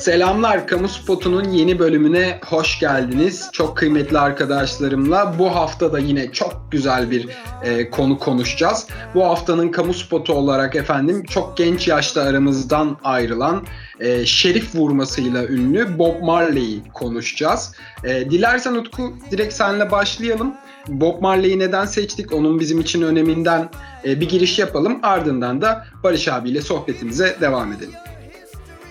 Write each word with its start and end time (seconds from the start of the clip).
Selamlar, 0.00 0.66
Kamu 0.66 0.88
Spotu'nun 0.88 1.48
yeni 1.50 1.78
bölümüne 1.78 2.40
hoş 2.46 2.78
geldiniz. 2.78 3.48
Çok 3.52 3.76
kıymetli 3.76 4.18
arkadaşlarımla 4.18 5.34
bu 5.38 5.54
hafta 5.54 5.92
da 5.92 5.98
yine 5.98 6.32
çok 6.32 6.68
güzel 6.70 7.10
bir 7.10 7.28
e, 7.62 7.90
konu 7.90 8.18
konuşacağız. 8.18 8.86
Bu 9.14 9.24
haftanın 9.24 9.68
Kamu 9.68 9.94
Spotu 9.94 10.34
olarak 10.34 10.76
efendim 10.76 11.24
çok 11.24 11.56
genç 11.56 11.88
yaşta 11.88 12.22
aramızdan 12.22 12.96
ayrılan 13.04 13.66
e, 14.00 14.26
şerif 14.26 14.74
vurmasıyla 14.74 15.46
ünlü 15.46 15.98
Bob 15.98 16.22
Marley'i 16.22 16.82
konuşacağız. 16.94 17.74
E, 18.04 18.30
dilersen 18.30 18.74
Utku 18.74 19.14
direkt 19.30 19.54
seninle 19.54 19.90
başlayalım. 19.90 20.54
Bob 20.88 21.22
Marley'i 21.22 21.58
neden 21.58 21.84
seçtik? 21.84 22.32
Onun 22.32 22.60
bizim 22.60 22.80
için 22.80 23.02
öneminden 23.02 23.68
e, 24.04 24.20
bir 24.20 24.28
giriş 24.28 24.58
yapalım. 24.58 24.98
Ardından 25.02 25.62
da 25.62 25.86
Barış 26.04 26.28
abiyle 26.28 26.62
sohbetimize 26.62 27.36
devam 27.40 27.72
edelim. 27.72 27.94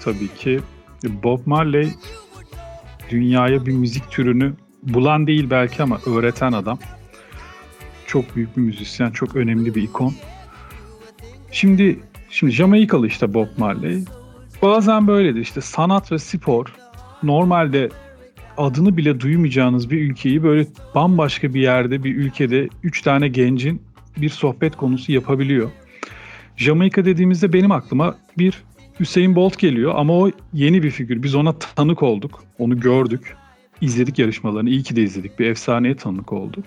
Tabii 0.04 0.28
ki 0.28 0.60
Bob 1.04 1.40
Marley 1.46 1.90
dünyaya 3.10 3.66
bir 3.66 3.72
müzik 3.72 4.12
türünü 4.12 4.54
bulan 4.84 5.28
değil 5.28 5.50
belki 5.50 5.84
ama 5.84 6.00
öğreten 6.06 6.52
adam. 6.52 6.80
Çok 8.08 8.36
büyük 8.36 8.58
bir 8.58 8.62
müzisyen, 8.62 9.12
çok 9.12 9.36
önemli 9.36 9.76
bir 9.76 9.84
ikon. 9.84 10.14
Şimdi 11.52 12.00
şimdi 12.30 12.52
Jamaikalı 12.52 13.08
işte 13.08 13.34
Bob 13.34 13.48
Marley. 13.58 14.04
Bazen 14.62 15.08
böyledir 15.08 15.40
işte 15.40 15.62
sanat 15.62 16.12
ve 16.12 16.20
spor 16.20 16.66
normalde 17.24 17.90
adını 18.58 18.98
bile 18.98 19.20
duymayacağınız 19.20 19.90
bir 19.90 20.02
ülkeyi 20.02 20.44
böyle 20.44 20.68
bambaşka 20.96 21.54
bir 21.54 21.62
yerde 21.62 22.04
bir 22.04 22.16
ülkede 22.16 22.70
üç 22.84 23.02
tane 23.02 23.28
gencin 23.28 23.82
bir 24.18 24.30
sohbet 24.30 24.76
konusu 24.76 25.12
yapabiliyor. 25.12 25.70
Jamaika 26.58 27.06
dediğimizde 27.06 27.54
benim 27.54 27.72
aklıma 27.72 28.16
bir 28.38 28.64
Hüseyin 29.00 29.36
Bolt 29.36 29.58
geliyor 29.60 29.94
ama 29.96 30.14
o 30.14 30.32
yeni 30.54 30.84
bir 30.84 30.92
figür. 30.92 31.24
Biz 31.24 31.36
ona 31.36 31.54
tanık 31.54 32.04
olduk. 32.04 32.44
Onu 32.58 32.80
gördük. 32.80 33.36
İzledik 33.82 34.20
yarışmalarını. 34.20 34.70
İyi 34.70 34.84
ki 34.84 34.96
de 34.96 35.04
izledik. 35.04 35.40
Bir 35.40 35.46
efsaneye 35.46 35.96
tanık 35.96 36.34
olduk. 36.34 36.64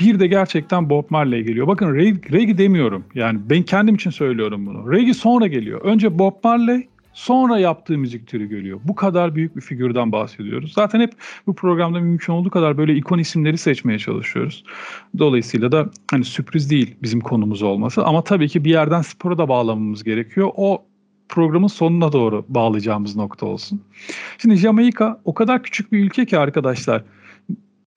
Bir 0.00 0.20
de 0.20 0.26
gerçekten 0.26 0.90
Bob 0.90 1.04
Marley 1.10 1.42
geliyor. 1.42 1.66
Bakın 1.66 1.94
reggae 1.94 2.58
demiyorum. 2.58 3.04
Yani 3.14 3.40
ben 3.50 3.62
kendim 3.62 3.94
için 3.94 4.10
söylüyorum 4.10 4.66
bunu. 4.66 4.92
Reggae 4.92 5.14
sonra 5.14 5.46
geliyor. 5.46 5.80
Önce 5.80 6.18
Bob 6.18 6.34
Marley 6.44 6.88
sonra 7.12 7.58
yaptığı 7.58 7.98
müzik 7.98 8.26
türü 8.26 8.46
geliyor. 8.48 8.80
Bu 8.84 8.94
kadar 8.94 9.34
büyük 9.34 9.56
bir 9.56 9.60
figürden 9.60 10.12
bahsediyoruz. 10.12 10.72
Zaten 10.72 11.00
hep 11.00 11.12
bu 11.46 11.54
programda 11.54 12.00
mümkün 12.00 12.32
olduğu 12.32 12.50
kadar 12.50 12.78
böyle 12.78 12.94
ikon 12.94 13.18
isimleri 13.18 13.58
seçmeye 13.58 13.98
çalışıyoruz. 13.98 14.64
Dolayısıyla 15.18 15.72
da 15.72 15.90
hani 16.10 16.24
sürpriz 16.24 16.70
değil 16.70 16.96
bizim 17.02 17.20
konumuz 17.20 17.62
olması 17.62 18.04
ama 18.04 18.24
tabii 18.24 18.48
ki 18.48 18.64
bir 18.64 18.70
yerden 18.70 19.02
spora 19.02 19.38
da 19.38 19.48
bağlamamız 19.48 20.04
gerekiyor. 20.04 20.50
O 20.56 20.84
programın 21.28 21.66
sonuna 21.66 22.12
doğru 22.12 22.44
bağlayacağımız 22.48 23.16
nokta 23.16 23.46
olsun. 23.46 23.82
Şimdi 24.38 24.56
Jamaika 24.56 25.20
o 25.24 25.34
kadar 25.34 25.62
küçük 25.62 25.92
bir 25.92 26.04
ülke 26.04 26.26
ki 26.26 26.38
arkadaşlar. 26.38 27.04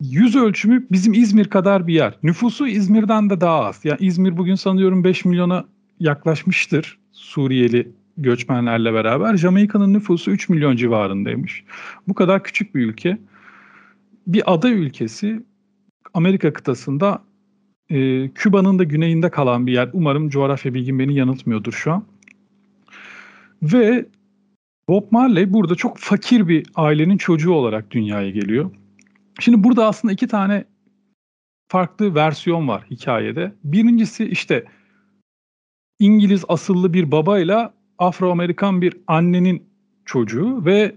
Yüz 0.01 0.35
ölçümü 0.35 0.87
bizim 0.91 1.13
İzmir 1.13 1.49
kadar 1.49 1.87
bir 1.87 1.93
yer. 1.93 2.17
Nüfusu 2.23 2.67
İzmir'den 2.67 3.29
de 3.29 3.41
daha 3.41 3.65
az. 3.65 3.81
Yani 3.83 3.97
İzmir 4.01 4.37
bugün 4.37 4.55
sanıyorum 4.55 5.03
5 5.03 5.25
milyona 5.25 5.65
yaklaşmıştır 5.99 6.99
Suriyeli 7.11 7.91
göçmenlerle 8.17 8.93
beraber. 8.93 9.37
Jamaika'nın 9.37 9.93
nüfusu 9.93 10.31
3 10.31 10.49
milyon 10.49 10.75
civarındaymış. 10.75 11.63
Bu 12.07 12.13
kadar 12.13 12.43
küçük 12.43 12.75
bir 12.75 12.85
ülke. 12.85 13.17
Bir 14.27 14.53
ada 14.53 14.69
ülkesi 14.69 15.43
Amerika 16.13 16.53
kıtasında 16.53 17.23
e, 17.89 18.29
Küba'nın 18.29 18.79
da 18.79 18.83
güneyinde 18.83 19.29
kalan 19.29 19.67
bir 19.67 19.73
yer. 19.73 19.89
Umarım 19.93 20.29
coğrafya 20.29 20.73
bilgim 20.73 20.99
beni 20.99 21.15
yanıltmıyordur 21.15 21.73
şu 21.73 21.91
an. 21.91 22.05
Ve 23.61 24.05
Bob 24.87 25.11
Marley 25.11 25.53
burada 25.53 25.75
çok 25.75 25.97
fakir 25.97 26.47
bir 26.47 26.65
ailenin 26.75 27.17
çocuğu 27.17 27.53
olarak 27.53 27.91
dünyaya 27.91 28.29
geliyor. 28.29 28.71
Şimdi 29.39 29.63
burada 29.63 29.87
aslında 29.87 30.13
iki 30.13 30.27
tane 30.27 30.65
farklı 31.67 32.15
versiyon 32.15 32.67
var 32.67 32.85
hikayede. 32.91 33.53
Birincisi 33.63 34.25
işte 34.25 34.65
İngiliz 35.99 36.45
asıllı 36.47 36.93
bir 36.93 37.11
babayla 37.11 37.73
Afro-Amerikan 37.97 38.81
bir 38.81 38.97
annenin 39.07 39.63
çocuğu 40.05 40.65
ve 40.65 40.95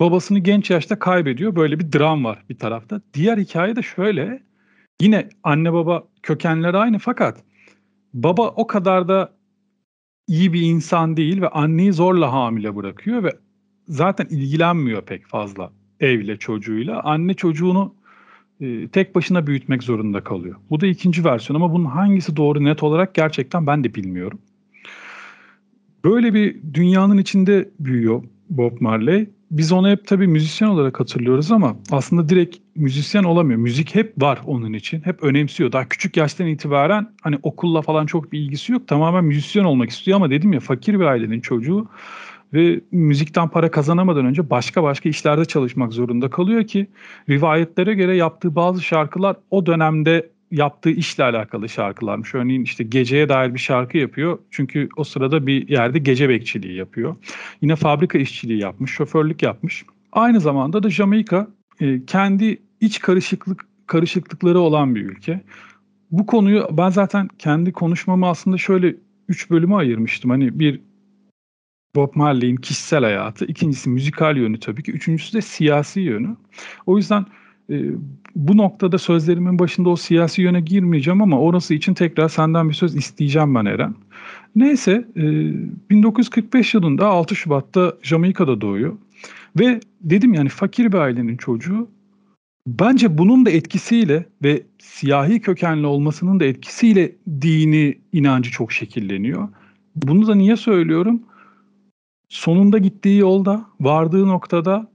babasını 0.00 0.38
genç 0.38 0.70
yaşta 0.70 0.98
kaybediyor. 0.98 1.56
Böyle 1.56 1.80
bir 1.80 1.92
dram 1.92 2.24
var 2.24 2.44
bir 2.48 2.58
tarafta. 2.58 3.00
Diğer 3.14 3.38
hikaye 3.38 3.76
de 3.76 3.82
şöyle. 3.82 4.42
Yine 5.00 5.28
anne 5.42 5.72
baba 5.72 6.04
kökenleri 6.22 6.76
aynı 6.76 6.98
fakat 6.98 7.44
baba 8.14 8.48
o 8.48 8.66
kadar 8.66 9.08
da 9.08 9.32
iyi 10.28 10.52
bir 10.52 10.60
insan 10.60 11.16
değil 11.16 11.40
ve 11.40 11.48
anneyi 11.48 11.92
zorla 11.92 12.32
hamile 12.32 12.76
bırakıyor 12.76 13.24
ve 13.24 13.30
zaten 13.88 14.26
ilgilenmiyor 14.30 15.02
pek 15.02 15.26
fazla 15.26 15.72
evle 16.00 16.36
çocuğuyla. 16.36 17.02
Anne 17.02 17.34
çocuğunu 17.34 17.94
e, 18.60 18.88
tek 18.88 19.14
başına 19.14 19.46
büyütmek 19.46 19.82
zorunda 19.82 20.24
kalıyor. 20.24 20.56
Bu 20.70 20.80
da 20.80 20.86
ikinci 20.86 21.24
versiyon 21.24 21.60
ama 21.60 21.72
bunun 21.72 21.84
hangisi 21.84 22.36
doğru 22.36 22.64
net 22.64 22.82
olarak 22.82 23.14
gerçekten 23.14 23.66
ben 23.66 23.84
de 23.84 23.94
bilmiyorum. 23.94 24.40
Böyle 26.04 26.34
bir 26.34 26.56
dünyanın 26.74 27.18
içinde 27.18 27.68
büyüyor 27.80 28.22
Bob 28.50 28.80
Marley 28.80 29.28
biz 29.50 29.72
onu 29.72 29.88
hep 29.88 30.06
tabii 30.06 30.26
müzisyen 30.26 30.68
olarak 30.68 31.00
hatırlıyoruz 31.00 31.52
ama 31.52 31.76
aslında 31.90 32.28
direkt 32.28 32.56
müzisyen 32.74 33.24
olamıyor. 33.24 33.58
Müzik 33.58 33.94
hep 33.94 34.22
var 34.22 34.40
onun 34.46 34.72
için. 34.72 35.00
Hep 35.00 35.22
önemsiyor. 35.22 35.72
Daha 35.72 35.88
küçük 35.88 36.16
yaştan 36.16 36.46
itibaren 36.46 37.12
hani 37.22 37.38
okulla 37.42 37.82
falan 37.82 38.06
çok 38.06 38.32
bir 38.32 38.38
ilgisi 38.38 38.72
yok. 38.72 38.88
Tamamen 38.88 39.24
müzisyen 39.24 39.64
olmak 39.64 39.90
istiyor 39.90 40.16
ama 40.16 40.30
dedim 40.30 40.52
ya 40.52 40.60
fakir 40.60 40.94
bir 40.94 41.04
ailenin 41.04 41.40
çocuğu 41.40 41.88
ve 42.52 42.80
müzikten 42.90 43.48
para 43.48 43.70
kazanamadan 43.70 44.26
önce 44.26 44.50
başka 44.50 44.82
başka 44.82 45.08
işlerde 45.08 45.44
çalışmak 45.44 45.92
zorunda 45.92 46.30
kalıyor 46.30 46.66
ki 46.66 46.86
rivayetlere 47.28 47.94
göre 47.94 48.16
yaptığı 48.16 48.54
bazı 48.56 48.82
şarkılar 48.82 49.36
o 49.50 49.66
dönemde 49.66 50.30
yaptığı 50.50 50.90
işle 50.90 51.24
alakalı 51.24 51.68
şarkılarmış. 51.68 52.34
Örneğin 52.34 52.62
işte 52.62 52.84
geceye 52.84 53.28
dair 53.28 53.54
bir 53.54 53.58
şarkı 53.58 53.98
yapıyor. 53.98 54.38
Çünkü 54.50 54.88
o 54.96 55.04
sırada 55.04 55.46
bir 55.46 55.68
yerde 55.68 55.98
gece 55.98 56.28
bekçiliği 56.28 56.76
yapıyor. 56.76 57.16
Yine 57.62 57.76
fabrika 57.76 58.18
işçiliği 58.18 58.60
yapmış, 58.60 58.90
şoförlük 58.90 59.42
yapmış. 59.42 59.84
Aynı 60.12 60.40
zamanda 60.40 60.82
da 60.82 60.90
Jamaika 60.90 61.48
e, 61.80 62.04
kendi 62.06 62.62
iç 62.80 63.00
karışıklık 63.00 63.66
karışıklıkları 63.86 64.60
olan 64.60 64.94
bir 64.94 65.06
ülke. 65.06 65.40
Bu 66.10 66.26
konuyu 66.26 66.68
ben 66.70 66.90
zaten 66.90 67.28
kendi 67.38 67.72
konuşmamı 67.72 68.28
aslında 68.28 68.58
şöyle 68.58 68.96
üç 69.28 69.50
bölüme 69.50 69.74
ayırmıştım. 69.74 70.30
Hani 70.30 70.58
bir 70.58 70.80
Bob 71.96 72.14
Marley'in 72.14 72.56
kişisel 72.56 73.04
hayatı, 73.04 73.44
ikincisi 73.44 73.90
müzikal 73.90 74.36
yönü 74.36 74.60
tabii 74.60 74.82
ki, 74.82 74.92
üçüncüsü 74.92 75.36
de 75.36 75.42
siyasi 75.42 76.00
yönü. 76.00 76.36
O 76.86 76.96
yüzden 76.96 77.26
e, 77.70 77.76
bu 78.34 78.56
noktada 78.56 78.98
sözlerimin 78.98 79.58
başında 79.58 79.88
o 79.88 79.96
siyasi 79.96 80.42
yöne 80.42 80.60
girmeyeceğim 80.60 81.22
ama 81.22 81.40
orası 81.40 81.74
için 81.74 81.94
tekrar 81.94 82.28
senden 82.28 82.68
bir 82.68 82.74
söz 82.74 82.96
isteyeceğim 82.96 83.54
ben 83.54 83.64
Eren. 83.64 83.94
Neyse 84.56 85.04
e, 85.16 85.22
1945 85.90 86.74
yılında 86.74 87.06
6 87.06 87.36
Şubat'ta 87.36 87.94
Jamaika'da 88.02 88.60
doğuyor. 88.60 88.96
Ve 89.58 89.80
dedim 90.00 90.34
yani 90.34 90.48
fakir 90.48 90.92
bir 90.92 90.98
ailenin 90.98 91.36
çocuğu. 91.36 91.88
Bence 92.66 93.18
bunun 93.18 93.46
da 93.46 93.50
etkisiyle 93.50 94.26
ve 94.44 94.62
siyahi 94.78 95.40
kökenli 95.40 95.86
olmasının 95.86 96.40
da 96.40 96.44
etkisiyle 96.44 97.12
dini 97.40 97.98
inancı 98.12 98.50
çok 98.50 98.72
şekilleniyor. 98.72 99.48
Bunu 99.96 100.26
da 100.26 100.34
niye 100.34 100.56
söylüyorum? 100.56 101.22
Sonunda 102.28 102.78
gittiği 102.78 103.18
yolda, 103.18 103.66
vardığı 103.80 104.26
noktada 104.26 104.90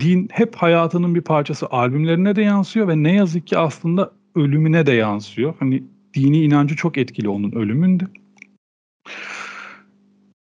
din 0.00 0.28
hep 0.32 0.56
hayatının 0.56 1.14
bir 1.14 1.20
parçası. 1.20 1.66
Albümlerine 1.70 2.36
de 2.36 2.42
yansıyor 2.42 2.88
ve 2.88 3.02
ne 3.02 3.14
yazık 3.14 3.46
ki 3.46 3.58
aslında 3.58 4.12
ölümüne 4.34 4.86
de 4.86 4.92
yansıyor. 4.92 5.54
Hani 5.58 5.82
dini 6.14 6.42
inancı 6.42 6.76
çok 6.76 6.98
etkili 6.98 7.28
onun 7.28 7.52
ölümünde. 7.52 8.04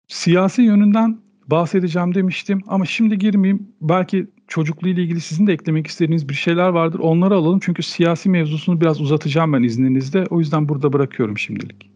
Siyasi 0.09 0.63
yönünden 0.63 1.19
bahsedeceğim 1.47 2.15
demiştim 2.15 2.61
ama 2.67 2.85
şimdi 2.85 3.19
girmeyeyim. 3.19 3.69
Belki 3.81 4.27
çocukluğu 4.49 4.89
ile 4.89 5.03
ilgili 5.03 5.21
sizin 5.21 5.47
de 5.47 5.53
eklemek 5.53 5.87
istediğiniz 5.87 6.29
bir 6.29 6.35
şeyler 6.35 6.69
vardır. 6.69 6.99
Onları 6.99 7.35
alalım 7.35 7.61
çünkü 7.63 7.83
siyasi 7.83 8.29
mevzusunu 8.29 8.81
biraz 8.81 9.01
uzatacağım 9.01 9.53
ben 9.53 9.63
izninizle. 9.63 10.25
O 10.31 10.41
yüzden 10.41 10.69
burada 10.69 10.93
bırakıyorum 10.93 11.39
şimdilik. 11.39 11.91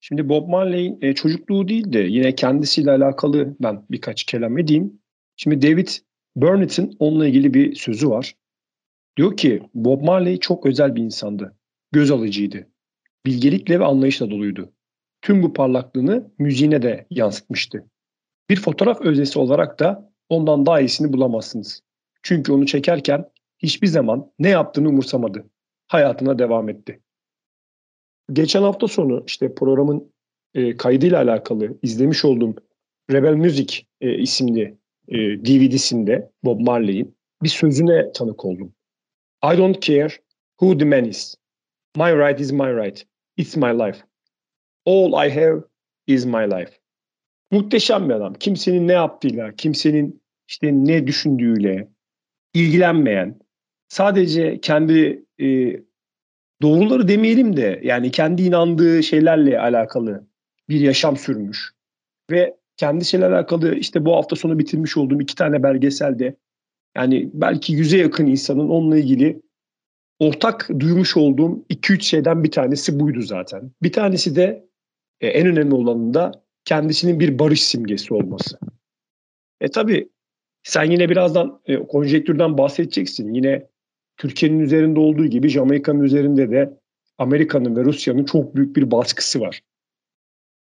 Şimdi 0.00 0.28
Bob 0.28 0.48
Marley'in 0.48 0.98
e, 1.02 1.14
çocukluğu 1.14 1.68
değil 1.68 1.92
de 1.92 1.98
yine 1.98 2.34
kendisiyle 2.34 2.90
alakalı 2.90 3.56
ben 3.60 3.82
birkaç 3.90 4.24
kelam 4.24 4.58
edeyim. 4.58 4.92
Şimdi 5.36 5.62
David 5.62 5.88
Burnett'in 6.36 6.96
onunla 6.98 7.26
ilgili 7.26 7.54
bir 7.54 7.74
sözü 7.74 8.10
var. 8.10 8.36
Diyor 9.16 9.36
ki 9.36 9.62
Bob 9.74 10.02
Marley 10.02 10.40
çok 10.40 10.66
özel 10.66 10.96
bir 10.96 11.02
insandı. 11.02 11.56
Göz 11.92 12.10
alıcıydı. 12.10 12.68
Bilgelikle 13.26 13.80
ve 13.80 13.84
anlayışla 13.84 14.30
doluydu. 14.30 14.72
Tüm 15.22 15.42
bu 15.42 15.52
parlaklığını 15.52 16.30
müziğine 16.38 16.82
de 16.82 17.06
yansıtmıştı. 17.10 17.84
Bir 18.50 18.60
fotoğraf 18.60 19.00
öznesi 19.00 19.38
olarak 19.38 19.80
da 19.80 20.12
ondan 20.28 20.66
daha 20.66 20.80
iyisini 20.80 21.12
bulamazsınız. 21.12 21.82
Çünkü 22.22 22.52
onu 22.52 22.66
çekerken 22.66 23.30
hiçbir 23.58 23.86
zaman 23.86 24.32
ne 24.38 24.48
yaptığını 24.48 24.88
umursamadı. 24.88 25.50
Hayatına 25.88 26.38
devam 26.38 26.68
etti. 26.68 27.00
Geçen 28.32 28.62
hafta 28.62 28.88
sonu 28.88 29.24
işte 29.26 29.54
programın 29.54 30.12
e, 30.54 30.76
kaydıyla 30.76 31.22
alakalı 31.22 31.78
izlemiş 31.82 32.24
olduğum 32.24 32.54
Rebel 33.10 33.34
Music 33.34 33.82
e, 34.00 34.18
isimli 34.18 34.78
e, 35.08 35.16
DVD'sinde 35.18 36.30
Bob 36.44 36.60
Marley'in 36.60 37.16
bir 37.42 37.48
sözüne 37.48 38.12
tanık 38.12 38.44
oldum. 38.44 38.72
I 39.44 39.58
don't 39.58 39.82
care 39.82 40.08
who 40.60 40.78
the 40.78 40.84
man 40.84 41.04
is. 41.04 41.34
My 41.96 42.12
right 42.12 42.40
is 42.40 42.52
my 42.52 42.72
right. 42.72 43.06
It's 43.36 43.56
my 43.56 43.72
life. 43.72 43.98
All 44.84 45.26
I 45.26 45.30
have 45.30 45.64
is 46.06 46.24
my 46.24 46.44
life. 46.50 46.72
Muhteşem 47.50 48.08
bir 48.08 48.14
adam. 48.14 48.34
Kimsenin 48.34 48.88
ne 48.88 48.92
yaptığıyla, 48.92 49.52
kimsenin 49.56 50.22
işte 50.48 50.72
ne 50.72 51.06
düşündüğüyle 51.06 51.88
ilgilenmeyen, 52.54 53.40
sadece 53.88 54.60
kendi 54.60 55.24
e, 55.40 55.46
doğruları 56.62 57.08
demeyelim 57.08 57.56
de 57.56 57.80
yani 57.82 58.10
kendi 58.10 58.42
inandığı 58.42 59.02
şeylerle 59.02 59.60
alakalı 59.60 60.26
bir 60.68 60.80
yaşam 60.80 61.16
sürmüş 61.16 61.72
ve 62.30 62.56
kendisiyle 62.76 63.26
alakalı 63.26 63.74
işte 63.74 64.04
bu 64.04 64.16
hafta 64.16 64.36
sonu 64.36 64.58
bitirmiş 64.58 64.96
olduğum 64.96 65.20
iki 65.20 65.34
tane 65.34 65.62
belgeselde 65.62 66.36
yani 66.96 67.30
belki 67.34 67.72
yüze 67.72 67.98
yakın 67.98 68.26
insanın 68.26 68.68
onunla 68.68 68.98
ilgili 68.98 69.42
ortak 70.18 70.68
duymuş 70.80 71.16
olduğum 71.16 71.64
2-3 71.70 72.02
şeyden 72.02 72.44
bir 72.44 72.50
tanesi 72.50 73.00
buydu 73.00 73.22
zaten. 73.22 73.70
Bir 73.82 73.92
tanesi 73.92 74.36
de 74.36 74.68
e, 75.20 75.28
en 75.28 75.46
önemli 75.46 75.74
olanı 75.74 76.14
da 76.14 76.32
kendisinin 76.64 77.20
bir 77.20 77.38
barış 77.38 77.62
simgesi 77.62 78.14
olması. 78.14 78.58
E 79.60 79.68
tabi 79.68 80.08
sen 80.62 80.90
yine 80.90 81.08
birazdan 81.08 81.60
e, 81.66 81.76
konjektürden 81.76 82.58
bahsedeceksin. 82.58 83.34
Yine 83.34 83.66
Türkiye'nin 84.16 84.60
üzerinde 84.60 85.00
olduğu 85.00 85.26
gibi 85.26 85.48
Jamaika'nın 85.48 86.02
üzerinde 86.02 86.50
de 86.50 86.78
Amerika'nın 87.18 87.76
ve 87.76 87.84
Rusya'nın 87.84 88.24
çok 88.24 88.56
büyük 88.56 88.76
bir 88.76 88.90
baskısı 88.90 89.40
var. 89.40 89.60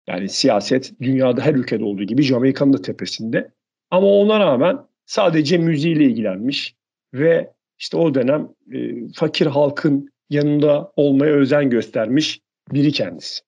Yani 0.08 0.30
siyaset 0.30 0.94
dünyada 1.02 1.42
her 1.42 1.54
ülkede 1.54 1.84
olduğu 1.84 2.04
gibi 2.04 2.24
Jamaika'nın 2.24 2.74
da 2.74 2.82
tepesinde. 2.82 3.52
Ama 3.92 4.08
ona 4.08 4.40
rağmen 4.40 4.80
sadece 5.06 5.58
müziğiyle 5.58 6.04
ilgilenmiş 6.04 6.76
ve 7.14 7.54
işte 7.80 7.98
o 7.98 8.14
dönem 8.14 8.50
e, 8.74 9.10
fakir 9.14 9.46
halkın 9.46 10.10
yanında 10.30 10.92
olmaya 10.96 11.34
özen 11.34 11.70
göstermiş 11.70 12.42
biri 12.72 12.92
kendisi. 12.92 13.44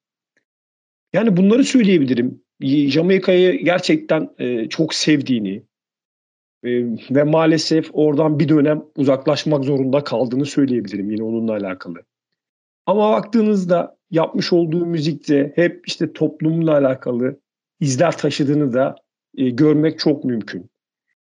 Yani 1.14 1.38
bunları 1.38 1.64
söyleyebilirim. 1.64 2.42
Jamaika'yı 2.62 3.64
gerçekten 3.64 4.30
e, 4.40 4.70
çok 4.70 4.94
sevdiğini 4.94 5.64
e, 6.64 6.70
ve 7.12 7.24
maalesef 7.24 7.90
oradan 7.94 8.40
bir 8.40 8.50
dönem 8.50 8.86
uzaklaşmak 8.96 9.64
zorunda 9.64 10.04
kaldığını 10.04 10.46
söyleyebilirim 10.46 11.12
yine 11.12 11.24
onunla 11.24 11.52
alakalı. 11.52 12.04
Ama 12.86 13.12
baktığınızda 13.12 13.99
yapmış 14.12 14.54
olduğu 14.54 14.86
müzikte 14.86 15.52
hep 15.56 15.88
işte 15.88 16.14
toplumla 16.14 16.78
alakalı 16.78 17.40
izler 17.80 18.18
taşıdığını 18.18 18.74
da 18.74 18.96
e, 19.38 19.50
görmek 19.50 20.00
çok 20.00 20.24
mümkün. 20.24 20.70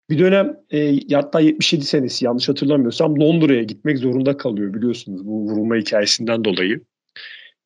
Bir 0.09 0.19
dönem 0.19 0.57
e, 0.71 0.99
hatta 1.13 1.39
77 1.39 1.85
senesi 1.85 2.25
yanlış 2.25 2.49
hatırlamıyorsam 2.49 3.19
Londra'ya 3.19 3.63
gitmek 3.63 3.97
zorunda 3.97 4.37
kalıyor 4.37 4.73
biliyorsunuz 4.73 5.25
bu 5.25 5.41
vurulma 5.41 5.75
hikayesinden 5.75 6.43
dolayı. 6.43 6.81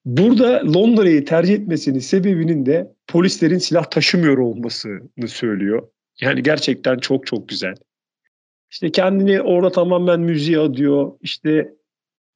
Burada 0.05 0.61
Londra'yı 0.75 1.25
tercih 1.25 1.53
etmesinin 1.53 1.99
sebebinin 1.99 2.65
de 2.65 2.93
polislerin 3.07 3.57
silah 3.57 3.83
taşımıyor 3.83 4.37
olmasını 4.37 5.27
söylüyor. 5.27 5.87
Yani 6.21 6.43
gerçekten 6.43 6.97
çok 6.97 7.27
çok 7.27 7.49
güzel. 7.49 7.75
İşte 8.71 8.91
kendini 8.91 9.41
orada 9.41 9.71
tamamen 9.71 10.19
müziğe 10.19 10.59
adıyor. 10.59 11.11
İşte 11.21 11.73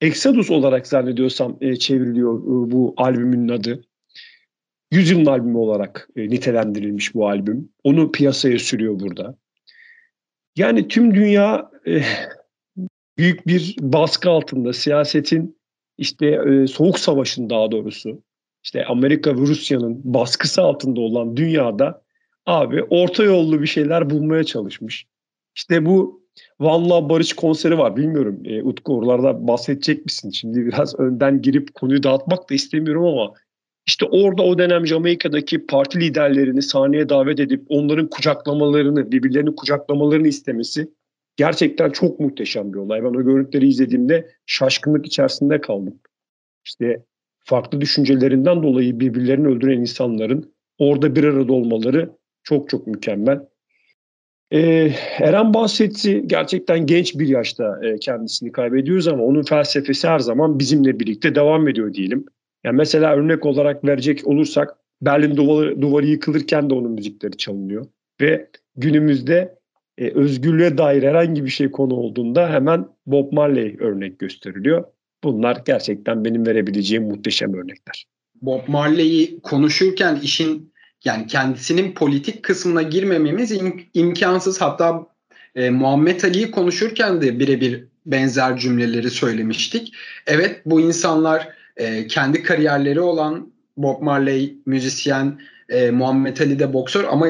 Exodus 0.02 0.52
olarak 0.52 0.88
zannediyorsam 0.88 1.58
e, 1.62 1.76
çevriliyor 1.76 2.40
e, 2.40 2.72
bu 2.72 2.94
albümün 2.98 3.50
adı. 3.50 3.84
Yüzyılın 4.92 5.26
albümü 5.26 5.58
olarak 5.58 6.10
e, 6.16 6.30
nitelendirilmiş 6.30 7.16
bu 7.16 7.28
albüm. 7.28 7.70
Onu 7.84 8.12
piyasaya 8.12 8.60
sürüyor 8.60 9.00
burada. 9.00 9.38
Yani 10.56 10.88
tüm 10.88 11.16
dünya 11.16 11.72
e, 11.88 12.02
büyük 13.18 13.48
bir 13.48 13.76
baskı 13.82 14.30
altında 14.30 14.74
siyasetin 14.74 15.58
işte 15.98 16.26
e, 16.28 16.68
soğuk 16.68 17.00
savaşın 17.00 17.50
daha 17.50 17.72
doğrusu 17.72 18.24
işte 18.64 18.86
Amerika 18.86 19.36
ve 19.36 19.42
Rusya'nın 19.42 20.02
baskısı 20.04 20.62
altında 20.62 21.02
olan 21.02 21.38
dünyada 21.38 22.04
abi 22.46 22.84
orta 22.84 23.24
yollu 23.24 23.62
bir 23.62 23.68
şeyler 23.68 24.10
bulmaya 24.10 24.44
çalışmış. 24.44 25.06
İşte 25.56 25.86
bu 25.86 26.25
Van'la 26.60 27.10
Barış 27.10 27.34
konseri 27.34 27.78
var. 27.78 27.96
Bilmiyorum 27.96 28.42
e, 28.46 28.64
Utku 28.64 28.98
oralarda 28.98 29.48
bahsedecek 29.48 30.06
misin? 30.06 30.30
Şimdi 30.30 30.66
biraz 30.66 31.00
önden 31.00 31.42
girip 31.42 31.74
konuyu 31.74 32.04
dağıtmak 32.04 32.50
da 32.50 32.56
istemiyorum 32.56 33.06
ama 33.06 33.34
işte 33.88 34.06
orada 34.06 34.42
o 34.42 34.58
dönem 34.58 34.88
Jamaika'daki 34.88 35.66
parti 35.66 36.00
liderlerini 36.00 36.62
sahneye 36.62 37.10
davet 37.10 37.40
edip 37.40 37.66
onların 37.70 38.10
kucaklamalarını, 38.10 39.12
birbirlerini 39.12 39.56
kucaklamalarını 39.56 40.28
istemesi 40.28 40.92
gerçekten 41.36 41.90
çok 41.90 42.20
muhteşem 42.20 42.74
bir 42.74 42.78
olay. 42.78 43.04
Ben 43.04 43.10
o 43.10 43.24
görüntüleri 43.24 43.68
izlediğimde 43.68 44.30
şaşkınlık 44.46 45.06
içerisinde 45.06 45.62
kaldım. 45.62 46.00
İşte 46.66 47.04
farklı 47.40 47.82
düşüncelerinden 47.82 48.64
dolayı 48.64 49.00
birbirlerini 49.00 49.48
öldüren 49.48 49.80
insanların 49.80 50.54
orada 50.78 51.16
bir 51.16 51.24
arada 51.24 51.54
olmaları 51.54 52.10
çok 52.44 52.70
çok 52.70 52.88
mükemmel. 52.88 53.42
Ee, 54.52 54.92
Eren 55.20 55.54
bahsetti 55.54 56.24
gerçekten 56.28 56.86
genç 56.86 57.20
bir 57.20 57.28
yaşta 57.28 57.80
e, 57.84 58.00
kendisini 58.00 58.52
kaybediyoruz 58.52 59.08
ama 59.08 59.24
onun 59.24 59.44
felsefesi 59.44 60.08
her 60.08 60.20
zaman 60.20 60.60
bizimle 60.60 61.00
birlikte 61.00 61.36
devam 61.36 61.68
ediyor 61.68 61.94
diyelim. 61.94 62.26
Yani 62.64 62.76
mesela 62.76 63.16
örnek 63.16 63.46
olarak 63.46 63.86
verecek 63.86 64.28
olursak 64.28 64.76
Berlin 65.02 65.38
duvarı, 65.38 65.82
duvarı 65.82 66.06
yıkılırken 66.06 66.70
de 66.70 66.74
onun 66.74 66.92
müzikleri 66.92 67.38
çalınıyor. 67.38 67.86
Ve 68.22 68.50
günümüzde 68.76 69.56
e, 69.98 70.10
özgürlüğe 70.10 70.78
dair 70.78 71.04
herhangi 71.04 71.46
bir 71.46 71.50
şey 71.50 71.72
konu 71.72 71.94
olduğunda 71.94 72.50
hemen 72.50 72.88
Bob 73.06 73.34
Marley 73.34 73.76
örnek 73.80 74.20
gösteriliyor. 74.20 74.84
Bunlar 75.24 75.62
gerçekten 75.66 76.26
benim 76.26 76.46
verebileceğim 76.46 77.04
muhteşem 77.04 77.54
örnekler. 77.54 78.06
Bob 78.42 78.62
Marley'i 78.68 79.40
konuşurken 79.40 80.20
işin 80.24 80.74
yani 81.06 81.28
kendisinin 81.28 81.94
politik 81.94 82.44
kısmına 82.44 82.82
girmememiz 82.82 83.52
im- 83.52 83.84
imkansız. 83.94 84.62
Hatta 84.62 85.08
e, 85.56 85.70
Muhammed 85.70 86.24
Ali'yi 86.24 86.52
konuşurken 86.52 87.22
de 87.22 87.40
birebir 87.40 87.84
benzer 88.06 88.58
cümleleri 88.58 89.10
söylemiştik. 89.10 89.94
Evet 90.28 90.62
bu 90.66 90.82
insanlar 90.82 91.50
e, 91.78 92.08
kendi 92.08 92.44
kariyerleri 92.44 93.02
olan 93.02 93.52
Bob 93.78 94.02
Marley 94.02 94.58
müzisyen, 94.66 95.40
e, 95.70 95.92
Muhammed 95.92 96.38
Ali 96.38 96.60
de 96.60 96.74
boksör 96.74 97.04
ama 97.04 97.28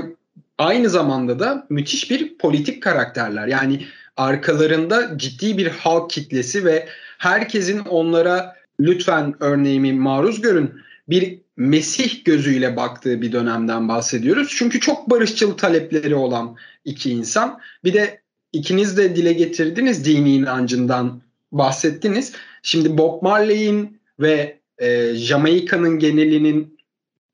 aynı 0.57 0.89
zamanda 0.89 1.39
da 1.39 1.65
müthiş 1.69 2.11
bir 2.11 2.37
politik 2.37 2.83
karakterler. 2.83 3.47
Yani 3.47 3.85
arkalarında 4.17 5.17
ciddi 5.17 5.57
bir 5.57 5.67
halk 5.67 6.09
kitlesi 6.09 6.65
ve 6.65 6.87
herkesin 7.17 7.79
onlara 7.79 8.55
lütfen 8.79 9.35
örneğimi 9.39 9.93
maruz 9.93 10.41
görün 10.41 10.73
bir 11.09 11.45
Mesih 11.57 12.23
gözüyle 12.25 12.75
baktığı 12.75 13.21
bir 13.21 13.31
dönemden 13.31 13.89
bahsediyoruz. 13.89 14.53
Çünkü 14.57 14.79
çok 14.79 15.09
barışçıl 15.09 15.57
talepleri 15.57 16.15
olan 16.15 16.55
iki 16.85 17.11
insan. 17.11 17.59
Bir 17.83 17.93
de 17.93 18.21
ikiniz 18.53 18.97
de 18.97 19.15
dile 19.15 19.33
getirdiniz 19.33 20.05
dini 20.05 20.35
inancından 20.35 21.21
bahsettiniz. 21.51 22.33
Şimdi 22.63 22.97
Bob 22.97 23.23
Marley'in 23.23 24.01
ve 24.19 24.59
e, 24.77 25.15
Jamaika'nın 25.15 25.99
genelinin 25.99 26.77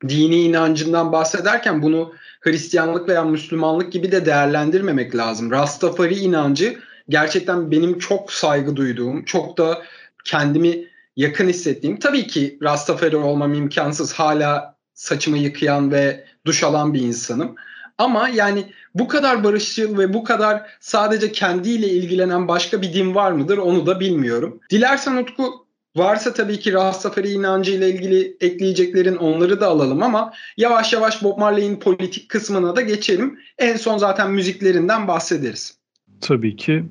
dini 0.08 0.42
inancından 0.42 1.12
bahsederken 1.12 1.82
bunu 1.82 2.14
Hristiyanlık 2.42 3.10
veya 3.10 3.24
Müslümanlık 3.24 3.92
gibi 3.92 4.12
de 4.12 4.26
değerlendirmemek 4.26 5.16
lazım. 5.16 5.52
Rastafari 5.52 6.16
inancı 6.16 6.80
gerçekten 7.10 7.72
benim 7.72 8.00
çok 8.00 8.34
saygı 8.34 8.76
duyduğum, 8.76 9.26
çok 9.26 9.58
da 9.58 9.82
kendimi 10.24 10.91
yakın 11.16 11.48
hissettiğim. 11.48 12.00
Tabii 12.00 12.28
ki 12.28 12.58
Rastafari 12.64 13.18
olmam 13.18 13.54
imkansız. 13.54 14.14
Hala 14.14 14.76
saçımı 14.94 15.38
yıkayan 15.38 15.92
ve 15.92 16.26
duş 16.46 16.64
alan 16.64 16.94
bir 16.94 17.02
insanım. 17.02 17.56
Ama 17.98 18.30
yani 18.30 18.66
bu 18.96 19.08
kadar 19.08 19.44
barışçıl 19.44 19.98
ve 19.98 20.14
bu 20.14 20.24
kadar 20.24 20.62
sadece 20.80 21.32
kendiyle 21.32 21.88
ilgilenen 21.88 22.48
başka 22.48 22.82
bir 22.82 22.94
din 22.94 23.16
var 23.16 23.32
mıdır 23.32 23.58
onu 23.58 23.86
da 23.86 24.00
bilmiyorum. 24.00 24.60
Dilersen 24.70 25.18
Utku 25.18 25.68
Varsa 25.96 26.34
tabii 26.34 26.60
ki 26.60 26.74
Rastafari 26.74 27.32
inancı 27.32 27.72
ile 27.72 27.90
ilgili 27.90 28.38
ekleyeceklerin 28.42 29.16
onları 29.16 29.62
da 29.62 29.68
alalım 29.68 30.04
ama 30.04 30.34
yavaş 30.58 30.94
yavaş 30.94 31.24
Bob 31.24 31.38
Marley'in 31.38 31.80
politik 31.80 32.30
kısmına 32.30 32.76
da 32.76 32.82
geçelim. 32.82 33.40
En 33.58 33.76
son 33.76 33.98
zaten 33.98 34.32
müziklerinden 34.32 35.08
bahsederiz. 35.08 35.78
Tabii 36.22 36.56
ki. 36.56 36.84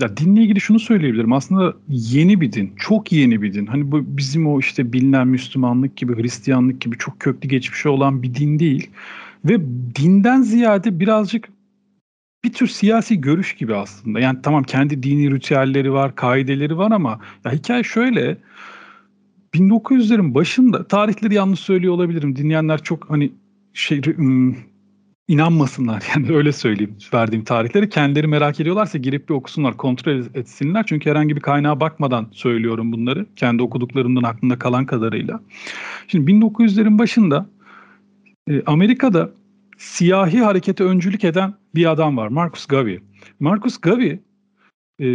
Ya 0.00 0.16
dinle 0.16 0.42
ilgili 0.42 0.60
şunu 0.60 0.80
söyleyebilirim. 0.80 1.32
Aslında 1.32 1.76
yeni 1.88 2.40
bir 2.40 2.52
din. 2.52 2.74
Çok 2.76 3.12
yeni 3.12 3.42
bir 3.42 3.54
din. 3.54 3.66
Hani 3.66 3.92
bu 3.92 4.04
bizim 4.06 4.46
o 4.46 4.60
işte 4.60 4.92
bilinen 4.92 5.28
Müslümanlık 5.28 5.96
gibi, 5.96 6.22
Hristiyanlık 6.22 6.80
gibi 6.80 6.98
çok 6.98 7.20
köklü 7.20 7.48
geçmişi 7.48 7.88
olan 7.88 8.22
bir 8.22 8.34
din 8.34 8.58
değil. 8.58 8.90
Ve 9.44 9.60
dinden 9.94 10.42
ziyade 10.42 11.00
birazcık 11.00 11.48
bir 12.44 12.52
tür 12.52 12.66
siyasi 12.66 13.20
görüş 13.20 13.54
gibi 13.54 13.74
aslında. 13.74 14.20
Yani 14.20 14.38
tamam 14.42 14.62
kendi 14.62 15.02
dini 15.02 15.30
ritüelleri 15.30 15.92
var, 15.92 16.14
kaideleri 16.14 16.78
var 16.78 16.90
ama 16.90 17.20
ya 17.44 17.52
hikaye 17.52 17.82
şöyle. 17.82 18.38
1900'lerin 19.54 20.34
başında 20.34 20.86
tarihleri 20.88 21.34
yanlış 21.34 21.60
söylüyor 21.60 21.94
olabilirim. 21.94 22.36
Dinleyenler 22.36 22.82
çok 22.82 23.10
hani 23.10 23.32
şey 23.72 24.02
inanmasınlar 25.28 26.04
yani 26.14 26.36
öyle 26.36 26.52
söyleyeyim 26.52 26.96
verdiğim 27.14 27.44
tarihleri. 27.44 27.88
Kendileri 27.88 28.26
merak 28.26 28.60
ediyorlarsa 28.60 28.98
girip 28.98 29.28
bir 29.28 29.34
okusunlar, 29.34 29.76
kontrol 29.76 30.24
etsinler. 30.34 30.84
Çünkü 30.86 31.10
herhangi 31.10 31.36
bir 31.36 31.40
kaynağa 31.40 31.80
bakmadan 31.80 32.28
söylüyorum 32.32 32.92
bunları. 32.92 33.26
Kendi 33.36 33.62
okuduklarımdan 33.62 34.22
aklımda 34.22 34.58
kalan 34.58 34.86
kadarıyla. 34.86 35.40
Şimdi 36.08 36.30
1900'lerin 36.30 36.98
başında 36.98 37.46
e, 38.50 38.62
Amerika'da 38.66 39.30
siyahi 39.78 40.40
harekete 40.40 40.84
öncülük 40.84 41.24
eden 41.24 41.54
bir 41.74 41.90
adam 41.90 42.16
var. 42.16 42.28
Marcus 42.28 42.66
Garvey. 42.66 43.00
Marcus 43.40 43.80
Garvey 43.80 44.20
e, 45.00 45.06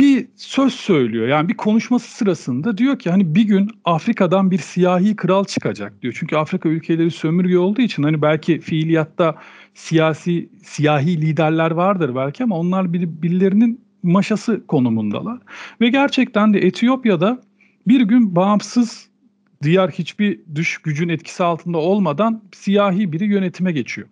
bir 0.00 0.28
söz 0.36 0.74
söylüyor. 0.74 1.28
Yani 1.28 1.48
bir 1.48 1.54
konuşması 1.54 2.10
sırasında 2.10 2.78
diyor 2.78 2.98
ki 2.98 3.10
hani 3.10 3.34
bir 3.34 3.42
gün 3.42 3.70
Afrika'dan 3.84 4.50
bir 4.50 4.58
siyahi 4.58 5.16
kral 5.16 5.44
çıkacak 5.44 6.02
diyor. 6.02 6.16
Çünkü 6.18 6.36
Afrika 6.36 6.68
ülkeleri 6.68 7.10
sömürge 7.10 7.58
olduğu 7.58 7.82
için 7.82 8.02
hani 8.02 8.22
belki 8.22 8.60
fiiliyatta 8.60 9.34
siyasi 9.74 10.48
siyahi 10.62 11.20
liderler 11.20 11.70
vardır 11.70 12.14
belki 12.14 12.44
ama 12.44 12.58
onlar 12.58 12.92
bir, 12.92 13.22
birilerinin 13.22 13.80
maşası 14.02 14.66
konumundalar. 14.66 15.38
Ve 15.80 15.88
gerçekten 15.88 16.54
de 16.54 16.58
Etiyopya'da 16.58 17.42
bir 17.88 18.00
gün 18.00 18.36
bağımsız 18.36 19.08
diğer 19.62 19.88
hiçbir 19.88 20.40
dış 20.54 20.78
gücün 20.78 21.08
etkisi 21.08 21.44
altında 21.44 21.78
olmadan 21.78 22.42
siyahi 22.52 23.12
biri 23.12 23.24
yönetime 23.24 23.72
geçiyor. 23.72 24.08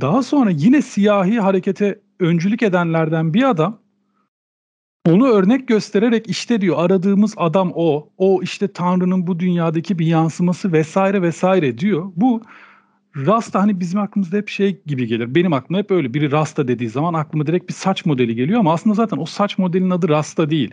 Daha 0.00 0.22
sonra 0.22 0.50
yine 0.50 0.82
siyahi 0.82 1.40
harekete 1.40 2.00
öncülük 2.20 2.62
edenlerden 2.62 3.34
bir 3.34 3.50
adam 3.50 3.78
onu 5.08 5.26
örnek 5.26 5.68
göstererek 5.68 6.30
işte 6.30 6.60
diyor 6.60 6.76
aradığımız 6.78 7.34
adam 7.36 7.72
o. 7.74 8.08
O 8.18 8.42
işte 8.42 8.68
Tanrı'nın 8.68 9.26
bu 9.26 9.38
dünyadaki 9.38 9.98
bir 9.98 10.06
yansıması 10.06 10.72
vesaire 10.72 11.22
vesaire 11.22 11.78
diyor. 11.78 12.12
Bu 12.16 12.42
Rasta 13.16 13.62
hani 13.62 13.80
bizim 13.80 14.00
aklımızda 14.00 14.36
hep 14.36 14.48
şey 14.48 14.82
gibi 14.86 15.06
gelir. 15.06 15.34
Benim 15.34 15.52
aklıma 15.52 15.78
hep 15.78 15.90
öyle. 15.90 16.14
Biri 16.14 16.32
Rasta 16.32 16.68
dediği 16.68 16.88
zaman 16.88 17.14
aklıma 17.14 17.46
direkt 17.46 17.68
bir 17.68 17.74
saç 17.74 18.06
modeli 18.06 18.34
geliyor 18.34 18.60
ama 18.60 18.72
aslında 18.72 18.94
zaten 18.94 19.16
o 19.16 19.26
saç 19.26 19.58
modelinin 19.58 19.90
adı 19.90 20.08
Rasta 20.08 20.50
değil. 20.50 20.70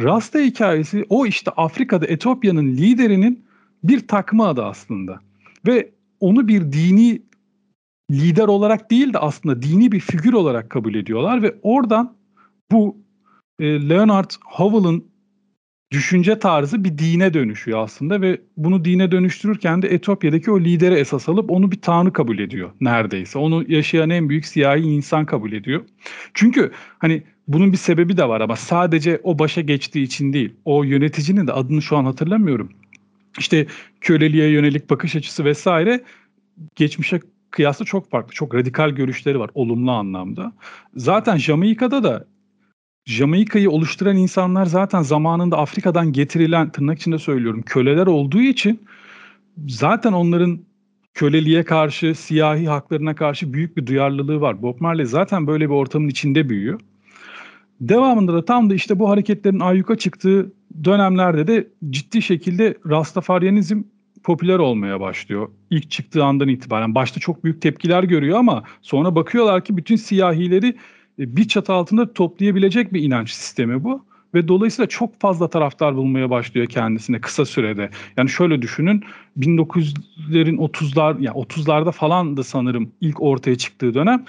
Rasta 0.00 0.38
hikayesi 0.38 1.04
o 1.08 1.26
işte 1.26 1.50
Afrika'da 1.56 2.06
Etiyopya'nın 2.06 2.68
liderinin 2.68 3.44
bir 3.84 4.08
takma 4.08 4.48
adı 4.48 4.64
aslında. 4.64 5.20
Ve 5.66 5.90
onu 6.20 6.48
bir 6.48 6.72
dini 6.72 7.22
lider 8.10 8.48
olarak 8.48 8.90
değil 8.90 9.12
de 9.12 9.18
aslında 9.18 9.62
dini 9.62 9.92
bir 9.92 10.00
figür 10.00 10.32
olarak 10.32 10.70
kabul 10.70 10.94
ediyorlar 10.94 11.42
ve 11.42 11.54
oradan 11.62 12.16
bu 12.70 13.01
e, 13.58 13.88
Leonard 13.88 14.30
Howell'ın 14.44 15.12
düşünce 15.92 16.38
tarzı 16.38 16.84
bir 16.84 16.98
dine 16.98 17.34
dönüşüyor 17.34 17.78
aslında 17.78 18.20
ve 18.20 18.40
bunu 18.56 18.84
dine 18.84 19.10
dönüştürürken 19.10 19.82
de 19.82 19.88
Etiyopya'daki 19.88 20.50
o 20.50 20.60
lidere 20.60 20.98
esas 20.98 21.28
alıp 21.28 21.50
onu 21.50 21.72
bir 21.72 21.80
tanrı 21.80 22.12
kabul 22.12 22.38
ediyor 22.38 22.70
neredeyse. 22.80 23.38
Onu 23.38 23.64
yaşayan 23.68 24.10
en 24.10 24.28
büyük 24.28 24.46
siyahi 24.46 24.80
insan 24.80 25.26
kabul 25.26 25.52
ediyor. 25.52 25.84
Çünkü 26.34 26.72
hani 26.98 27.22
bunun 27.48 27.72
bir 27.72 27.76
sebebi 27.76 28.16
de 28.16 28.28
var 28.28 28.40
ama 28.40 28.56
sadece 28.56 29.20
o 29.22 29.38
başa 29.38 29.60
geçtiği 29.60 30.02
için 30.02 30.32
değil. 30.32 30.54
O 30.64 30.84
yöneticinin 30.84 31.46
de 31.46 31.52
adını 31.52 31.82
şu 31.82 31.96
an 31.96 32.04
hatırlamıyorum. 32.04 32.72
İşte 33.38 33.66
köleliğe 34.00 34.48
yönelik 34.50 34.90
bakış 34.90 35.16
açısı 35.16 35.44
vesaire 35.44 36.04
geçmişe 36.76 37.20
kıyasla 37.50 37.84
çok 37.84 38.10
farklı. 38.10 38.32
Çok 38.34 38.54
radikal 38.54 38.90
görüşleri 38.90 39.40
var 39.40 39.50
olumlu 39.54 39.90
anlamda. 39.90 40.52
Zaten 40.96 41.36
Jamaika'da 41.36 42.02
da 42.02 42.26
Jamaika'yı 43.04 43.70
oluşturan 43.70 44.16
insanlar 44.16 44.66
zaten 44.66 45.02
zamanında 45.02 45.58
Afrika'dan 45.58 46.12
getirilen 46.12 46.70
tırnak 46.70 46.98
içinde 46.98 47.18
söylüyorum 47.18 47.62
köleler 47.62 48.06
olduğu 48.06 48.40
için 48.40 48.80
zaten 49.68 50.12
onların 50.12 50.60
köleliğe 51.14 51.64
karşı, 51.64 52.14
siyahi 52.14 52.68
haklarına 52.68 53.14
karşı 53.14 53.52
büyük 53.52 53.76
bir 53.76 53.86
duyarlılığı 53.86 54.40
var. 54.40 54.62
Bob 54.62 54.80
Marley 54.80 55.06
zaten 55.06 55.46
böyle 55.46 55.64
bir 55.64 55.74
ortamın 55.74 56.08
içinde 56.08 56.48
büyüyor. 56.48 56.80
Devamında 57.80 58.34
da 58.34 58.44
tam 58.44 58.70
da 58.70 58.74
işte 58.74 58.98
bu 58.98 59.10
hareketlerin 59.10 59.60
ayyuka 59.60 59.98
çıktığı 59.98 60.52
dönemlerde 60.84 61.46
de 61.46 61.68
ciddi 61.90 62.22
şekilde 62.22 62.78
Rastafaryanizm 62.90 63.82
popüler 64.22 64.58
olmaya 64.58 65.00
başlıyor. 65.00 65.48
İlk 65.70 65.90
çıktığı 65.90 66.24
andan 66.24 66.48
itibaren. 66.48 66.94
Başta 66.94 67.20
çok 67.20 67.44
büyük 67.44 67.62
tepkiler 67.62 68.02
görüyor 68.02 68.38
ama 68.38 68.62
sonra 68.82 69.14
bakıyorlar 69.14 69.64
ki 69.64 69.76
bütün 69.76 69.96
siyahileri 69.96 70.76
bir 71.18 71.48
çatı 71.48 71.72
altında 71.72 72.12
toplayabilecek 72.12 72.92
bir 72.92 73.02
inanç 73.02 73.30
sistemi 73.30 73.84
bu. 73.84 74.04
Ve 74.34 74.48
dolayısıyla 74.48 74.88
çok 74.88 75.20
fazla 75.20 75.50
taraftar 75.50 75.96
bulmaya 75.96 76.30
başlıyor 76.30 76.66
kendisine 76.66 77.20
kısa 77.20 77.44
sürede. 77.44 77.90
Yani 78.16 78.28
şöyle 78.30 78.62
düşünün 78.62 79.04
1900'lerin 79.38 80.56
30'lar 80.56 81.20
yani 81.20 81.36
30'larda 81.36 81.92
falan 81.92 82.36
da 82.36 82.44
sanırım 82.44 82.92
ilk 83.00 83.22
ortaya 83.22 83.58
çıktığı 83.58 83.94
dönem. 83.94 84.24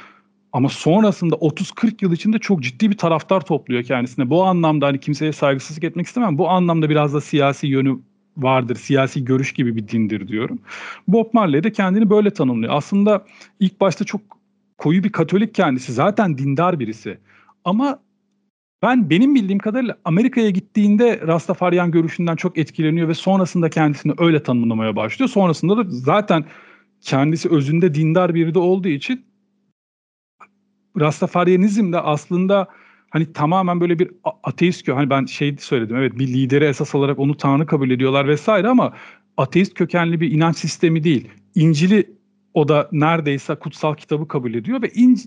Ama 0.53 0.69
sonrasında 0.69 1.35
30-40 1.35 1.93
yıl 2.01 2.11
içinde 2.11 2.39
çok 2.39 2.63
ciddi 2.63 2.91
bir 2.91 2.97
taraftar 2.97 3.41
topluyor 3.41 3.83
kendisine. 3.83 4.29
Bu 4.29 4.43
anlamda 4.43 4.87
hani 4.87 4.99
kimseye 4.99 5.33
saygısızlık 5.33 5.83
etmek 5.83 6.07
istemem. 6.07 6.37
Bu 6.37 6.49
anlamda 6.49 6.89
biraz 6.89 7.13
da 7.13 7.21
siyasi 7.21 7.67
yönü 7.67 7.99
vardır. 8.37 8.75
Siyasi 8.75 9.25
görüş 9.25 9.53
gibi 9.53 9.75
bir 9.75 9.87
dindir 9.87 10.27
diyorum. 10.27 10.59
Bob 11.07 11.33
Marley 11.33 11.63
de 11.63 11.71
kendini 11.71 12.09
böyle 12.09 12.29
tanımlıyor. 12.31 12.73
Aslında 12.75 13.25
ilk 13.59 13.81
başta 13.81 14.05
çok 14.05 14.21
koyu 14.83 15.03
bir 15.03 15.11
Katolik 15.11 15.55
kendisi. 15.55 15.93
Zaten 15.93 16.37
dindar 16.37 16.79
birisi. 16.79 17.17
Ama 17.65 17.99
ben 18.81 19.09
benim 19.09 19.35
bildiğim 19.35 19.59
kadarıyla 19.59 19.97
Amerika'ya 20.05 20.49
gittiğinde 20.49 21.21
Rastafaryan 21.27 21.91
görüşünden 21.91 22.35
çok 22.35 22.57
etkileniyor 22.57 23.07
ve 23.07 23.13
sonrasında 23.13 23.69
kendisini 23.69 24.13
öyle 24.17 24.43
tanımlamaya 24.43 24.95
başlıyor. 24.95 25.29
Sonrasında 25.29 25.77
da 25.77 25.83
zaten 25.87 26.45
kendisi 27.01 27.49
özünde 27.49 27.93
dindar 27.93 28.35
biri 28.35 28.53
de 28.53 28.59
olduğu 28.59 28.87
için 28.87 29.25
Rastafaryanizm 30.99 31.93
de 31.93 31.99
aslında 31.99 32.67
hani 33.09 33.33
tamamen 33.33 33.81
böyle 33.81 33.99
bir 33.99 34.11
ateist 34.43 34.87
hani 34.87 35.09
ben 35.09 35.25
şey 35.25 35.57
söyledim 35.59 35.95
evet 35.95 36.19
bir 36.19 36.27
lideri 36.27 36.65
esas 36.65 36.95
alarak 36.95 37.19
onu 37.19 37.37
tanrı 37.37 37.65
kabul 37.65 37.89
ediyorlar 37.89 38.27
vesaire 38.27 38.67
ama 38.67 38.93
ateist 39.37 39.73
kökenli 39.73 40.21
bir 40.21 40.31
inanç 40.31 40.57
sistemi 40.57 41.03
değil. 41.03 41.29
İncil'i 41.55 42.22
o 42.53 42.67
da 42.67 42.89
neredeyse 42.91 43.55
kutsal 43.55 43.95
kitabı 43.95 44.27
kabul 44.27 44.53
ediyor 44.53 44.81
ve 44.81 44.89
in, 44.89 45.17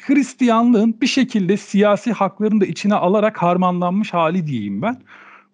Hristiyanlığın 0.00 1.00
bir 1.00 1.06
şekilde 1.06 1.56
siyasi 1.56 2.12
haklarını 2.12 2.60
da 2.60 2.66
içine 2.66 2.94
alarak 2.94 3.42
harmanlanmış 3.42 4.14
hali 4.14 4.46
diyeyim 4.46 4.82
ben. 4.82 5.02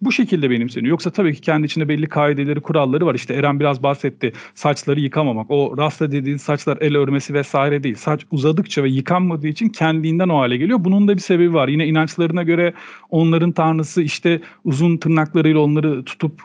Bu 0.02 0.12
şekilde 0.12 0.50
benimseniyor. 0.50 0.90
Yoksa 0.90 1.10
tabii 1.10 1.34
ki 1.34 1.40
kendi 1.40 1.66
içinde 1.66 1.88
belli 1.88 2.08
kaideleri, 2.08 2.60
kuralları 2.60 3.06
var. 3.06 3.14
İşte 3.14 3.34
Eren 3.34 3.60
biraz 3.60 3.82
bahsetti. 3.82 4.32
Saçları 4.54 5.00
yıkamamak. 5.00 5.50
O 5.50 5.74
rasta 5.78 6.12
dediğin 6.12 6.36
saçlar 6.36 6.78
el 6.80 6.96
örmesi 6.96 7.34
vesaire 7.34 7.82
değil. 7.82 7.94
Saç 7.94 8.26
uzadıkça 8.30 8.84
ve 8.84 8.88
yıkanmadığı 8.88 9.46
için 9.46 9.68
kendinden 9.68 10.28
o 10.28 10.38
hale 10.38 10.56
geliyor. 10.56 10.84
Bunun 10.84 11.08
da 11.08 11.14
bir 11.14 11.20
sebebi 11.20 11.54
var. 11.54 11.68
Yine 11.68 11.86
inançlarına 11.86 12.42
göre 12.42 12.74
onların 13.10 13.52
tanrısı 13.52 14.02
işte 14.02 14.40
uzun 14.64 14.96
tırnaklarıyla 14.96 15.60
onları 15.60 16.04
tutup 16.04 16.42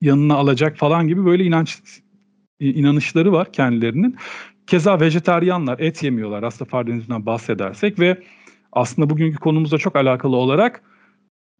yanına 0.00 0.34
alacak 0.34 0.76
falan 0.76 1.08
gibi 1.08 1.26
böyle 1.26 1.44
inanç 1.44 1.78
inanışları 2.60 3.32
var 3.32 3.52
kendilerinin. 3.52 4.16
Keza 4.66 5.00
vejeteryanlar 5.00 5.78
et 5.78 6.02
yemiyorlar 6.02 6.42
Rastafaryizmden 6.42 7.26
bahsedersek 7.26 7.98
ve 8.00 8.22
aslında 8.72 9.10
bugünkü 9.10 9.38
konumuzla 9.38 9.78
çok 9.78 9.96
alakalı 9.96 10.36
olarak 10.36 10.82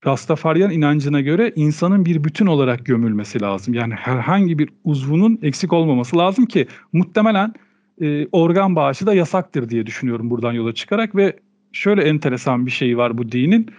Rastafaryan 0.06 0.70
inancına 0.70 1.20
göre 1.20 1.52
insanın 1.56 2.04
bir 2.04 2.24
bütün 2.24 2.46
olarak 2.46 2.86
gömülmesi 2.86 3.42
lazım. 3.42 3.74
Yani 3.74 3.94
herhangi 3.94 4.58
bir 4.58 4.68
uzvunun 4.84 5.38
eksik 5.42 5.72
olmaması 5.72 6.18
lazım 6.18 6.46
ki 6.46 6.66
muhtemelen 6.92 7.54
e, 8.00 8.26
organ 8.32 8.76
bağışı 8.76 9.06
da 9.06 9.14
yasaktır 9.14 9.68
diye 9.68 9.86
düşünüyorum 9.86 10.30
buradan 10.30 10.52
yola 10.52 10.74
çıkarak 10.74 11.16
ve 11.16 11.36
şöyle 11.72 12.02
enteresan 12.02 12.66
bir 12.66 12.70
şey 12.70 12.98
var 12.98 13.18
bu 13.18 13.32
dinin. 13.32 13.70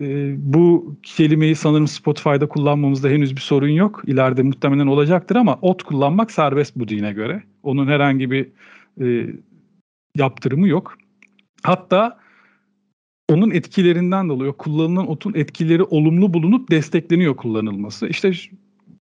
E, 0.00 0.34
bu 0.38 0.96
kelimeyi 1.02 1.54
sanırım 1.54 1.88
Spotify'da 1.88 2.48
kullanmamızda 2.48 3.08
henüz 3.08 3.36
bir 3.36 3.40
sorun 3.40 3.68
yok. 3.68 4.02
İleride 4.06 4.42
muhtemelen 4.42 4.86
olacaktır 4.86 5.36
ama 5.36 5.58
ot 5.62 5.82
kullanmak 5.82 6.30
serbest 6.30 6.76
bu 6.76 6.88
dine 6.88 7.12
göre. 7.12 7.42
Onun 7.62 7.86
herhangi 7.86 8.30
bir 8.30 8.48
e, 9.00 9.34
yaptırımı 10.16 10.68
yok. 10.68 10.98
Hatta 11.62 12.18
onun 13.28 13.50
etkilerinden 13.50 14.28
dolayı 14.28 14.52
kullanılan 14.52 15.10
otun 15.10 15.34
etkileri 15.34 15.82
olumlu 15.82 16.34
bulunup 16.34 16.70
destekleniyor 16.70 17.36
kullanılması. 17.36 18.08
İşte 18.08 18.32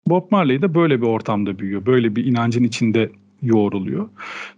Bob 0.08 0.32
Marley 0.32 0.62
de 0.62 0.76
böyle 0.76 1.02
bir 1.02 1.08
ortamda 1.08 1.60
büyüyor. 1.60 1.86
Böyle 1.86 2.16
bir 2.16 2.26
inancın 2.26 2.64
içinde 2.64 3.12
yoğruluyor. 3.42 4.10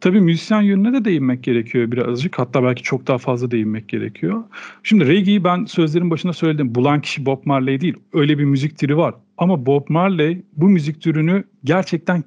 Tabii 0.02 0.22
müzisyen 0.22 0.62
yönüne 0.62 0.94
de 0.94 1.06
değinmek 1.06 1.44
gerekiyor 1.44 1.92
birazcık. 1.92 2.40
Hatta 2.40 2.64
belki 2.64 2.84
çok 2.84 3.08
daha 3.08 3.18
fazla 3.18 3.52
değinmek 3.52 3.90
gerekiyor. 3.90 4.44
Şimdi 4.84 5.08
reggae'yi 5.08 5.44
ben 5.44 5.66
sözlerin 5.66 6.12
başında 6.12 6.34
söyledim. 6.34 6.76
Bulan 6.76 7.02
kişi 7.02 7.26
Bob 7.26 7.46
Marley 7.46 7.82
değil. 7.82 7.96
Öyle 8.14 8.38
bir 8.38 8.46
müzik 8.46 8.78
türü 8.78 8.98
var. 8.98 9.16
Ama 9.38 9.66
Bob 9.66 9.90
Marley 9.90 10.42
bu 10.54 10.70
müzik 10.70 11.02
türünü 11.02 11.44
gerçekten 11.64 12.24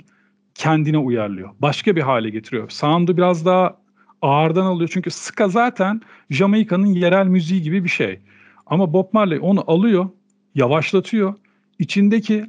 kendine 0.55 0.99
uyarlıyor. 0.99 1.51
Başka 1.61 1.97
bir 1.97 2.01
hale 2.01 2.31
getiriyor. 2.31 2.71
Sound'u 2.71 3.17
biraz 3.17 3.47
daha 3.47 3.77
ağırdan 4.23 4.67
alıyor. 4.67 4.91
Çünkü 4.93 5.11
ska 5.11 5.49
zaten 5.49 6.01
Jamaika'nın 6.31 6.87
yerel 6.87 7.27
müziği 7.27 7.63
gibi 7.63 7.85
bir 7.85 7.89
şey. 7.89 8.19
Ama 8.67 8.93
Bob 8.93 9.07
Marley 9.13 9.39
onu 9.43 9.65
alıyor, 9.67 10.09
yavaşlatıyor. 10.55 11.35
İçindeki 11.79 12.45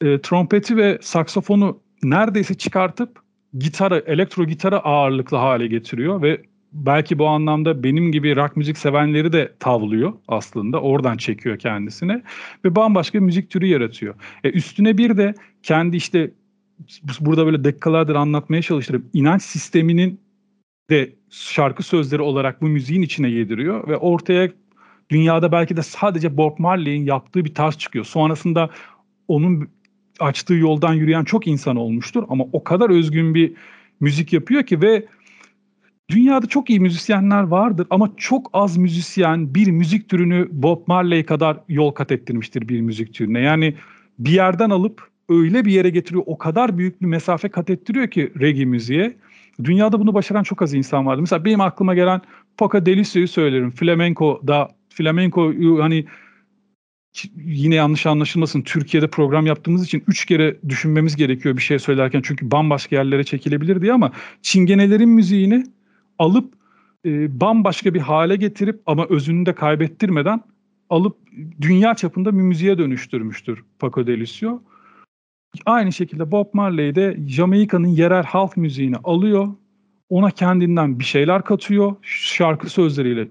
e, 0.00 0.20
trompeti 0.20 0.76
ve 0.76 0.98
saksofonu 1.02 1.80
neredeyse 2.02 2.54
çıkartıp 2.54 3.23
gitarı, 3.58 4.04
elektro 4.06 4.44
gitarı 4.44 4.80
ağırlıklı 4.80 5.36
hale 5.36 5.66
getiriyor 5.66 6.22
ve 6.22 6.42
belki 6.72 7.18
bu 7.18 7.26
anlamda 7.26 7.82
benim 7.82 8.12
gibi 8.12 8.36
rock 8.36 8.56
müzik 8.56 8.78
sevenleri 8.78 9.32
de 9.32 9.52
tavlıyor 9.60 10.12
aslında. 10.28 10.80
Oradan 10.80 11.16
çekiyor 11.16 11.58
kendisine 11.58 12.22
ve 12.64 12.76
bambaşka 12.76 13.18
bir 13.18 13.24
müzik 13.24 13.50
türü 13.50 13.66
yaratıyor. 13.66 14.14
E 14.44 14.50
üstüne 14.50 14.98
bir 14.98 15.16
de 15.16 15.34
kendi 15.62 15.96
işte 15.96 16.30
burada 17.20 17.46
böyle 17.46 17.64
dakikalardır 17.64 18.14
anlatmaya 18.14 18.62
çalıştığım 18.62 19.10
inanç 19.12 19.42
sisteminin 19.42 20.20
de 20.90 21.12
şarkı 21.30 21.82
sözleri 21.82 22.22
olarak 22.22 22.62
bu 22.62 22.68
müziğin 22.68 23.02
içine 23.02 23.28
yediriyor 23.28 23.88
ve 23.88 23.96
ortaya 23.96 24.50
dünyada 25.10 25.52
belki 25.52 25.76
de 25.76 25.82
sadece 25.82 26.36
Bob 26.36 26.58
Marley'in 26.58 27.06
yaptığı 27.06 27.44
bir 27.44 27.54
tarz 27.54 27.78
çıkıyor. 27.78 28.04
Sonrasında 28.04 28.70
onun 29.28 29.68
açtığı 30.20 30.54
yoldan 30.54 30.94
yürüyen 30.94 31.24
çok 31.24 31.46
insan 31.46 31.76
olmuştur 31.76 32.24
ama 32.28 32.44
o 32.52 32.64
kadar 32.64 32.90
özgün 32.90 33.34
bir 33.34 33.52
müzik 34.00 34.32
yapıyor 34.32 34.62
ki 34.62 34.82
ve 34.82 35.06
dünyada 36.08 36.46
çok 36.46 36.70
iyi 36.70 36.80
müzisyenler 36.80 37.42
vardır 37.42 37.86
ama 37.90 38.10
çok 38.16 38.50
az 38.52 38.76
müzisyen 38.76 39.54
bir 39.54 39.70
müzik 39.70 40.08
türünü 40.08 40.48
Bob 40.50 40.82
Marley 40.86 41.24
kadar 41.24 41.58
yol 41.68 41.90
kat 41.90 42.12
ettirmiştir 42.12 42.68
bir 42.68 42.80
müzik 42.80 43.14
türüne. 43.14 43.40
Yani 43.40 43.74
bir 44.18 44.30
yerden 44.30 44.70
alıp 44.70 45.08
öyle 45.28 45.64
bir 45.64 45.72
yere 45.72 45.90
getiriyor, 45.90 46.22
o 46.26 46.38
kadar 46.38 46.78
büyük 46.78 47.02
bir 47.02 47.06
mesafe 47.06 47.48
kat 47.48 47.70
ettiriyor 47.70 48.10
ki 48.10 48.32
reggae 48.40 48.64
müziğe. 48.64 49.16
Dünyada 49.64 50.00
bunu 50.00 50.14
başaran 50.14 50.42
çok 50.42 50.62
az 50.62 50.74
insan 50.74 51.06
vardı. 51.06 51.20
Mesela 51.20 51.44
benim 51.44 51.60
aklıma 51.60 51.94
gelen 51.94 52.20
Poca 52.56 52.86
Delicio'yu 52.86 53.28
söylerim. 53.28 53.70
Flamenco'da 53.70 54.68
flamenco 54.88 55.52
hani 55.82 56.04
yine 57.36 57.74
yanlış 57.74 58.06
anlaşılmasın 58.06 58.62
Türkiye'de 58.62 59.06
program 59.06 59.46
yaptığımız 59.46 59.84
için 59.84 60.04
üç 60.06 60.24
kere 60.24 60.56
düşünmemiz 60.68 61.16
gerekiyor 61.16 61.56
bir 61.56 61.62
şey 61.62 61.78
söylerken 61.78 62.22
çünkü 62.24 62.50
bambaşka 62.50 62.96
yerlere 62.96 63.24
çekilebilir 63.24 63.80
diye 63.80 63.92
ama 63.92 64.12
çingenelerin 64.42 65.08
müziğini 65.08 65.64
alıp 66.18 66.54
e, 67.04 67.40
bambaşka 67.40 67.94
bir 67.94 68.00
hale 68.00 68.36
getirip 68.36 68.80
ama 68.86 69.06
özünü 69.06 69.46
de 69.46 69.54
kaybettirmeden 69.54 70.40
alıp 70.90 71.16
dünya 71.60 71.94
çapında 71.94 72.32
bir 72.32 72.42
müziğe 72.42 72.78
dönüştürmüştür 72.78 73.64
Paco 73.78 74.06
de 74.06 74.20
Lucio. 74.20 74.62
Aynı 75.66 75.92
şekilde 75.92 76.30
Bob 76.30 76.46
Marley 76.52 76.94
de 76.94 77.18
Jamaika'nın 77.26 77.88
yerel 77.88 78.24
halk 78.24 78.56
müziğini 78.56 78.96
alıyor. 78.96 79.48
Ona 80.08 80.30
kendinden 80.30 80.98
bir 80.98 81.04
şeyler 81.04 81.42
katıyor. 81.42 81.96
Şarkı 82.02 82.70
sözleriyle 82.70 83.28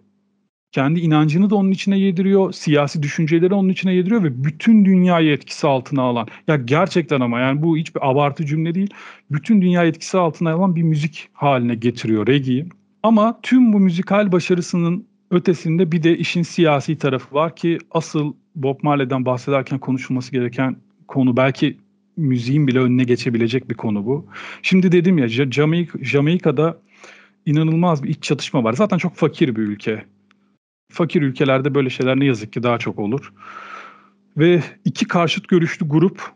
kendi 0.73 0.99
inancını 0.99 1.49
da 1.49 1.55
onun 1.55 1.71
içine 1.71 1.99
yediriyor. 1.99 2.51
Siyasi 2.51 3.03
düşünceleri 3.03 3.53
onun 3.53 3.69
içine 3.69 3.93
yediriyor 3.93 4.23
ve 4.23 4.43
bütün 4.43 4.85
dünyayı 4.85 5.31
etkisi 5.31 5.67
altına 5.67 6.01
alan. 6.01 6.27
Ya 6.47 6.55
gerçekten 6.55 7.21
ama 7.21 7.39
yani 7.39 7.61
bu 7.61 7.77
hiçbir 7.77 8.09
abartı 8.09 8.45
cümle 8.45 8.75
değil. 8.75 8.89
Bütün 9.31 9.61
dünya 9.61 9.85
etkisi 9.85 10.17
altına 10.17 10.51
alan 10.51 10.75
bir 10.75 10.83
müzik 10.83 11.29
haline 11.33 11.75
getiriyor 11.75 12.27
reggae'yi. 12.27 12.65
Ama 13.03 13.39
tüm 13.43 13.73
bu 13.73 13.79
müzikal 13.79 14.31
başarısının 14.31 15.05
ötesinde 15.31 15.91
bir 15.91 16.03
de 16.03 16.17
işin 16.17 16.41
siyasi 16.41 16.97
tarafı 16.97 17.35
var 17.35 17.55
ki 17.55 17.77
asıl 17.91 18.33
Bob 18.55 18.79
Marley'den 18.83 19.25
bahsederken 19.25 19.79
konuşulması 19.79 20.31
gereken 20.31 20.75
konu 21.07 21.37
belki 21.37 21.77
müziğin 22.17 22.67
bile 22.67 22.79
önüne 22.79 23.03
geçebilecek 23.03 23.69
bir 23.69 23.75
konu 23.75 24.05
bu. 24.05 24.25
Şimdi 24.61 24.91
dedim 24.91 25.17
ya 25.17 25.27
Jamaik 25.27 26.05
Jamaika'da 26.05 26.77
inanılmaz 27.45 28.03
bir 28.03 28.09
iç 28.09 28.23
çatışma 28.23 28.63
var. 28.63 28.73
Zaten 28.73 28.97
çok 28.97 29.15
fakir 29.15 29.55
bir 29.55 29.61
ülke. 29.61 30.03
Fakir 30.93 31.21
ülkelerde 31.21 31.75
böyle 31.75 31.89
şeyler 31.89 32.19
ne 32.19 32.25
yazık 32.25 32.53
ki 32.53 32.63
daha 32.63 32.77
çok 32.77 32.99
olur. 32.99 33.33
Ve 34.37 34.63
iki 34.85 35.07
karşıt 35.07 35.47
görüşlü 35.47 35.87
grup 35.87 36.31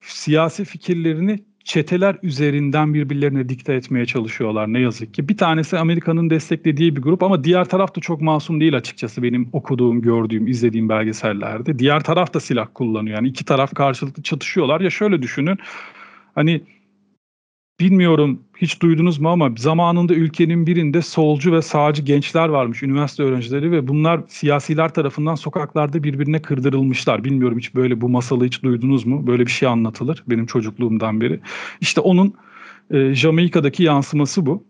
siyasi 0.00 0.64
fikirlerini 0.64 1.44
çeteler 1.64 2.16
üzerinden 2.22 2.94
birbirlerine 2.94 3.48
dikte 3.48 3.74
etmeye 3.74 4.06
çalışıyorlar 4.06 4.72
ne 4.72 4.80
yazık 4.80 5.14
ki. 5.14 5.28
Bir 5.28 5.36
tanesi 5.36 5.78
Amerika'nın 5.78 6.30
desteklediği 6.30 6.96
bir 6.96 7.02
grup 7.02 7.22
ama 7.22 7.44
diğer 7.44 7.64
taraf 7.64 7.96
da 7.96 8.00
çok 8.00 8.20
masum 8.20 8.60
değil 8.60 8.76
açıkçası 8.76 9.22
benim 9.22 9.48
okuduğum, 9.52 10.02
gördüğüm, 10.02 10.46
izlediğim 10.46 10.88
belgesellerde. 10.88 11.78
Diğer 11.78 12.00
taraf 12.00 12.34
da 12.34 12.40
silah 12.40 12.66
kullanıyor. 12.74 13.16
Yani 13.16 13.28
iki 13.28 13.44
taraf 13.44 13.74
karşılıklı 13.74 14.22
çatışıyorlar. 14.22 14.80
Ya 14.80 14.90
şöyle 14.90 15.22
düşünün. 15.22 15.58
Hani 16.34 16.62
bilmiyorum 17.80 18.40
hiç 18.56 18.82
duydunuz 18.82 19.18
mu 19.18 19.28
ama 19.28 19.50
zamanında 19.56 20.14
ülkenin 20.14 20.66
birinde 20.66 21.02
solcu 21.02 21.52
ve 21.52 21.62
sağcı 21.62 22.02
gençler 22.02 22.48
varmış, 22.48 22.82
üniversite 22.82 23.22
öğrencileri 23.22 23.72
ve 23.72 23.88
bunlar 23.88 24.20
siyasiler 24.28 24.94
tarafından 24.94 25.34
sokaklarda 25.34 26.02
birbirine 26.02 26.42
kırdırılmışlar. 26.42 27.24
Bilmiyorum 27.24 27.58
hiç 27.58 27.74
böyle 27.74 28.00
bu 28.00 28.08
masalı 28.08 28.44
hiç 28.44 28.62
duydunuz 28.62 29.06
mu? 29.06 29.26
Böyle 29.26 29.46
bir 29.46 29.50
şey 29.50 29.68
anlatılır 29.68 30.24
benim 30.26 30.46
çocukluğumdan 30.46 31.20
beri. 31.20 31.40
İşte 31.80 32.00
onun 32.00 32.34
e, 32.90 33.14
Jamaika'daki 33.14 33.82
yansıması 33.82 34.46
bu. 34.46 34.64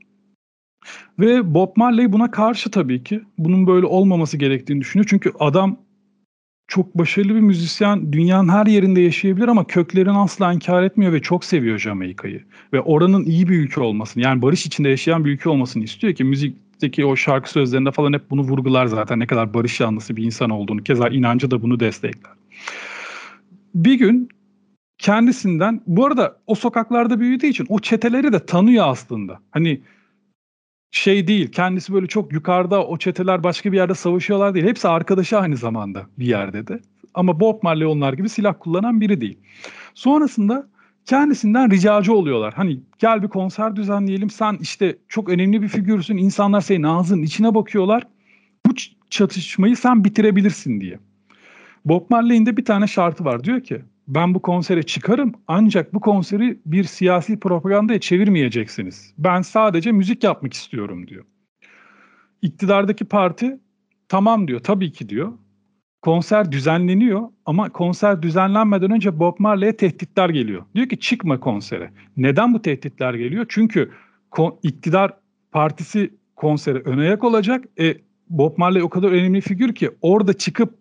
Ve 1.18 1.54
Bob 1.54 1.76
Marley 1.76 2.12
buna 2.12 2.30
karşı 2.30 2.70
tabii 2.70 3.04
ki. 3.04 3.20
Bunun 3.38 3.66
böyle 3.66 3.86
olmaması 3.86 4.36
gerektiğini 4.36 4.80
düşünüyor. 4.80 5.06
Çünkü 5.10 5.32
adam 5.38 5.78
çok 6.70 6.98
başarılı 6.98 7.34
bir 7.34 7.40
müzisyen 7.40 8.12
dünyanın 8.12 8.48
her 8.48 8.66
yerinde 8.66 9.00
yaşayabilir 9.00 9.48
ama 9.48 9.64
köklerini 9.64 10.18
asla 10.18 10.52
inkar 10.52 10.82
etmiyor 10.82 11.12
ve 11.12 11.22
çok 11.22 11.44
seviyor 11.44 11.78
Jamaika'yı. 11.78 12.44
Ve 12.72 12.80
oranın 12.80 13.24
iyi 13.24 13.48
bir 13.48 13.58
ülke 13.58 13.80
olmasını 13.80 14.22
yani 14.22 14.42
barış 14.42 14.66
içinde 14.66 14.88
yaşayan 14.88 15.24
bir 15.24 15.30
ülke 15.30 15.48
olmasını 15.48 15.84
istiyor 15.84 16.14
ki 16.14 16.24
müzikteki 16.24 17.04
o 17.04 17.16
şarkı 17.16 17.50
sözlerinde 17.50 17.90
falan 17.90 18.12
hep 18.12 18.30
bunu 18.30 18.42
vurgular 18.42 18.86
zaten 18.86 19.18
ne 19.18 19.26
kadar 19.26 19.54
barış 19.54 19.80
yanlısı 19.80 20.16
bir 20.16 20.24
insan 20.24 20.50
olduğunu. 20.50 20.82
Keza 20.82 21.08
inancı 21.08 21.50
da 21.50 21.62
bunu 21.62 21.80
destekler. 21.80 22.32
Bir 23.74 23.94
gün 23.94 24.28
kendisinden 24.98 25.80
bu 25.86 26.06
arada 26.06 26.36
o 26.46 26.54
sokaklarda 26.54 27.20
büyüdüğü 27.20 27.46
için 27.46 27.66
o 27.68 27.78
çeteleri 27.78 28.32
de 28.32 28.46
tanıyor 28.46 28.84
aslında. 28.88 29.38
Hani 29.50 29.80
şey 30.90 31.26
değil. 31.26 31.52
Kendisi 31.52 31.92
böyle 31.92 32.06
çok 32.06 32.32
yukarıda 32.32 32.86
o 32.86 32.96
çeteler 32.96 33.42
başka 33.42 33.72
bir 33.72 33.76
yerde 33.76 33.94
savaşıyorlar 33.94 34.54
değil. 34.54 34.66
Hepsi 34.66 34.88
arkadaşı 34.88 35.38
aynı 35.38 35.56
zamanda 35.56 36.06
bir 36.18 36.26
yerde 36.26 36.66
de. 36.66 36.80
Ama 37.14 37.40
Bob 37.40 37.62
Marley 37.62 37.86
onlar 37.86 38.12
gibi 38.12 38.28
silah 38.28 38.54
kullanan 38.60 39.00
biri 39.00 39.20
değil. 39.20 39.38
Sonrasında 39.94 40.68
kendisinden 41.04 41.70
ricacı 41.70 42.12
oluyorlar. 42.12 42.54
Hani 42.54 42.80
gel 42.98 43.22
bir 43.22 43.28
konser 43.28 43.76
düzenleyelim. 43.76 44.30
Sen 44.30 44.58
işte 44.60 44.98
çok 45.08 45.28
önemli 45.28 45.62
bir 45.62 45.68
figürsün. 45.68 46.16
İnsanlar 46.16 46.60
senin 46.60 46.82
ağzının 46.82 47.22
içine 47.22 47.54
bakıyorlar. 47.54 48.06
Bu 48.66 48.74
çatışmayı 49.10 49.76
sen 49.76 50.04
bitirebilirsin 50.04 50.80
diye. 50.80 50.98
Bob 51.84 52.10
Marley'in 52.10 52.46
de 52.46 52.56
bir 52.56 52.64
tane 52.64 52.86
şartı 52.86 53.24
var. 53.24 53.44
Diyor 53.44 53.60
ki 53.60 53.82
ben 54.10 54.34
bu 54.34 54.42
konsere 54.42 54.82
çıkarım 54.82 55.32
ancak 55.48 55.94
bu 55.94 56.00
konseri 56.00 56.58
bir 56.66 56.84
siyasi 56.84 57.40
propagandaya 57.40 58.00
çevirmeyeceksiniz. 58.00 59.14
Ben 59.18 59.42
sadece 59.42 59.92
müzik 59.92 60.24
yapmak 60.24 60.52
istiyorum 60.52 61.06
diyor. 61.06 61.24
İktidardaki 62.42 63.04
parti 63.04 63.60
tamam 64.08 64.48
diyor 64.48 64.60
tabii 64.60 64.92
ki 64.92 65.08
diyor. 65.08 65.32
Konser 66.02 66.52
düzenleniyor 66.52 67.28
ama 67.46 67.68
konser 67.68 68.22
düzenlenmeden 68.22 68.90
önce 68.90 69.18
Bob 69.18 69.36
Marley'e 69.38 69.76
tehditler 69.76 70.28
geliyor. 70.28 70.62
Diyor 70.74 70.88
ki 70.88 70.98
çıkma 70.98 71.40
konsere. 71.40 71.90
Neden 72.16 72.54
bu 72.54 72.62
tehditler 72.62 73.14
geliyor? 73.14 73.46
Çünkü 73.48 73.90
iktidar 74.62 75.16
partisi 75.52 76.14
konsere 76.36 76.78
ön 76.78 76.98
ayak 76.98 77.24
olacak. 77.24 77.64
E, 77.80 77.96
Bob 78.28 78.58
Marley 78.58 78.82
o 78.82 78.88
kadar 78.88 79.10
önemli 79.12 79.40
figür 79.40 79.74
ki 79.74 79.90
orada 80.02 80.32
çıkıp 80.32 80.79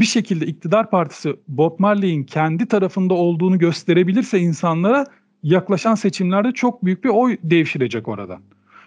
bir 0.00 0.04
şekilde 0.04 0.46
iktidar 0.46 0.90
partisi 0.90 1.36
Bob 1.48 1.78
Marley'in 1.78 2.24
kendi 2.24 2.66
tarafında 2.66 3.14
olduğunu 3.14 3.58
gösterebilirse 3.58 4.38
insanlara 4.38 5.06
yaklaşan 5.42 5.94
seçimlerde 5.94 6.52
çok 6.52 6.84
büyük 6.84 7.04
bir 7.04 7.08
oy 7.08 7.36
devşirecek 7.42 8.08
oradan. 8.08 8.40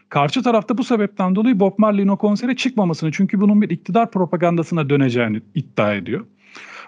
Karşı 0.09 0.43
tarafta 0.43 0.77
bu 0.77 0.83
sebepten 0.83 1.35
dolayı 1.35 1.59
Bob 1.59 1.73
Marley'in 1.77 2.07
o 2.07 2.17
konsere 2.17 2.55
çıkmamasını 2.55 3.11
çünkü 3.11 3.41
bunun 3.41 3.61
bir 3.61 3.69
iktidar 3.69 4.11
propagandasına 4.11 4.89
döneceğini 4.89 5.41
iddia 5.55 5.93
ediyor. 5.93 6.25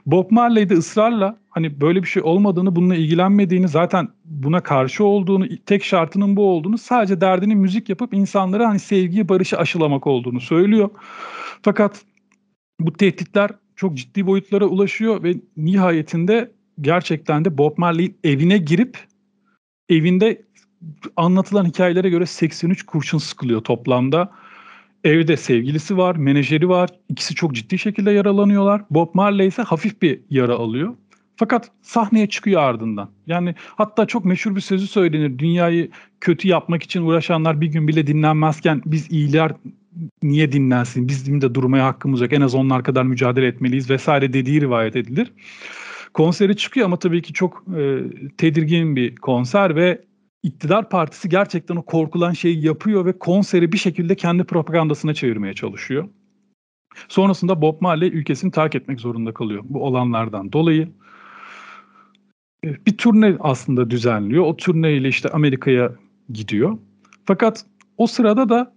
Bob 0.05 0.31
Marley 0.31 0.69
de 0.69 0.73
ısrarla 0.73 1.37
hani 1.49 1.81
böyle 1.81 2.03
bir 2.03 2.07
şey 2.07 2.23
olmadığını, 2.23 2.75
bununla 2.75 2.95
ilgilenmediğini, 2.95 3.67
zaten 3.67 4.07
buna 4.25 4.61
karşı 4.61 5.05
olduğunu, 5.05 5.47
tek 5.65 5.83
şartının 5.83 6.35
bu 6.35 6.49
olduğunu, 6.49 6.77
sadece 6.77 7.21
derdini 7.21 7.55
müzik 7.55 7.89
yapıp 7.89 8.13
insanlara 8.13 8.69
hani 8.69 8.79
sevgiyi, 8.79 9.29
barışı 9.29 9.57
aşılamak 9.57 10.07
olduğunu 10.07 10.41
söylüyor. 10.41 10.89
Fakat 11.61 12.01
bu 12.79 12.93
tehditler 12.93 13.51
çok 13.75 13.97
ciddi 13.97 14.27
boyutlara 14.27 14.65
ulaşıyor 14.65 15.23
ve 15.23 15.35
nihayetinde 15.57 16.51
gerçekten 16.81 17.45
de 17.45 17.57
Bob 17.57 17.77
Marley'in 17.77 18.17
evine 18.23 18.57
girip 18.57 18.97
evinde 19.89 20.41
anlatılan 21.15 21.65
hikayelere 21.65 22.09
göre 22.09 22.25
83 22.25 22.83
kurşun 22.83 23.17
sıkılıyor 23.17 23.61
toplamda. 23.61 24.31
Evde 25.03 25.37
sevgilisi 25.37 25.97
var, 25.97 26.15
menajeri 26.15 26.69
var. 26.69 26.89
İkisi 27.09 27.35
çok 27.35 27.55
ciddi 27.55 27.77
şekilde 27.77 28.11
yaralanıyorlar. 28.11 28.81
Bob 28.89 29.09
Marley 29.13 29.47
ise 29.47 29.61
hafif 29.61 30.01
bir 30.01 30.19
yara 30.29 30.53
alıyor. 30.53 30.95
Fakat 31.35 31.71
sahneye 31.81 32.29
çıkıyor 32.29 32.61
ardından. 32.61 33.09
Yani 33.27 33.55
hatta 33.67 34.05
çok 34.05 34.25
meşhur 34.25 34.55
bir 34.55 34.61
sözü 34.61 34.87
söylenir. 34.87 35.39
Dünyayı 35.39 35.89
kötü 36.21 36.47
yapmak 36.47 36.83
için 36.83 37.01
uğraşanlar 37.01 37.61
bir 37.61 37.67
gün 37.67 37.87
bile 37.87 38.07
dinlenmezken 38.07 38.81
biz 38.85 39.11
iyiler 39.11 39.51
niye 40.23 40.51
dinlensin? 40.51 41.07
Bizim 41.07 41.41
de 41.41 41.55
durmaya 41.55 41.85
hakkımız 41.85 42.21
yok. 42.21 42.33
En 42.33 42.41
az 42.41 42.55
onlar 42.55 42.83
kadar 42.83 43.03
mücadele 43.03 43.47
etmeliyiz 43.47 43.89
vesaire 43.89 44.33
dediği 44.33 44.61
rivayet 44.61 44.95
edilir. 44.95 45.33
Konseri 46.13 46.57
çıkıyor 46.57 46.85
ama 46.85 46.99
tabii 46.99 47.21
ki 47.21 47.33
çok 47.33 47.63
e, 47.77 48.03
tedirgin 48.37 48.95
bir 48.95 49.15
konser 49.15 49.75
ve 49.75 50.01
iktidar 50.43 50.89
partisi 50.89 51.29
gerçekten 51.29 51.75
o 51.75 51.85
korkulan 51.85 52.31
şeyi 52.31 52.65
yapıyor 52.65 53.05
ve 53.05 53.19
konseri 53.19 53.71
bir 53.71 53.77
şekilde 53.77 54.15
kendi 54.15 54.43
propagandasına 54.43 55.13
çevirmeye 55.13 55.53
çalışıyor. 55.53 56.09
Sonrasında 57.07 57.61
Bob 57.61 57.81
Marley 57.81 58.09
ülkesini 58.09 58.51
terk 58.51 58.75
etmek 58.75 58.99
zorunda 58.99 59.33
kalıyor 59.33 59.63
bu 59.69 59.83
olanlardan 59.83 60.51
dolayı. 60.51 60.89
E, 62.63 62.85
bir 62.85 62.97
turne 62.97 63.35
aslında 63.39 63.89
düzenliyor. 63.89 64.43
O 64.45 64.57
turneyle 64.57 65.07
işte 65.07 65.29
Amerika'ya 65.29 65.91
gidiyor. 66.29 66.77
Fakat 67.25 67.65
o 67.97 68.07
sırada 68.07 68.49
da 68.49 68.74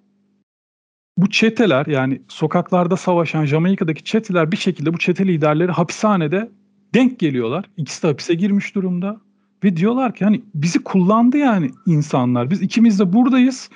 bu 1.19 1.31
çeteler 1.31 1.87
yani 1.87 2.23
sokaklarda 2.29 2.97
savaşan 2.97 3.45
Jamaika'daki 3.45 4.05
çeteler 4.05 4.53
bir 4.53 4.57
şekilde 4.57 4.95
bu 4.95 4.99
çete 4.99 5.27
liderleri 5.27 5.73
hapishanede 5.73 6.51
denk 6.95 7.19
geliyorlar. 7.19 7.65
İkisi 7.77 8.03
de 8.03 8.07
hapise 8.07 8.35
girmiş 8.35 8.75
durumda. 8.75 9.21
Ve 9.65 9.77
diyorlar 9.77 10.15
ki 10.15 10.25
hani 10.25 10.43
bizi 10.55 10.85
kullandı 10.85 11.37
yani 11.37 11.71
insanlar. 11.87 12.51
Biz 12.51 12.63
ikimiz 12.63 12.99
de 12.99 13.13
buradayız. 13.13 13.71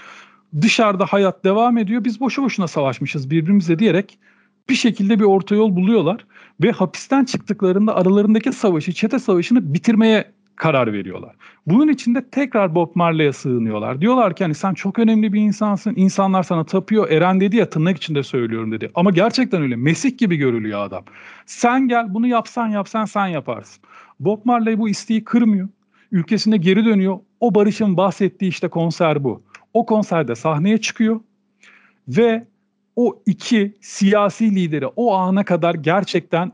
Dışarıda 0.61 1.07
hayat 1.07 1.45
devam 1.45 1.79
ediyor. 1.79 2.05
Biz 2.05 2.21
boşu 2.21 2.43
boşuna 2.43 2.69
savaşmışız 2.69 3.31
birbirimize 3.31 3.79
diyerek 3.79 4.19
bir 4.69 4.75
şekilde 4.75 5.19
bir 5.19 5.25
orta 5.25 5.55
yol 5.55 5.77
buluyorlar. 5.77 6.27
Ve 6.63 6.73
hapisten 6.73 7.25
çıktıklarında 7.25 7.97
aralarındaki 7.97 8.53
savaşı, 8.53 8.93
çete 8.93 9.19
savaşını 9.19 9.75
bitirmeye 9.75 10.33
karar 10.57 10.93
veriyorlar. 10.93 11.37
Bunun 11.67 11.89
için 11.89 12.15
de 12.15 12.31
tekrar 12.31 12.75
Bob 12.75 12.91
Marley'e 12.95 13.33
sığınıyorlar. 13.33 14.01
Diyorlar 14.01 14.37
ki 14.37 14.45
hani 14.45 14.55
sen 14.55 14.75
çok 14.75 14.99
önemli 14.99 15.33
bir 15.33 15.41
insansın. 15.41 15.95
İnsanlar 15.97 16.43
sana 16.43 16.65
tapıyor. 16.65 17.11
Eren 17.11 17.41
dedi 17.41 17.57
ya 17.57 17.71
tırnak 17.71 17.97
içinde 17.97 18.23
söylüyorum 18.23 18.73
dedi. 18.73 18.91
Ama 18.95 19.11
gerçekten 19.11 19.63
öyle. 19.63 19.77
Mesih 19.77 20.19
gibi 20.19 20.37
görülüyor 20.37 20.85
adam. 20.85 21.05
Sen 21.47 21.89
gel 21.89 22.15
bunu 22.15 22.27
yapsan 22.27 22.69
yapsan 22.69 23.05
sen 23.05 23.27
yaparsın. 23.27 23.83
Bob 24.21 24.41
Marley 24.45 24.79
bu 24.79 24.89
isteği 24.89 25.25
kırmıyor. 25.25 25.69
Ülkesine 26.13 26.57
geri 26.57 26.85
dönüyor. 26.85 27.19
O 27.41 27.55
Barış'ın 27.55 27.97
bahsettiği 27.97 28.51
işte 28.51 28.69
konser 28.69 29.25
bu. 29.25 29.43
O 29.75 29.87
konserde 29.87 30.35
sahneye 30.35 30.79
çıkıyor 30.79 31.21
ve 32.09 32.47
o 32.97 33.23
iki 33.27 33.75
siyasi 33.81 34.55
lideri 34.55 34.87
o 34.87 35.15
ana 35.15 35.45
kadar 35.45 35.75
gerçekten 35.75 36.53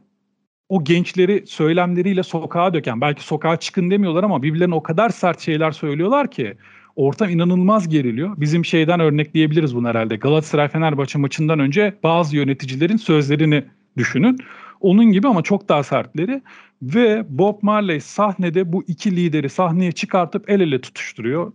o 0.69 0.85
gençleri 0.85 1.45
söylemleriyle 1.47 2.23
sokağa 2.23 2.75
döken, 2.75 3.01
belki 3.01 3.23
sokağa 3.23 3.57
çıkın 3.57 3.91
demiyorlar 3.91 4.25
ama 4.25 4.43
birbirlerine 4.43 4.75
o 4.75 4.83
kadar 4.83 5.11
sert 5.11 5.41
şeyler 5.41 5.73
söylüyorlar 5.73 6.31
ki 6.31 6.57
ortam 6.97 7.31
inanılmaz 7.31 7.89
geriliyor. 7.89 8.35
Bizim 8.37 8.65
şeyden 8.65 9.01
örnekleyebiliriz 9.01 9.75
bunu 9.75 9.89
herhalde. 9.89 10.17
Galatasaray 10.17 10.69
Fenerbahçe 10.69 11.19
maçından 11.19 11.59
önce 11.59 11.95
bazı 12.03 12.37
yöneticilerin 12.37 12.97
sözlerini 12.97 13.65
düşünün. 13.97 14.39
Onun 14.81 15.05
gibi 15.05 15.29
ama 15.29 15.43
çok 15.43 15.69
daha 15.69 15.83
sertleri 15.83 16.43
ve 16.83 17.25
Bob 17.29 17.59
Marley 17.63 18.01
sahnede 18.01 18.73
bu 18.73 18.85
iki 18.87 19.17
lideri 19.17 19.49
sahneye 19.49 19.93
çıkartıp 19.93 20.51
el 20.51 20.61
ele 20.61 20.81
tutuşturuyor. 20.81 21.53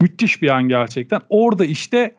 Müthiş 0.00 0.42
bir 0.42 0.48
an 0.48 0.68
gerçekten. 0.68 1.20
Orada 1.28 1.64
işte 1.64 2.14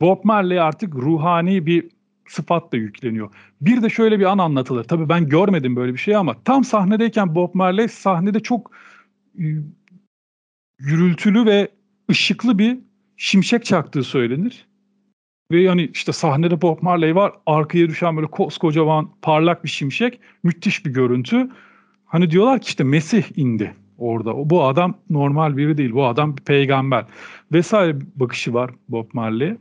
Bob 0.00 0.24
Marley 0.24 0.60
artık 0.60 0.94
ruhani 0.94 1.66
bir 1.66 1.88
sıfat 2.28 2.72
da 2.72 2.76
yükleniyor. 2.76 3.30
Bir 3.60 3.82
de 3.82 3.90
şöyle 3.90 4.18
bir 4.18 4.24
an 4.24 4.38
anlatılır. 4.38 4.84
Tabii 4.84 5.08
ben 5.08 5.28
görmedim 5.28 5.76
böyle 5.76 5.92
bir 5.92 5.98
şey 5.98 6.16
ama 6.16 6.36
tam 6.44 6.64
sahnedeyken 6.64 7.34
Bob 7.34 7.54
Marley 7.54 7.88
sahnede 7.88 8.40
çok 8.40 8.70
gürültülü 10.78 11.46
ve 11.46 11.68
ışıklı 12.10 12.58
bir 12.58 12.78
şimşek 13.16 13.64
çaktığı 13.64 14.02
söylenir. 14.02 14.66
Ve 15.52 15.60
yani 15.60 15.90
işte 15.94 16.12
sahnede 16.12 16.62
Bob 16.62 16.82
Marley 16.82 17.14
var. 17.14 17.32
Arkaya 17.46 17.88
düşen 17.88 18.16
böyle 18.16 18.26
koskocaman 18.26 19.10
parlak 19.22 19.64
bir 19.64 19.68
şimşek. 19.68 20.20
Müthiş 20.42 20.86
bir 20.86 20.90
görüntü. 20.90 21.50
Hani 22.04 22.30
diyorlar 22.30 22.60
ki 22.60 22.66
işte 22.68 22.84
Mesih 22.84 23.22
indi 23.36 23.74
orada. 23.98 24.50
Bu 24.50 24.64
adam 24.64 24.98
normal 25.10 25.56
biri 25.56 25.78
değil. 25.78 25.92
Bu 25.92 26.06
adam 26.06 26.36
bir 26.36 26.42
peygamber. 26.42 27.04
Vesaire 27.52 27.98
bakışı 28.16 28.54
var 28.54 28.70
Bob 28.88 29.06
Marley'e. 29.12 29.56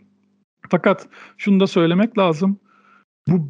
Fakat 0.70 1.08
şunu 1.38 1.60
da 1.60 1.68
söylemek 1.68 2.18
lazım. 2.18 2.60
Bu 3.28 3.50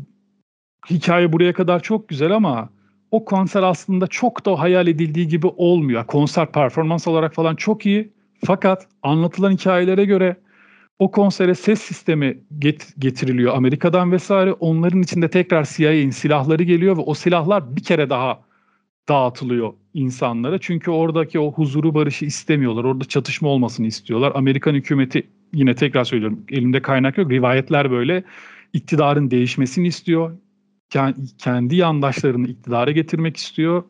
hikaye 0.90 1.34
buraya 1.34 1.54
kadar 1.54 1.84
çok 1.84 2.10
güzel 2.10 2.32
ama 2.32 2.70
o 3.12 3.26
konser 3.26 3.64
aslında 3.64 4.08
çok 4.08 4.46
da 4.46 4.60
hayal 4.60 4.88
edildiği 4.88 5.28
gibi 5.28 5.48
olmuyor. 5.48 6.08
Konser 6.08 6.52
performans 6.52 7.08
olarak 7.08 7.34
falan 7.34 7.56
çok 7.56 7.86
iyi. 7.86 8.14
Fakat 8.46 8.88
anlatılan 9.04 9.52
hikayelere 9.52 10.06
göre 10.06 10.38
o 11.00 11.12
konsere 11.12 11.56
ses 11.56 11.82
sistemi 11.82 12.38
get- 12.60 13.00
getiriliyor 13.00 13.56
Amerika'dan 13.56 14.12
vesaire. 14.12 14.54
Onların 14.54 15.02
içinde 15.02 15.30
tekrar 15.30 15.66
CIA'nin 15.66 16.10
silahları 16.10 16.64
geliyor 16.64 16.98
ve 16.98 17.02
o 17.02 17.14
silahlar 17.14 17.76
bir 17.76 17.84
kere 17.84 18.10
daha 18.10 18.42
dağıtılıyor 19.10 19.74
insanlara. 19.94 20.58
Çünkü 20.60 20.92
oradaki 20.92 21.40
o 21.40 21.52
huzuru 21.52 21.94
barışı 21.94 22.26
istemiyorlar. 22.26 22.84
Orada 22.84 23.06
çatışma 23.06 23.50
olmasını 23.50 23.88
istiyorlar. 23.88 24.32
Amerikan 24.36 24.74
hükümeti 24.74 25.28
yine 25.54 25.76
tekrar 25.76 26.04
söylüyorum 26.04 26.44
elimde 26.50 26.82
kaynak 26.82 27.18
yok. 27.18 27.32
Rivayetler 27.32 27.92
böyle 27.92 28.24
iktidarın 28.74 29.32
değişmesini 29.32 29.88
istiyor. 29.88 30.38
Kendi 31.38 31.76
yandaşlarını 31.76 32.48
iktidara 32.48 32.92
getirmek 32.92 33.38
istiyor 33.38 33.84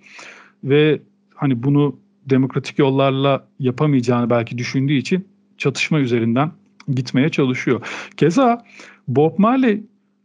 ve 0.63 1.00
hani 1.36 1.63
bunu 1.63 2.00
demokratik 2.26 2.80
yollarla 2.80 3.47
yapamayacağını 3.60 4.30
belki 4.30 4.58
düşündüğü 4.58 4.93
için 4.93 5.28
çatışma 5.58 6.00
üzerinden 6.00 6.52
gitmeye 6.88 7.30
çalışıyor. 7.30 7.88
Keza 8.17 8.65
Bob 9.08 9.39
Marley 9.39 9.84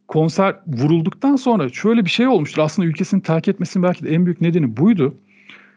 konser 0.08 0.56
vurulduktan 0.66 1.36
sonra 1.36 1.68
şöyle 1.68 2.04
bir 2.04 2.10
şey 2.10 2.26
olmuştur. 2.26 2.62
Aslında 2.62 2.88
ülkesini 2.88 3.22
terk 3.22 3.48
etmesinin 3.48 3.82
belki 3.82 4.04
de 4.04 4.10
en 4.10 4.26
büyük 4.26 4.40
nedeni 4.40 4.76
buydu. 4.76 5.14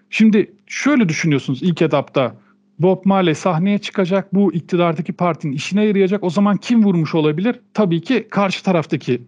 Şimdi 0.09 0.51
şöyle 0.67 1.09
düşünüyorsunuz 1.09 1.63
ilk 1.63 1.81
etapta 1.81 2.35
Bob 2.79 3.05
Marley 3.05 3.35
sahneye 3.35 3.77
çıkacak. 3.77 4.33
Bu 4.33 4.53
iktidardaki 4.53 5.13
partinin 5.13 5.53
işine 5.53 5.85
yarayacak. 5.85 6.23
O 6.23 6.29
zaman 6.29 6.57
kim 6.57 6.83
vurmuş 6.83 7.15
olabilir? 7.15 7.59
Tabii 7.73 8.01
ki 8.01 8.27
karşı 8.29 8.63
taraftaki 8.63 9.21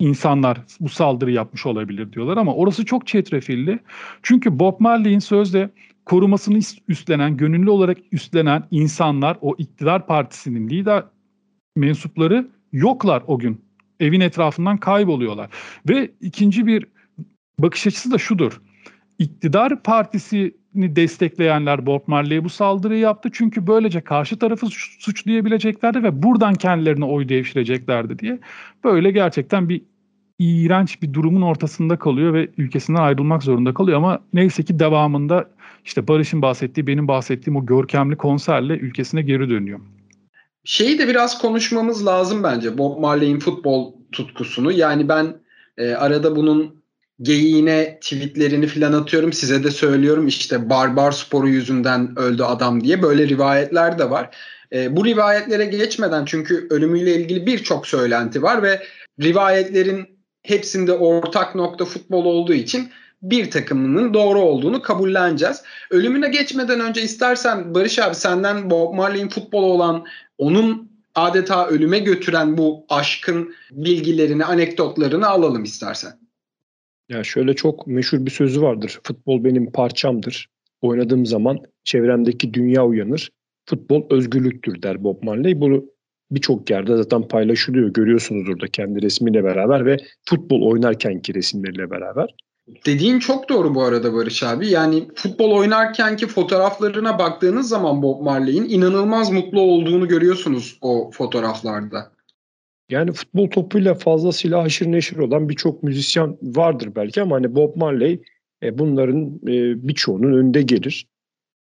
insanlar 0.00 0.58
bu 0.80 0.88
saldırı 0.88 1.30
yapmış 1.30 1.66
olabilir 1.66 2.12
diyorlar 2.12 2.36
ama 2.36 2.54
orası 2.54 2.84
çok 2.84 3.06
çetrefilli. 3.06 3.78
Çünkü 4.22 4.58
Bob 4.58 4.80
Marley'in 4.80 5.18
sözde 5.18 5.70
korumasını 6.04 6.58
üstlenen, 6.88 7.36
gönüllü 7.36 7.70
olarak 7.70 7.98
üstlenen 8.12 8.62
insanlar 8.70 9.38
o 9.40 9.54
iktidar 9.58 10.06
partisinin 10.06 10.68
lider 10.68 11.04
mensupları 11.76 12.48
yoklar 12.72 13.22
o 13.26 13.38
gün. 13.38 13.60
Evin 14.00 14.20
etrafından 14.20 14.76
kayboluyorlar. 14.78 15.50
Ve 15.88 16.10
ikinci 16.20 16.66
bir 16.66 16.86
bakış 17.58 17.86
açısı 17.86 18.10
da 18.10 18.18
şudur. 18.18 18.60
İktidar 19.18 19.82
partisini 19.82 20.52
destekleyenler 20.74 21.86
Bob 21.86 22.00
Marley'e 22.06 22.44
bu 22.44 22.48
saldırıyı 22.48 23.00
yaptı. 23.00 23.28
Çünkü 23.32 23.66
böylece 23.66 24.00
karşı 24.00 24.38
tarafı 24.38 24.66
suçlayabileceklerdi 24.98 26.02
ve 26.02 26.22
buradan 26.22 26.54
kendilerine 26.54 27.04
oy 27.04 27.28
devşireceklerdi 27.28 28.18
diye. 28.18 28.38
Böyle 28.84 29.10
gerçekten 29.10 29.68
bir 29.68 29.82
iğrenç 30.38 31.02
bir 31.02 31.12
durumun 31.12 31.42
ortasında 31.42 31.98
kalıyor 31.98 32.34
ve 32.34 32.48
ülkesinden 32.58 33.00
ayrılmak 33.00 33.42
zorunda 33.42 33.74
kalıyor 33.74 33.98
ama 33.98 34.18
neyse 34.32 34.62
ki 34.62 34.78
devamında 34.78 35.50
işte 35.84 36.08
Barış'ın 36.08 36.42
bahsettiği, 36.42 36.86
benim 36.86 37.08
bahsettiğim 37.08 37.56
o 37.56 37.66
görkemli 37.66 38.16
konserle 38.16 38.72
ülkesine 38.72 39.22
geri 39.22 39.50
dönüyor. 39.50 39.80
Şeyi 40.64 40.98
de 40.98 41.08
biraz 41.08 41.38
konuşmamız 41.38 42.06
lazım 42.06 42.42
bence 42.42 42.78
Bob 42.78 43.00
Marley'in 43.00 43.38
futbol 43.38 43.94
tutkusunu. 44.12 44.72
Yani 44.72 45.08
ben 45.08 45.36
e, 45.78 45.92
arada 45.94 46.36
bunun 46.36 46.79
geyiğine 47.22 47.98
tweetlerini 48.00 48.66
falan 48.66 48.92
atıyorum. 48.92 49.32
Size 49.32 49.64
de 49.64 49.70
söylüyorum 49.70 50.26
işte 50.26 50.70
barbar 50.70 51.12
sporu 51.12 51.48
yüzünden 51.48 52.18
öldü 52.18 52.42
adam 52.42 52.84
diye 52.84 53.02
böyle 53.02 53.28
rivayetler 53.28 53.98
de 53.98 54.10
var. 54.10 54.36
E, 54.72 54.96
bu 54.96 55.04
rivayetlere 55.04 55.64
geçmeden 55.64 56.24
çünkü 56.24 56.66
ölümüyle 56.70 57.14
ilgili 57.14 57.46
birçok 57.46 57.86
söylenti 57.86 58.42
var 58.42 58.62
ve 58.62 58.82
rivayetlerin 59.22 60.06
hepsinde 60.42 60.92
ortak 60.92 61.54
nokta 61.54 61.84
futbol 61.84 62.24
olduğu 62.24 62.54
için 62.54 62.90
bir 63.22 63.50
takımının 63.50 64.14
doğru 64.14 64.40
olduğunu 64.40 64.82
kabulleneceğiz. 64.82 65.62
Ölümüne 65.90 66.28
geçmeden 66.28 66.80
önce 66.80 67.02
istersen 67.02 67.74
Barış 67.74 67.98
abi 67.98 68.14
senden 68.14 68.70
Bob 68.70 68.94
Marley'in 68.94 69.28
futbolu 69.28 69.66
olan 69.66 70.04
onun 70.38 70.90
adeta 71.14 71.66
ölüme 71.66 71.98
götüren 71.98 72.58
bu 72.58 72.86
aşkın 72.88 73.54
bilgilerini, 73.70 74.44
anekdotlarını 74.44 75.28
alalım 75.28 75.64
istersen. 75.64 76.12
Ya 77.10 77.24
şöyle 77.24 77.54
çok 77.54 77.86
meşhur 77.86 78.26
bir 78.26 78.30
sözü 78.30 78.62
vardır. 78.62 79.00
Futbol 79.02 79.44
benim 79.44 79.72
parçamdır. 79.72 80.48
Oynadığım 80.80 81.26
zaman 81.26 81.58
çevremdeki 81.84 82.54
dünya 82.54 82.86
uyanır. 82.86 83.30
Futbol 83.66 84.02
özgürlüktür 84.10 84.82
der 84.82 85.04
Bob 85.04 85.22
Marley. 85.22 85.60
Bunu 85.60 85.84
birçok 86.30 86.70
yerde 86.70 86.96
zaten 86.96 87.28
paylaşılıyor. 87.28 87.88
Görüyorsunuz 87.88 88.48
orada 88.48 88.66
kendi 88.66 89.02
resmiyle 89.02 89.44
beraber 89.44 89.86
ve 89.86 89.96
futbol 90.28 90.62
oynarkenki 90.62 91.34
resimleriyle 91.34 91.90
beraber. 91.90 92.34
Dediğin 92.86 93.18
çok 93.18 93.48
doğru 93.48 93.74
bu 93.74 93.82
arada 93.82 94.14
Barış 94.14 94.42
abi. 94.42 94.68
Yani 94.68 95.08
futbol 95.14 95.50
oynarkenki 95.50 96.26
fotoğraflarına 96.26 97.18
baktığınız 97.18 97.68
zaman 97.68 98.02
Bob 98.02 98.22
Marley'in 98.22 98.68
inanılmaz 98.68 99.30
mutlu 99.30 99.60
olduğunu 99.60 100.08
görüyorsunuz 100.08 100.78
o 100.80 101.10
fotoğraflarda. 101.10 102.12
Yani 102.90 103.12
futbol 103.12 103.50
topuyla 103.50 103.94
fazlasıyla 103.94 104.62
haşır 104.62 104.92
neşir 104.92 105.16
olan 105.16 105.48
birçok 105.48 105.82
müzisyen 105.82 106.38
vardır 106.42 106.92
belki 106.96 107.22
ama 107.22 107.36
hani 107.36 107.54
Bob 107.54 107.76
Marley 107.76 108.22
e, 108.62 108.78
bunların 108.78 109.26
e, 109.48 109.88
birçoğunun 109.88 110.32
önünde 110.32 110.62
gelir. 110.62 111.06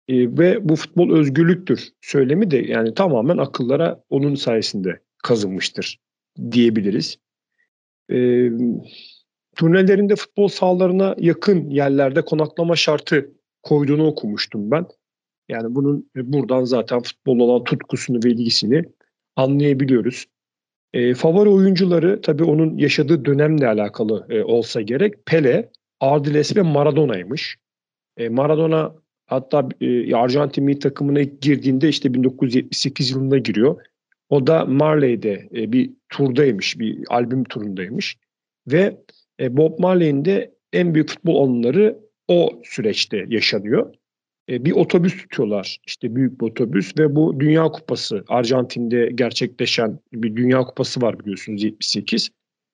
E, 0.09 0.15
ve 0.39 0.69
bu 0.69 0.77
futbol 0.77 1.17
özgürlüktür 1.17 1.89
söylemi 2.01 2.51
de 2.51 2.57
yani 2.57 2.95
tamamen 2.95 3.39
akıllara 3.39 4.05
onun 4.11 4.35
sayesinde 4.35 5.01
kazınmıştır 5.23 5.99
diyebiliriz. 6.51 7.19
E, 8.11 8.51
turnelerinde 9.57 10.17
futbol 10.17 10.49
sahalarına 10.49 11.15
yakın 11.19 11.71
yerlerde 11.71 12.25
konaklama 12.25 12.77
şartı 12.77 13.31
koyduğunu 13.63 14.07
okumuştum 14.07 14.71
ben. 14.71 14.87
Yani 15.49 15.75
bunun 15.75 16.11
e, 16.17 16.33
buradan 16.33 16.65
zaten 16.65 17.03
futbol 17.03 17.39
olan 17.39 17.65
tutkusunu 17.65 18.21
ve 18.25 18.31
ilgisini 18.31 18.83
anlayabiliyoruz. 19.37 20.27
E, 20.93 21.15
favori 21.15 21.49
oyuncuları 21.49 22.21
tabii 22.21 22.45
onun 22.45 22.79
yaşadığı 22.79 23.25
dönemle 23.25 23.69
alakalı 23.69 24.27
e, 24.31 24.43
olsa 24.43 24.81
gerek. 24.81 25.27
Pele, 25.27 25.71
Ardiles 26.01 26.57
ve 26.57 26.63
Maradona'ymış. 26.63 27.57
E, 28.17 28.29
Maradona 28.29 28.95
hatta 29.27 29.69
e, 29.81 30.15
Arjantin 30.15 30.65
milli 30.65 30.79
takımına 30.79 31.23
girdiğinde 31.23 31.89
işte 31.89 32.15
1978 32.15 33.11
yılında 33.11 33.39
giriyor. 33.39 33.83
O 34.29 34.47
da 34.47 34.65
Marley'de 34.65 35.49
e, 35.55 35.73
bir 35.73 35.91
turdaymış, 36.09 36.79
bir 36.79 36.99
albüm 37.09 37.45
turundaymış. 37.45 38.17
Ve 38.67 38.97
e, 39.41 39.57
Bob 39.57 39.79
Marley'in 39.79 40.25
de 40.25 40.55
en 40.73 40.95
büyük 40.95 41.09
futbol 41.09 41.49
anıları 41.49 41.99
o 42.29 42.61
süreçte 42.65 43.25
yaşanıyor. 43.29 43.95
E, 44.49 44.65
bir 44.65 44.73
otobüs 44.73 45.17
tutuyorlar. 45.17 45.79
İşte 45.87 46.15
büyük 46.17 46.41
bir 46.41 46.47
otobüs 46.47 46.99
ve 46.99 47.17
bu 47.17 47.41
Dünya 47.41 47.65
Kupası 47.65 48.25
Arjantin'de 48.29 49.11
gerçekleşen 49.15 49.99
bir 50.13 50.37
Dünya 50.37 50.61
Kupası 50.61 51.03
var 51.03 51.21
biliyorsunuz 51.21 51.63
78. 51.63 52.31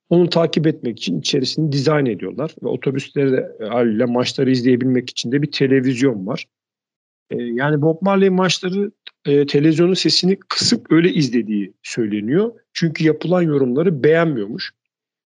Onu 0.08 0.30
takip 0.30 0.66
etmek 0.66 0.98
için 0.98 1.20
içerisini 1.20 1.72
dizayn 1.72 2.06
ediyorlar 2.06 2.54
ve 2.62 2.68
otobüsleri 2.68 3.46
haliyle 3.68 4.04
maçları 4.04 4.50
izleyebilmek 4.50 5.10
için 5.10 5.32
de 5.32 5.42
bir 5.42 5.52
televizyon 5.52 6.26
var. 6.26 6.46
E, 7.30 7.42
yani 7.42 7.82
Bob 7.82 8.02
Marley 8.02 8.30
maçları 8.30 8.90
e, 9.26 9.46
televizyonun 9.46 9.94
sesini 9.94 10.36
kısıp 10.48 10.92
öyle 10.92 11.12
izlediği 11.12 11.72
söyleniyor. 11.82 12.52
Çünkü 12.72 13.04
yapılan 13.04 13.42
yorumları 13.42 14.02
beğenmiyormuş. 14.02 14.70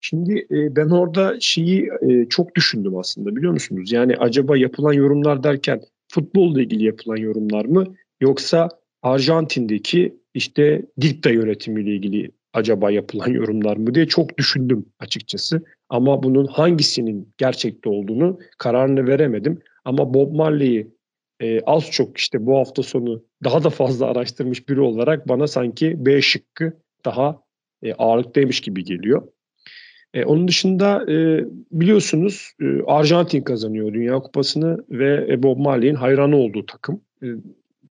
Şimdi 0.01 0.47
e, 0.51 0.75
ben 0.75 0.89
orada 0.89 1.37
şeyi 1.39 1.89
e, 2.09 2.29
çok 2.29 2.55
düşündüm 2.55 2.97
aslında 2.97 3.35
biliyor 3.35 3.53
musunuz? 3.53 3.91
Yani 3.91 4.15
acaba 4.17 4.57
yapılan 4.57 4.93
yorumlar 4.93 5.43
derken 5.43 5.81
futbolla 6.13 6.61
ilgili 6.61 6.83
yapılan 6.83 7.17
yorumlar 7.17 7.65
mı 7.65 7.95
yoksa 8.21 8.69
Arjantin'deki 9.01 10.19
işte 10.33 10.85
dikta 11.01 11.29
yönetimiyle 11.29 11.95
ilgili 11.95 12.31
acaba 12.53 12.91
yapılan 12.91 13.27
yorumlar 13.39 13.77
mı 13.77 13.95
diye 13.95 14.07
çok 14.07 14.37
düşündüm 14.37 14.85
açıkçası. 14.99 15.63
Ama 15.89 16.23
bunun 16.23 16.45
hangisinin 16.47 17.33
gerçekte 17.37 17.89
olduğunu 17.89 18.39
kararını 18.57 19.07
veremedim. 19.07 19.61
Ama 19.85 20.13
Bob 20.13 20.35
Marley'i 20.35 20.87
e, 21.41 21.61
az 21.61 21.91
çok 21.91 22.17
işte 22.17 22.45
bu 22.45 22.57
hafta 22.57 22.83
sonu 22.83 23.23
daha 23.43 23.63
da 23.63 23.69
fazla 23.69 24.05
araştırmış 24.05 24.69
biri 24.69 24.81
olarak 24.81 25.27
bana 25.27 25.47
sanki 25.47 26.05
B 26.05 26.21
şıkkı 26.21 26.73
daha 27.05 27.43
e, 27.81 27.93
ağırlıktaymış 27.93 28.61
gibi 28.61 28.83
geliyor. 28.83 29.27
E, 30.13 30.25
onun 30.25 30.47
dışında 30.47 31.11
e, 31.11 31.45
biliyorsunuz 31.71 32.51
e, 32.61 32.65
Arjantin 32.87 33.41
kazanıyor 33.41 33.93
Dünya 33.93 34.19
Kupası'nı 34.19 34.77
ve 34.89 35.27
e, 35.29 35.43
Bob 35.43 35.57
Marley'in 35.57 35.95
hayranı 35.95 36.37
olduğu 36.37 36.65
takım 36.65 37.01
e, 37.23 37.27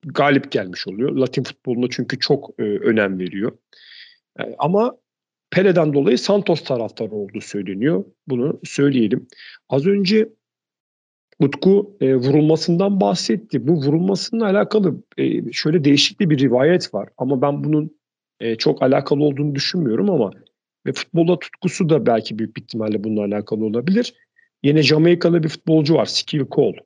galip 0.04 0.52
gelmiş 0.52 0.88
oluyor. 0.88 1.16
Latin 1.16 1.42
futboluna 1.42 1.86
çünkü 1.90 2.18
çok 2.18 2.50
e, 2.58 2.62
önem 2.62 3.18
veriyor. 3.18 3.52
E, 4.40 4.42
ama 4.58 4.96
Pele'den 5.50 5.92
dolayı 5.92 6.18
Santos 6.18 6.64
taraftarı 6.64 7.10
olduğu 7.10 7.40
söyleniyor. 7.40 8.04
Bunu 8.26 8.60
söyleyelim. 8.64 9.26
Az 9.68 9.86
önce 9.86 10.28
Utku 11.40 11.96
e, 12.00 12.14
vurulmasından 12.14 13.00
bahsetti. 13.00 13.68
Bu 13.68 13.72
vurulmasıyla 13.72 14.46
alakalı 14.46 15.02
e, 15.18 15.52
şöyle 15.52 15.84
değişik 15.84 16.20
bir 16.20 16.38
rivayet 16.38 16.94
var. 16.94 17.08
Ama 17.18 17.42
ben 17.42 17.64
bunun 17.64 17.98
e, 18.40 18.56
çok 18.56 18.82
alakalı 18.82 19.24
olduğunu 19.24 19.54
düşünmüyorum 19.54 20.10
ama 20.10 20.30
ve 20.88 20.92
futbola 20.92 21.38
tutkusu 21.38 21.88
da 21.88 22.06
belki 22.06 22.38
büyük 22.38 22.56
bir 22.56 22.62
ihtimalle 22.62 23.04
bununla 23.04 23.24
alakalı 23.24 23.64
olabilir. 23.64 24.14
Yine 24.62 24.82
Jamaikalı 24.82 25.42
bir 25.42 25.48
futbolcu 25.48 25.94
var, 25.94 26.06
Skill 26.06 26.44
Cole. 26.50 26.78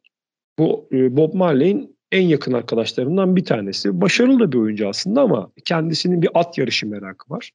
Bu 0.59 0.89
e, 0.93 1.17
Bob 1.17 1.35
Marley'in 1.35 1.97
en 2.13 2.23
yakın 2.23 2.53
arkadaşlarından 2.53 3.37
bir 3.37 3.45
tanesi. 3.45 4.01
Başarılı 4.01 4.41
da 4.41 4.53
bir 4.53 4.59
oyuncu 4.59 4.89
aslında 4.89 5.21
ama 5.21 5.53
kendisinin 5.65 6.23
bir 6.23 6.31
at 6.35 6.59
yarışı 6.59 6.87
merakı 6.87 7.31
var. 7.31 7.51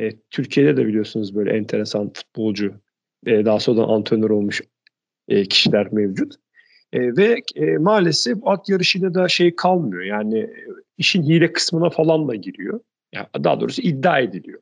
E, 0.00 0.10
Türkiye'de 0.30 0.76
de 0.76 0.86
biliyorsunuz 0.86 1.34
böyle 1.34 1.56
enteresan 1.56 2.12
futbolcu, 2.12 2.74
e, 3.26 3.44
daha 3.44 3.60
sonra 3.60 3.82
antrenör 3.82 4.30
olmuş 4.30 4.62
e, 5.28 5.44
kişiler 5.44 5.92
mevcut. 5.92 6.34
E, 6.92 7.16
ve 7.16 7.36
e, 7.54 7.78
maalesef 7.78 8.38
at 8.44 8.68
yarışıyla 8.68 9.14
da 9.14 9.28
şey 9.28 9.56
kalmıyor. 9.56 10.02
Yani 10.02 10.38
e, 10.38 10.66
işin 10.98 11.22
hile 11.22 11.52
kısmına 11.52 11.90
falan 11.90 12.28
da 12.28 12.34
giriyor. 12.34 12.80
Yani 13.12 13.26
daha 13.44 13.60
doğrusu 13.60 13.82
iddia 13.82 14.18
ediliyor. 14.18 14.60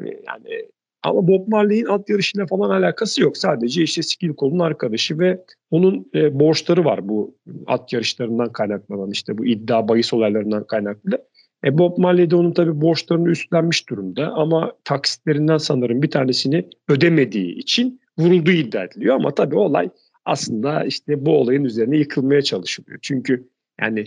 E, 0.00 0.04
yani 0.04 0.68
ama 1.02 1.28
Bob 1.28 1.48
Marley'in 1.48 1.86
at 1.86 2.08
yarışıyla 2.08 2.46
falan 2.46 2.70
alakası 2.70 3.22
yok. 3.22 3.36
Sadece 3.36 3.82
işte 3.82 4.02
skill 4.02 4.34
kolun 4.34 4.58
arkadaşı 4.58 5.18
ve 5.18 5.44
onun 5.70 6.10
e, 6.14 6.40
borçları 6.40 6.84
var 6.84 7.08
bu 7.08 7.36
at 7.66 7.92
yarışlarından 7.92 8.52
kaynaklanan 8.52 9.10
işte 9.10 9.38
bu 9.38 9.46
iddia 9.46 9.88
bahis 9.88 10.12
olaylarından 10.12 10.66
kaynaklı. 10.66 11.28
E, 11.64 11.78
Bob 11.78 11.98
Marley 11.98 12.30
de 12.30 12.36
onun 12.36 12.52
tabii 12.52 12.80
borçlarını 12.80 13.30
üstlenmiş 13.30 13.88
durumda 13.88 14.32
ama 14.32 14.72
taksitlerinden 14.84 15.58
sanırım 15.58 16.02
bir 16.02 16.10
tanesini 16.10 16.68
ödemediği 16.88 17.54
için 17.54 18.00
vurulduğu 18.18 18.50
iddia 18.50 18.84
ediliyor. 18.84 19.14
Ama 19.14 19.34
tabii 19.34 19.56
olay 19.56 19.90
aslında 20.24 20.84
işte 20.84 21.26
bu 21.26 21.38
olayın 21.38 21.64
üzerine 21.64 21.96
yıkılmaya 21.96 22.42
çalışılıyor. 22.42 22.98
Çünkü 23.02 23.48
yani 23.80 24.04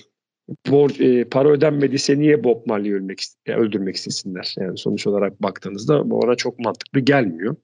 borç, 0.69 1.01
e, 1.01 1.23
para 1.23 1.49
ödenmediyse 1.49 2.19
niye 2.19 2.43
Bob 2.43 2.65
Marley'i 2.65 2.95
ölmek, 2.95 3.23
öldürmek 3.47 3.95
istesinler? 3.95 4.55
Yani 4.59 4.77
sonuç 4.77 5.07
olarak 5.07 5.43
baktığınızda 5.43 6.09
bu 6.09 6.19
ona 6.19 6.35
çok 6.35 6.59
mantıklı 6.59 6.99
gelmiyor. 6.99 7.55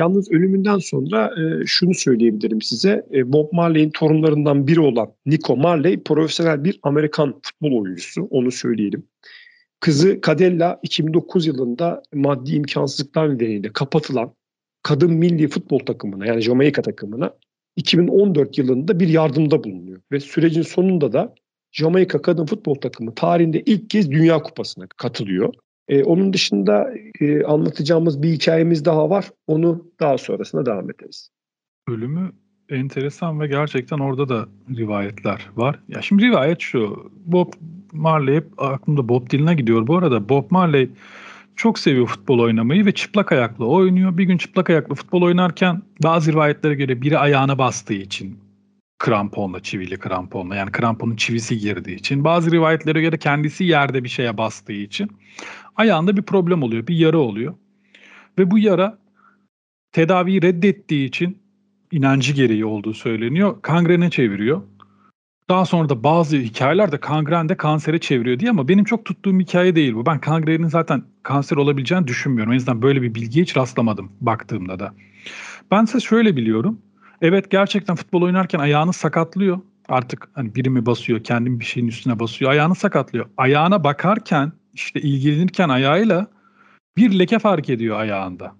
Yalnız 0.00 0.30
ölümünden 0.30 0.78
sonra 0.78 1.30
e, 1.40 1.66
şunu 1.66 1.94
söyleyebilirim 1.94 2.62
size. 2.62 3.06
E, 3.14 3.32
Bob 3.32 3.52
Marley'in 3.52 3.90
torunlarından 3.90 4.66
biri 4.66 4.80
olan 4.80 5.12
Nico 5.26 5.56
Marley 5.56 6.02
profesyonel 6.02 6.64
bir 6.64 6.80
Amerikan 6.82 7.40
futbol 7.42 7.82
oyuncusu. 7.82 8.28
Onu 8.30 8.50
söyleyelim. 8.50 9.04
Kızı 9.80 10.20
Cadella 10.26 10.80
2009 10.82 11.46
yılında 11.46 12.02
maddi 12.14 12.54
imkansızlıklar 12.54 13.34
nedeniyle 13.34 13.72
kapatılan 13.72 14.34
kadın 14.82 15.12
milli 15.12 15.48
futbol 15.48 15.78
takımına 15.78 16.26
yani 16.26 16.40
Jamaika 16.40 16.82
takımına 16.82 17.34
2014 17.76 18.58
yılında 18.58 19.00
bir 19.00 19.08
yardımda 19.08 19.64
bulunuyor. 19.64 20.00
Ve 20.12 20.20
sürecin 20.20 20.62
sonunda 20.62 21.12
da 21.12 21.34
Jamaika 21.72 22.22
kadın 22.22 22.46
futbol 22.46 22.74
takımı 22.74 23.14
tarihinde 23.14 23.60
ilk 23.60 23.90
kez 23.90 24.10
Dünya 24.10 24.42
Kupası'na 24.42 24.86
katılıyor. 24.86 25.54
Ee, 25.88 26.04
onun 26.04 26.32
dışında 26.32 26.90
e, 27.20 27.42
anlatacağımız 27.42 28.22
bir 28.22 28.32
hikayemiz 28.32 28.84
daha 28.84 29.10
var. 29.10 29.30
Onu 29.46 29.86
daha 30.00 30.18
sonrasında 30.18 30.66
devam 30.66 30.90
ederiz. 30.90 31.30
Ölümü 31.88 32.32
enteresan 32.68 33.40
ve 33.40 33.46
gerçekten 33.46 33.98
orada 33.98 34.28
da 34.28 34.48
rivayetler 34.76 35.50
var. 35.56 35.78
Ya 35.88 36.02
şimdi 36.02 36.22
rivayet 36.22 36.60
şu. 36.60 37.10
Bob 37.26 37.52
Marley 37.92 38.36
hep 38.36 38.46
aklımda 38.58 39.08
Bob 39.08 39.30
Dylan'a 39.30 39.54
gidiyor. 39.54 39.86
Bu 39.86 39.96
arada 39.96 40.28
Bob 40.28 40.44
Marley 40.50 40.90
çok 41.56 41.78
seviyor 41.78 42.06
futbol 42.06 42.38
oynamayı 42.38 42.86
ve 42.86 42.92
çıplak 42.92 43.32
ayaklı 43.32 43.66
oynuyor. 43.66 44.18
Bir 44.18 44.24
gün 44.24 44.38
çıplak 44.38 44.70
ayaklı 44.70 44.94
futbol 44.94 45.22
oynarken 45.22 45.82
bazı 46.02 46.32
rivayetlere 46.32 46.74
göre 46.74 47.02
biri 47.02 47.18
ayağına 47.18 47.58
bastığı 47.58 47.94
için 47.94 48.38
kramponla, 49.00 49.60
çivili 49.60 49.98
kramponla 49.98 50.56
yani 50.56 50.72
kramponun 50.72 51.16
çivisi 51.16 51.58
girdiği 51.58 51.96
için 51.96 52.24
bazı 52.24 52.50
rivayetlere 52.50 53.00
göre 53.00 53.18
kendisi 53.18 53.64
yerde 53.64 54.04
bir 54.04 54.08
şeye 54.08 54.38
bastığı 54.38 54.72
için 54.72 55.10
ayağında 55.76 56.16
bir 56.16 56.22
problem 56.22 56.62
oluyor, 56.62 56.86
bir 56.86 56.96
yara 56.96 57.18
oluyor. 57.18 57.54
Ve 58.38 58.50
bu 58.50 58.58
yara 58.58 58.98
tedaviyi 59.92 60.42
reddettiği 60.42 61.08
için 61.08 61.38
inancı 61.92 62.32
gereği 62.32 62.64
olduğu 62.64 62.94
söyleniyor. 62.94 63.62
Kangrene 63.62 64.10
çeviriyor. 64.10 64.62
Daha 65.48 65.64
sonra 65.64 65.88
da 65.88 66.04
bazı 66.04 66.36
hikayelerde 66.36 67.00
kangren 67.00 67.48
de 67.48 67.56
kansere 67.56 67.98
çeviriyor 67.98 68.38
diye 68.38 68.50
ama 68.50 68.68
benim 68.68 68.84
çok 68.84 69.04
tuttuğum 69.04 69.40
hikaye 69.40 69.76
değil 69.76 69.94
bu. 69.94 70.06
Ben 70.06 70.20
kangrenin 70.20 70.68
zaten 70.68 71.02
kanser 71.22 71.56
olabileceğini 71.56 72.06
düşünmüyorum. 72.06 72.50
O 72.50 72.54
yüzden 72.54 72.82
böyle 72.82 73.02
bir 73.02 73.14
bilgiye 73.14 73.42
hiç 73.42 73.56
rastlamadım 73.56 74.12
baktığımda 74.20 74.78
da. 74.78 74.94
Ben 75.70 75.84
ise 75.84 76.00
şöyle 76.00 76.36
biliyorum. 76.36 76.78
Evet 77.20 77.50
gerçekten 77.50 77.96
futbol 77.96 78.22
oynarken 78.22 78.58
ayağını 78.58 78.92
sakatlıyor. 78.92 79.58
Artık 79.88 80.28
hani 80.34 80.54
biri 80.54 80.70
mi 80.70 80.86
basıyor, 80.86 81.24
kendim 81.24 81.60
bir 81.60 81.64
şeyin 81.64 81.88
üstüne 81.88 82.18
basıyor. 82.18 82.50
Ayağını 82.50 82.74
sakatlıyor. 82.74 83.26
Ayağına 83.36 83.84
bakarken 83.84 84.52
işte 84.74 85.00
ilgilenirken 85.00 85.68
ayağıyla 85.68 86.26
bir 86.96 87.18
leke 87.18 87.38
fark 87.38 87.70
ediyor 87.70 88.00
ayağında. 88.00 88.54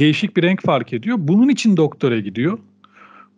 Değişik 0.00 0.36
bir 0.36 0.42
renk 0.42 0.62
fark 0.62 0.92
ediyor. 0.92 1.16
Bunun 1.20 1.48
için 1.48 1.76
doktora 1.76 2.18
gidiyor 2.18 2.58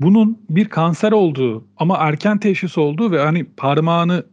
bunun 0.00 0.38
bir 0.50 0.68
kanser 0.68 1.12
olduğu 1.12 1.64
ama 1.76 1.96
erken 1.96 2.38
teşhis 2.38 2.78
olduğu 2.78 3.10
ve 3.10 3.20
hani 3.20 3.44
parmağını 3.44 4.26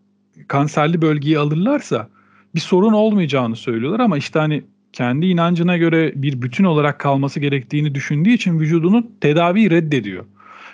kanserli 0.48 1.02
bölgeye 1.02 1.40
alırlarsa 1.40 2.10
bir 2.56 2.60
sorun 2.60 2.94
olmayacağını 2.94 3.56
söylüyorlar 3.56 4.00
ama 4.00 4.18
işte 4.18 4.40
hani 4.40 4.64
kendi 4.94 5.26
inancına 5.26 5.78
göre 5.78 6.14
bir 6.16 6.42
bütün 6.42 6.64
olarak 6.64 7.00
kalması 7.00 7.40
gerektiğini 7.40 7.96
düşündüğü 7.96 8.30
için 8.30 8.60
vücudunun 8.60 9.16
tedaviyi 9.22 9.72
reddediyor. 9.72 10.26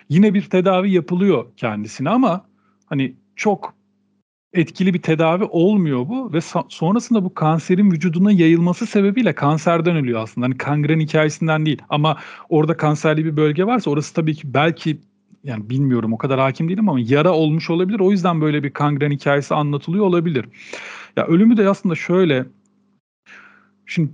Yine 0.09 0.33
bir 0.33 0.41
tedavi 0.41 0.91
yapılıyor 0.91 1.45
kendisine 1.57 2.09
ama 2.09 2.45
hani 2.85 3.15
çok 3.35 3.73
etkili 4.53 4.93
bir 4.93 5.01
tedavi 5.01 5.43
olmuyor 5.43 6.09
bu 6.09 6.33
ve 6.33 6.39
sonrasında 6.69 7.23
bu 7.23 7.33
kanserin 7.33 7.91
vücuduna 7.91 8.31
yayılması 8.31 8.85
sebebiyle 8.85 9.33
kanserden 9.35 9.95
ölüyor 9.95 10.23
aslında. 10.23 10.45
Hani 10.45 10.57
kangren 10.57 10.99
hikayesinden 10.99 11.65
değil 11.65 11.81
ama 11.89 12.17
orada 12.49 12.77
kanserli 12.77 13.25
bir 13.25 13.37
bölge 13.37 13.65
varsa 13.65 13.91
orası 13.91 14.13
tabii 14.13 14.35
ki 14.35 14.53
belki 14.53 14.97
yani 15.43 15.69
bilmiyorum 15.69 16.13
o 16.13 16.17
kadar 16.17 16.39
hakim 16.39 16.69
değilim 16.69 16.89
ama 16.89 16.99
yara 16.99 17.31
olmuş 17.31 17.69
olabilir. 17.69 17.99
O 17.99 18.11
yüzden 18.11 18.41
böyle 18.41 18.63
bir 18.63 18.71
kangren 18.71 19.11
hikayesi 19.11 19.55
anlatılıyor 19.55 20.05
olabilir. 20.05 20.45
Ya 21.17 21.25
ölümü 21.25 21.57
de 21.57 21.69
aslında 21.69 21.95
şöyle 21.95 22.45
şimdi 23.89 24.11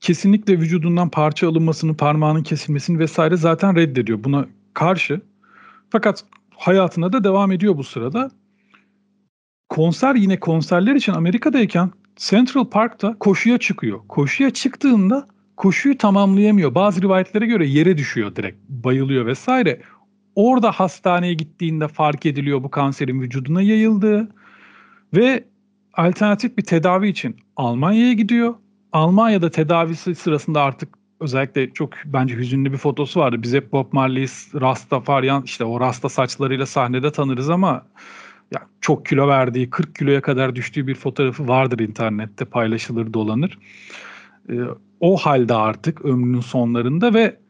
kesinlikle 0.00 0.58
vücudundan 0.58 1.08
parça 1.08 1.48
alınmasını, 1.48 1.96
parmağının 1.96 2.42
kesilmesini 2.42 2.98
vesaire 2.98 3.36
zaten 3.36 3.76
reddediyor. 3.76 4.24
Buna 4.24 4.46
karşı. 4.74 5.20
Fakat 5.90 6.24
hayatına 6.50 7.12
da 7.12 7.24
devam 7.24 7.52
ediyor 7.52 7.76
bu 7.76 7.84
sırada. 7.84 8.30
Konser 9.68 10.14
yine 10.14 10.40
konserler 10.40 10.94
için 10.94 11.12
Amerika'dayken 11.12 11.90
Central 12.16 12.64
Park'ta 12.64 13.18
koşuya 13.18 13.58
çıkıyor. 13.58 14.00
Koşuya 14.08 14.50
çıktığında 14.50 15.28
koşuyu 15.56 15.98
tamamlayamıyor. 15.98 16.74
Bazı 16.74 17.02
rivayetlere 17.02 17.46
göre 17.46 17.66
yere 17.66 17.98
düşüyor 17.98 18.36
direkt. 18.36 18.58
Bayılıyor 18.68 19.26
vesaire. 19.26 19.80
Orada 20.34 20.70
hastaneye 20.70 21.34
gittiğinde 21.34 21.88
fark 21.88 22.26
ediliyor 22.26 22.62
bu 22.62 22.70
kanserin 22.70 23.20
vücuduna 23.20 23.62
yayıldığı 23.62 24.28
ve 25.16 25.44
alternatif 25.94 26.58
bir 26.58 26.64
tedavi 26.64 27.08
için 27.08 27.36
Almanya'ya 27.56 28.12
gidiyor. 28.12 28.54
Almanya'da 28.96 29.50
tedavisi 29.50 30.14
sırasında 30.14 30.62
artık 30.62 30.98
özellikle 31.20 31.72
çok 31.72 31.92
bence 32.04 32.36
hüzünlü 32.36 32.72
bir 32.72 32.76
fotosu 32.76 33.20
vardı. 33.20 33.42
Biz 33.42 33.54
hep 33.54 33.72
Bob 33.72 33.92
Marley'i 33.92 34.26
Rasta 34.60 35.00
Faryan 35.00 35.42
işte 35.42 35.64
o 35.64 35.80
Rasta 35.80 36.08
saçlarıyla 36.08 36.66
sahnede 36.66 37.12
tanırız 37.12 37.50
ama 37.50 37.86
ya 38.54 38.66
çok 38.80 39.06
kilo 39.06 39.28
verdiği 39.28 39.70
40 39.70 39.94
kiloya 39.94 40.22
kadar 40.22 40.56
düştüğü 40.56 40.86
bir 40.86 40.94
fotoğrafı 40.94 41.48
vardır 41.48 41.78
internette 41.78 42.44
paylaşılır 42.44 43.12
dolanır. 43.12 43.58
Ee, 44.50 44.54
o 45.00 45.16
halde 45.16 45.54
artık 45.54 46.04
ömrünün 46.04 46.40
sonlarında 46.40 47.14
ve 47.14 47.40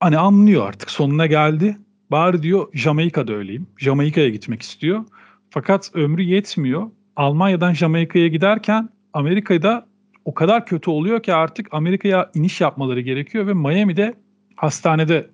hani 0.00 0.18
anlıyor 0.18 0.68
artık 0.68 0.90
sonuna 0.90 1.26
geldi. 1.26 1.78
Bari 2.10 2.42
diyor 2.42 2.68
Jamaika'da 2.72 3.32
öleyim. 3.32 3.66
Jamaika'ya 3.78 4.28
gitmek 4.28 4.62
istiyor. 4.62 5.04
Fakat 5.50 5.90
ömrü 5.94 6.22
yetmiyor. 6.22 6.90
Almanya'dan 7.16 7.72
Jamaika'ya 7.72 8.28
giderken 8.28 8.88
Amerika'da 9.12 9.86
o 10.26 10.34
kadar 10.34 10.66
kötü 10.66 10.90
oluyor 10.90 11.22
ki 11.22 11.34
artık 11.34 11.68
Amerika'ya 11.70 12.30
iniş 12.34 12.60
yapmaları 12.60 13.00
gerekiyor 13.00 13.46
ve 13.46 13.54
Miami'de 13.54 14.14
hastanede 14.56 15.30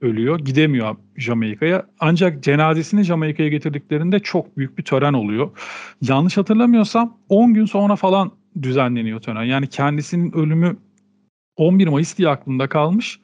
ölüyor. 0.00 0.38
Gidemiyor 0.38 0.96
Jamaika'ya. 1.16 1.86
Ancak 2.00 2.42
cenazesini 2.42 3.02
Jamaika'ya 3.02 3.48
getirdiklerinde 3.48 4.20
çok 4.20 4.56
büyük 4.56 4.78
bir 4.78 4.82
tören 4.82 5.12
oluyor. 5.12 5.50
Yanlış 6.02 6.36
hatırlamıyorsam 6.36 7.16
10 7.28 7.54
gün 7.54 7.64
sonra 7.64 7.96
falan 7.96 8.32
düzenleniyor 8.62 9.20
tören. 9.20 9.42
Yani 9.44 9.66
kendisinin 9.66 10.32
ölümü 10.32 10.76
11 11.56 11.88
Mayıs 11.88 12.18
diye 12.18 12.28
aklında 12.28 12.68
kalmış. 12.68 13.20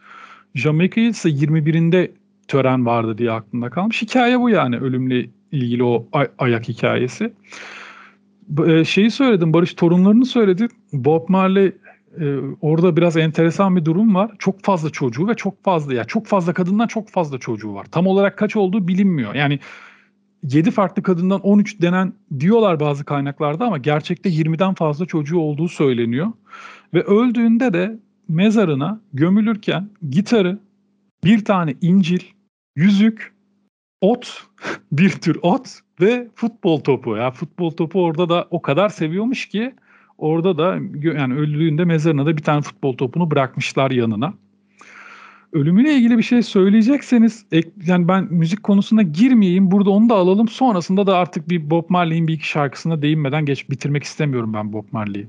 Jamaika'ya 0.55 1.09
ise 1.09 1.29
21'inde 1.29 2.11
tören 2.49 2.87
vardı 2.87 3.19
diye 3.19 3.31
aklında 3.31 3.71
kalmış. 3.71 4.03
Hikaye 4.03 4.41
bu 4.41 4.51
yani 4.51 4.77
ölümle 4.77 5.27
ilgili 5.53 5.85
o 5.85 6.09
ay- 6.13 6.31
ayak 6.39 6.69
hikayesi. 6.69 7.33
E, 8.67 8.85
şeyi 8.85 9.11
söyledim 9.11 9.53
Barış 9.53 9.75
torunlarını 9.75 10.27
söyledi. 10.27 10.69
Bob 10.93 11.29
Marley 11.29 11.73
e, 12.21 12.37
orada 12.61 12.97
biraz 12.97 13.17
enteresan 13.17 13.77
bir 13.77 13.85
durum 13.85 14.15
var. 14.15 14.31
Çok 14.39 14.63
fazla 14.63 14.91
çocuğu 14.91 15.29
ve 15.29 15.35
çok 15.35 15.65
fazla 15.65 15.95
ya 15.95 16.05
çok 16.05 16.27
fazla 16.27 16.53
kadından 16.53 16.87
çok 16.87 17.09
fazla 17.09 17.39
çocuğu 17.39 17.75
var. 17.75 17.87
Tam 17.91 18.07
olarak 18.07 18.37
kaç 18.39 18.57
olduğu 18.57 18.89
bilinmiyor. 18.89 19.35
Yani 19.35 19.59
7 20.43 20.71
farklı 20.71 21.03
kadından 21.03 21.41
13 21.41 21.83
denen 21.83 22.13
diyorlar 22.41 22.81
bazı 22.81 23.05
kaynaklarda 23.05 23.65
ama 23.65 23.79
gerçekte 23.79 24.31
20'den 24.31 24.75
fazla 24.75 25.07
çocuğu 25.07 25.39
olduğu 25.39 25.69
söyleniyor. 25.69 26.33
Ve 26.95 27.03
öldüğünde 27.03 27.73
de 27.73 27.99
mezarına 28.29 29.01
gömülürken 29.13 29.91
gitarı, 30.11 30.59
bir 31.25 31.45
tane 31.45 31.75
incil, 31.81 32.21
yüzük, 32.77 33.33
ot, 34.01 34.43
bir 34.93 35.11
tür 35.11 35.39
ot 35.43 35.69
ve 36.01 36.29
futbol 36.35 36.81
topu. 36.81 37.17
Ya 37.17 37.31
futbol 37.31 37.71
topu 37.71 38.05
orada 38.05 38.29
da 38.29 38.47
o 38.51 38.63
kadar 38.63 38.89
seviyormuş 38.89 39.49
ki 39.49 39.75
orada 40.19 40.59
da 40.59 40.79
yani 41.03 41.35
öldüğünde 41.35 41.85
mezarına 41.85 42.27
da 42.27 42.37
bir 42.37 42.43
tane 42.43 42.63
futbol 42.63 42.97
topunu 42.97 43.31
bırakmışlar 43.31 43.91
yanına. 43.91 44.35
Ölümüyle 45.53 45.95
ilgili 45.95 46.19
bir 46.19 46.23
şey 46.23 46.43
söyleyecekseniz 46.43 47.47
yani 47.87 48.09
ben 48.09 48.29
müzik 48.31 48.63
konusuna 48.63 49.03
girmeyeyim. 49.03 49.71
Burada 49.71 49.91
onu 49.91 50.09
da 50.09 50.15
alalım. 50.15 50.49
Sonrasında 50.49 51.07
da 51.07 51.17
artık 51.17 51.49
bir 51.49 51.71
Bob 51.71 51.85
Marley'in 51.89 52.29
bir 52.29 52.33
iki 52.33 52.49
şarkısına 52.49 53.03
değinmeden 53.03 53.47
geç 53.47 53.71
bitirmek 53.71 54.05
istemiyorum 54.05 54.55
ben 54.55 54.73
Bob 54.73 54.85
Marley'i. 54.93 55.27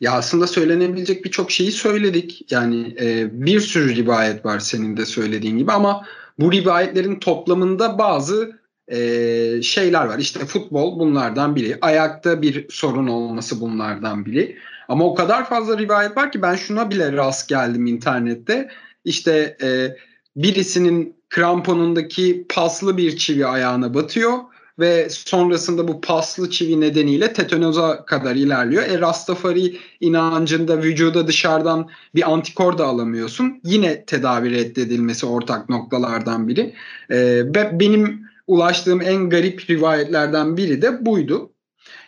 Ya 0.00 0.12
aslında 0.12 0.46
söylenebilecek 0.46 1.24
birçok 1.24 1.50
şeyi 1.50 1.72
söyledik. 1.72 2.52
Yani 2.52 2.96
e, 3.00 3.28
bir 3.46 3.60
sürü 3.60 3.96
rivayet 3.96 4.44
var 4.44 4.58
senin 4.58 4.96
de 4.96 5.06
söylediğin 5.06 5.58
gibi 5.58 5.72
ama 5.72 6.04
bu 6.42 6.52
rivayetlerin 6.52 7.18
toplamında 7.18 7.98
bazı 7.98 8.60
e, 8.88 8.98
şeyler 9.62 10.04
var. 10.04 10.18
İşte 10.18 10.46
futbol 10.46 10.98
bunlardan 10.98 11.56
biri. 11.56 11.78
Ayakta 11.80 12.42
bir 12.42 12.66
sorun 12.70 13.06
olması 13.06 13.60
bunlardan 13.60 14.26
biri. 14.26 14.56
Ama 14.88 15.04
o 15.04 15.14
kadar 15.14 15.48
fazla 15.48 15.78
rivayet 15.78 16.16
var 16.16 16.32
ki 16.32 16.42
ben 16.42 16.54
şuna 16.54 16.90
bile 16.90 17.12
rast 17.12 17.48
geldim 17.48 17.86
internette. 17.86 18.68
İşte 19.04 19.56
e, 19.62 19.96
birisinin 20.36 21.16
kramponundaki 21.30 22.46
paslı 22.48 22.96
bir 22.96 23.16
çivi 23.16 23.46
ayağına 23.46 23.94
batıyor 23.94 24.38
ve 24.82 25.08
sonrasında 25.10 25.88
bu 25.88 26.00
paslı 26.00 26.50
çivi 26.50 26.80
nedeniyle 26.80 27.32
tetanoza 27.32 28.04
kadar 28.04 28.34
ilerliyor. 28.34 28.82
E 28.82 29.00
Rastafari 29.00 29.78
inancında 30.00 30.82
vücuda 30.82 31.26
dışarıdan 31.26 31.88
bir 32.14 32.32
antikor 32.32 32.78
da 32.78 32.86
alamıyorsun. 32.86 33.60
Yine 33.64 34.04
tedavi 34.04 34.50
reddedilmesi 34.50 35.26
ortak 35.26 35.68
noktalardan 35.68 36.48
biri. 36.48 36.74
E, 37.10 37.42
benim 37.54 38.22
ulaştığım 38.46 39.02
en 39.02 39.30
garip 39.30 39.70
rivayetlerden 39.70 40.56
biri 40.56 40.82
de 40.82 41.06
buydu. 41.06 41.52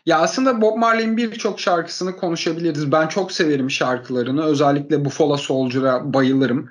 Ya 0.06 0.18
aslında 0.18 0.60
Bob 0.60 0.78
Marley'in 0.78 1.16
birçok 1.16 1.60
şarkısını 1.60 2.16
konuşabiliriz. 2.16 2.92
Ben 2.92 3.08
çok 3.08 3.32
severim 3.32 3.70
şarkılarını. 3.70 4.44
Özellikle 4.44 5.04
Buffalo 5.04 5.36
Soldier'a 5.36 6.14
bayılırım. 6.14 6.70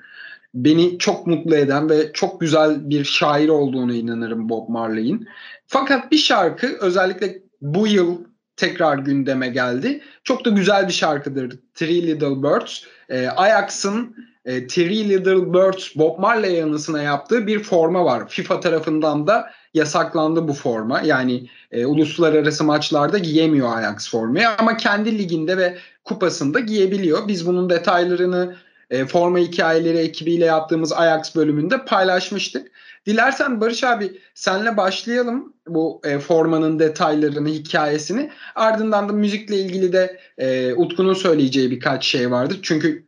Beni 0.54 0.98
çok 0.98 1.26
mutlu 1.26 1.56
eden 1.56 1.90
ve 1.90 2.12
çok 2.12 2.40
güzel 2.40 2.90
bir 2.90 3.04
şair 3.04 3.48
olduğunu 3.48 3.94
inanırım 3.94 4.48
Bob 4.48 4.68
Marley'in. 4.68 5.28
Fakat 5.66 6.12
bir 6.12 6.18
şarkı 6.18 6.76
özellikle 6.80 7.38
bu 7.60 7.86
yıl 7.86 8.18
tekrar 8.56 8.98
gündeme 8.98 9.48
geldi. 9.48 10.00
Çok 10.24 10.44
da 10.44 10.50
güzel 10.50 10.88
bir 10.88 10.92
şarkıdır. 10.92 11.58
Three 11.74 12.06
Little 12.06 12.42
Birds. 12.42 12.82
E, 13.08 13.28
Ajax'ın 13.28 14.16
e, 14.44 14.66
Three 14.66 15.08
Little 15.08 15.52
Birds 15.52 15.96
Bob 15.96 16.18
Marley 16.18 16.54
yanısına 16.54 17.02
yaptığı 17.02 17.46
bir 17.46 17.62
forma 17.62 18.04
var. 18.04 18.28
FIFA 18.28 18.60
tarafından 18.60 19.26
da 19.26 19.50
yasaklandı 19.74 20.48
bu 20.48 20.52
forma. 20.52 21.00
Yani 21.00 21.48
e, 21.70 21.86
uluslararası 21.86 22.64
maçlarda 22.64 23.18
giyemiyor 23.18 23.78
Ajax 23.78 24.10
formayı 24.10 24.48
ama 24.58 24.76
kendi 24.76 25.18
liginde 25.18 25.56
ve 25.56 25.78
kupasında 26.04 26.60
giyebiliyor. 26.60 27.28
Biz 27.28 27.46
bunun 27.46 27.70
detaylarını 27.70 28.54
e, 28.90 29.06
forma 29.06 29.38
hikayeleri 29.38 29.98
ekibiyle 29.98 30.44
yaptığımız 30.44 30.92
Ajax 30.92 31.36
bölümünde 31.36 31.84
paylaşmıştık. 31.84 32.70
Dilersen 33.06 33.60
Barış 33.60 33.84
abi 33.84 34.20
senle 34.34 34.76
başlayalım 34.76 35.52
bu 35.68 36.00
e, 36.04 36.18
formanın 36.18 36.78
detaylarını, 36.78 37.48
hikayesini. 37.48 38.30
Ardından 38.54 39.08
da 39.08 39.12
müzikle 39.12 39.60
ilgili 39.60 39.92
de 39.92 40.20
e, 40.38 40.74
Utku'nun 40.74 41.14
söyleyeceği 41.14 41.70
birkaç 41.70 42.06
şey 42.06 42.30
vardı. 42.30 42.54
Çünkü 42.62 43.06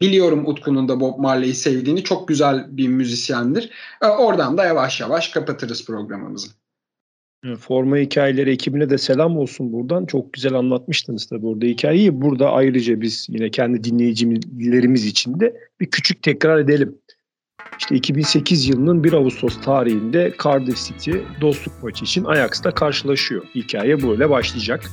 biliyorum 0.00 0.46
Utku'nun 0.46 0.88
da 0.88 1.00
Bob 1.00 1.18
Marley'i 1.18 1.54
sevdiğini. 1.54 2.04
Çok 2.04 2.28
güzel 2.28 2.76
bir 2.76 2.88
müzisyendir. 2.88 3.70
E, 4.02 4.06
oradan 4.06 4.58
da 4.58 4.64
yavaş 4.64 5.00
yavaş 5.00 5.28
kapatırız 5.28 5.84
programımızı. 5.84 6.48
Forma 7.54 7.96
hikayeleri 7.96 8.50
ekibine 8.50 8.90
de 8.90 8.98
selam 8.98 9.38
olsun 9.38 9.72
buradan. 9.72 10.06
Çok 10.06 10.32
güzel 10.32 10.54
anlatmıştınız 10.54 11.26
tabii 11.26 11.46
orada 11.46 11.66
hikayeyi. 11.66 12.20
Burada 12.20 12.50
ayrıca 12.50 13.00
biz 13.00 13.26
yine 13.30 13.50
kendi 13.50 13.84
dinleyicilerimiz 13.84 15.06
için 15.06 15.40
de 15.40 15.56
bir 15.80 15.86
küçük 15.86 16.22
tekrar 16.22 16.58
edelim. 16.58 16.98
İşte 17.78 17.94
2008 17.94 18.68
yılının 18.68 19.04
1 19.04 19.12
Ağustos 19.12 19.60
tarihinde 19.60 20.34
Cardiff 20.44 20.86
City 20.86 21.12
dostluk 21.40 21.82
maçı 21.82 22.04
için 22.04 22.24
Ajax'ta 22.24 22.70
karşılaşıyor. 22.70 23.42
Hikaye 23.54 24.02
böyle 24.02 24.30
başlayacak. 24.30 24.90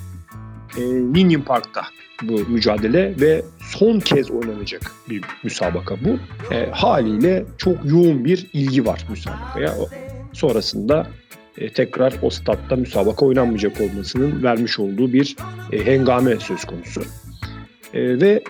E, 0.77 0.81
Ninian 0.81 1.41
Park'ta 1.41 1.81
bu 2.23 2.39
mücadele 2.47 3.15
ve 3.21 3.45
son 3.61 3.99
kez 3.99 4.31
oynanacak 4.31 4.91
bir 5.09 5.21
müsabaka 5.43 5.95
bu. 6.05 6.19
E, 6.55 6.69
haliyle 6.71 7.45
çok 7.57 7.85
yoğun 7.85 8.25
bir 8.25 8.49
ilgi 8.53 8.85
var 8.85 9.05
müsabakaya. 9.09 9.75
Sonrasında 10.33 11.07
e, 11.57 11.69
tekrar 11.69 12.13
o 12.21 12.29
statta 12.29 12.75
müsabaka 12.75 13.25
oynanmayacak 13.25 13.81
olmasının 13.81 14.43
vermiş 14.43 14.79
olduğu 14.79 15.13
bir 15.13 15.35
e, 15.71 15.85
hengame 15.85 16.39
söz 16.39 16.65
konusu. 16.65 17.01
E, 17.93 18.21
ve 18.21 18.43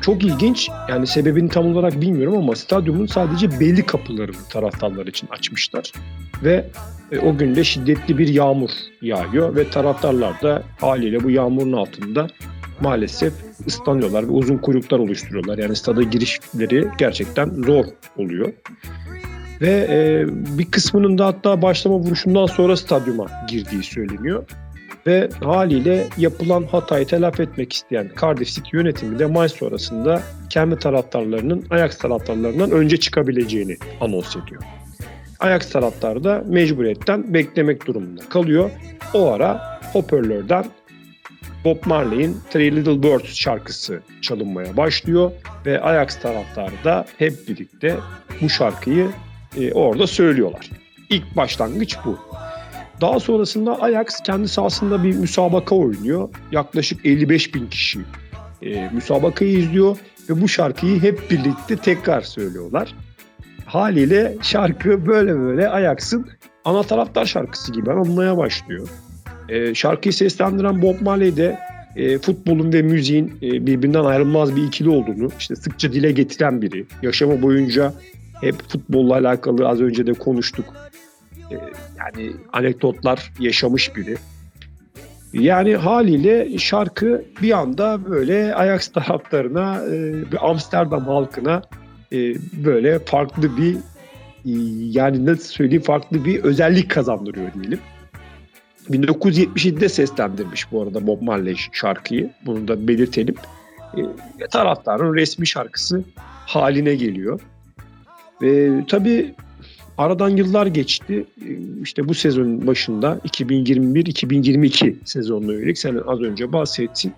çok 0.00 0.24
ilginç. 0.24 0.68
Yani 0.88 1.06
sebebini 1.06 1.48
tam 1.48 1.66
olarak 1.66 2.00
bilmiyorum 2.00 2.38
ama 2.38 2.56
stadyumun 2.56 3.06
sadece 3.06 3.60
belli 3.60 3.86
kapılarını 3.86 4.48
taraftarlar 4.50 5.06
için 5.06 5.28
açmışlar. 5.30 5.92
Ve 6.44 6.70
e, 7.12 7.18
o 7.18 7.36
gün 7.36 7.54
de 7.54 7.64
şiddetli 7.64 8.18
bir 8.18 8.28
yağmur 8.28 8.70
yağıyor 9.02 9.56
ve 9.56 9.70
taraftarlar 9.70 10.42
da 10.42 10.62
haliyle 10.80 11.24
bu 11.24 11.30
yağmurun 11.30 11.72
altında 11.72 12.26
maalesef 12.80 13.32
ıslanıyorlar 13.66 14.22
ve 14.22 14.30
uzun 14.30 14.58
kuyruklar 14.58 14.98
oluşturuyorlar. 14.98 15.58
Yani 15.58 15.76
stada 15.76 16.02
girişleri 16.02 16.88
gerçekten 16.98 17.50
zor 17.50 17.84
oluyor. 18.16 18.52
Ve 19.60 19.86
e, 19.90 20.24
bir 20.58 20.70
kısmının 20.70 21.18
da 21.18 21.26
hatta 21.26 21.62
başlama 21.62 21.96
vuruşundan 21.96 22.46
sonra 22.46 22.76
stadyuma 22.76 23.26
girdiği 23.48 23.82
söyleniyor. 23.82 24.44
Ve 25.06 25.28
haliyle 25.44 26.06
yapılan 26.18 26.62
hatayı 26.62 27.06
telafi 27.06 27.42
etmek 27.42 27.72
isteyen 27.72 28.10
Cardiff 28.20 28.50
City 28.50 28.76
yönetimi 28.76 29.18
de 29.18 29.26
maç 29.26 29.52
sonrasında 29.52 30.22
kendi 30.50 30.78
taraftarlarının 30.78 31.64
Ajax 31.70 31.98
taraftarlarından 31.98 32.70
önce 32.70 32.96
çıkabileceğini 32.96 33.76
anons 34.00 34.36
ediyor. 34.36 34.62
Ajax 35.40 35.70
taraftarı 35.70 36.24
da 36.24 36.44
mecburiyetten 36.48 37.34
beklemek 37.34 37.86
durumunda 37.86 38.22
kalıyor. 38.28 38.70
O 39.14 39.32
ara 39.32 39.80
hoparlörden 39.92 40.64
Bob 41.64 41.86
Marley'in 41.86 42.36
Three 42.50 42.76
Little 42.76 43.02
Birds 43.02 43.34
şarkısı 43.34 44.00
çalınmaya 44.22 44.76
başlıyor 44.76 45.30
ve 45.66 45.80
Ajax 45.80 46.20
taraftarı 46.20 46.84
da 46.84 47.06
hep 47.18 47.48
birlikte 47.48 47.96
bu 48.40 48.48
şarkıyı 48.48 49.08
e, 49.56 49.72
orada 49.72 50.06
söylüyorlar. 50.06 50.70
İlk 51.10 51.36
başlangıç 51.36 51.96
bu. 52.04 52.18
Daha 53.00 53.20
sonrasında 53.20 53.82
Ajax 53.82 54.20
kendi 54.26 54.48
sahasında 54.48 55.04
bir 55.04 55.14
müsabaka 55.14 55.74
oynuyor. 55.74 56.28
Yaklaşık 56.52 57.06
55 57.06 57.54
bin 57.54 57.66
kişi 57.66 58.00
e, 58.62 58.90
müsabakayı 58.92 59.58
izliyor 59.58 59.96
ve 60.30 60.40
bu 60.40 60.48
şarkıyı 60.48 61.02
hep 61.02 61.30
birlikte 61.30 61.76
tekrar 61.76 62.20
söylüyorlar. 62.20 62.94
Haliyle 63.66 64.36
şarkı 64.42 65.06
böyle 65.06 65.38
böyle 65.38 65.68
Ajax'ın 65.68 66.28
ana 66.64 66.82
taraftar 66.82 67.24
şarkısı 67.24 67.72
gibi 67.72 67.92
anılmaya 67.92 68.36
başlıyor. 68.36 68.88
E, 69.48 69.74
şarkıyı 69.74 70.12
seslendiren 70.12 70.82
Bob 70.82 71.00
Marley 71.00 71.36
de 71.36 71.58
e, 71.96 72.18
futbolun 72.18 72.72
ve 72.72 72.82
müziğin 72.82 73.32
e, 73.42 73.66
birbirinden 73.66 74.04
ayrılmaz 74.04 74.56
bir 74.56 74.64
ikili 74.64 74.88
olduğunu 74.88 75.30
işte 75.38 75.56
sıkça 75.56 75.92
dile 75.92 76.12
getiren 76.12 76.62
biri. 76.62 76.86
Yaşamı 77.02 77.42
boyunca 77.42 77.92
hep 78.40 78.68
futbolla 78.68 79.14
alakalı 79.14 79.68
az 79.68 79.80
önce 79.80 80.06
de 80.06 80.12
konuştuk. 80.12 80.74
E, 81.50 81.54
yani 81.98 82.32
anekdotlar 82.52 83.32
yaşamış 83.40 83.96
biri. 83.96 84.16
Yani 85.32 85.76
haliyle 85.76 86.58
şarkı 86.58 87.24
bir 87.42 87.58
anda 87.58 88.10
böyle 88.10 88.54
Ajax 88.54 88.88
taraftarına, 88.88 89.80
e, 90.34 90.38
Amsterdam 90.38 91.04
halkına 91.04 91.62
e, 92.12 92.34
böyle 92.64 92.98
farklı 92.98 93.56
bir 93.56 93.74
e, 93.74 94.52
yani 94.80 95.26
nasıl 95.26 95.44
söyleyeyim 95.44 95.82
farklı 95.82 96.24
bir 96.24 96.44
özellik 96.44 96.90
kazandırıyor 96.90 97.52
diyelim. 97.54 97.80
1977'de 98.90 99.88
seslendirmiş 99.88 100.72
bu 100.72 100.82
arada 100.82 101.06
Bob 101.06 101.22
Marley 101.22 101.56
şarkıyı. 101.72 102.30
Bunu 102.46 102.68
da 102.68 102.88
belirtelim. 102.88 103.34
E, 104.40 104.46
taraftarın 104.46 105.14
resmi 105.14 105.46
şarkısı 105.46 106.04
haline 106.46 106.94
geliyor. 106.94 107.40
Ve 108.42 108.84
tabii 108.88 109.34
aradan 109.98 110.28
yıllar 110.28 110.66
geçti. 110.66 111.26
E, 111.46 111.50
işte 111.82 112.08
bu 112.08 112.14
sezonun 112.14 112.66
başında 112.66 113.20
2021-2022 113.24 114.94
sezonuna 115.04 115.52
yönelik 115.52 115.78
sen 115.78 116.00
az 116.06 116.20
önce 116.20 116.52
bahsettin. 116.52 117.12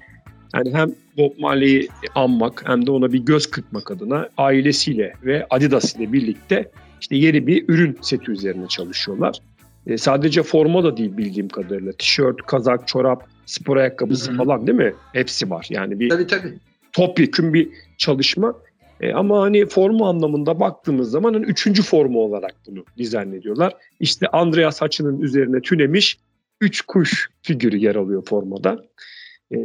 Yani 0.54 0.74
hem 0.74 0.94
Bob 1.16 1.38
Marley'i 1.38 1.88
anmak 2.14 2.62
hem 2.68 2.86
de 2.86 2.90
ona 2.90 3.12
bir 3.12 3.18
göz 3.18 3.46
kırpmak 3.46 3.90
adına 3.90 4.28
ailesiyle 4.36 5.12
ve 5.24 5.46
Adidas 5.50 5.96
ile 5.96 6.12
birlikte 6.12 6.70
işte 7.00 7.16
yeni 7.16 7.46
bir 7.46 7.64
ürün 7.68 7.98
seti 8.00 8.30
üzerine 8.30 8.68
çalışıyorlar. 8.68 9.38
E, 9.86 9.98
sadece 9.98 10.42
forma 10.42 10.84
da 10.84 10.96
değil 10.96 11.16
bildiğim 11.16 11.48
kadarıyla. 11.48 11.92
Tişört, 11.92 12.42
kazak, 12.42 12.88
çorap, 12.88 13.26
spor 13.46 13.76
ayakkabısı 13.76 14.30
Hı-hı. 14.30 14.38
falan 14.38 14.66
değil 14.66 14.78
mi? 14.78 14.94
Hepsi 15.12 15.50
var. 15.50 15.66
Yani 15.70 16.00
bir 16.00 16.08
tabii, 16.08 16.26
tabii. 16.26 16.54
topyekun 16.92 17.54
bir 17.54 17.68
çalışma. 17.98 18.54
E, 19.01 19.12
ama 19.12 19.42
hani 19.42 19.66
forma 19.66 20.09
anlamında 20.09 20.61
baktığımız 20.61 21.11
zaman 21.11 21.34
hani 21.34 21.44
üçüncü 21.44 21.82
forma 21.82 22.18
olarak 22.18 22.55
bunu 22.66 22.84
dizayn 22.96 23.32
ediyorlar. 23.32 23.76
İşte 24.01 24.26
Andreas 24.26 24.82
Haçı'nın 24.82 25.20
üzerine 25.20 25.61
tünemiş 25.61 26.18
üç 26.61 26.82
kuş 26.82 27.30
figürü 27.42 27.76
yer 27.76 27.96
alıyor 27.96 28.26
formada. 28.26 28.84
E, 29.55 29.57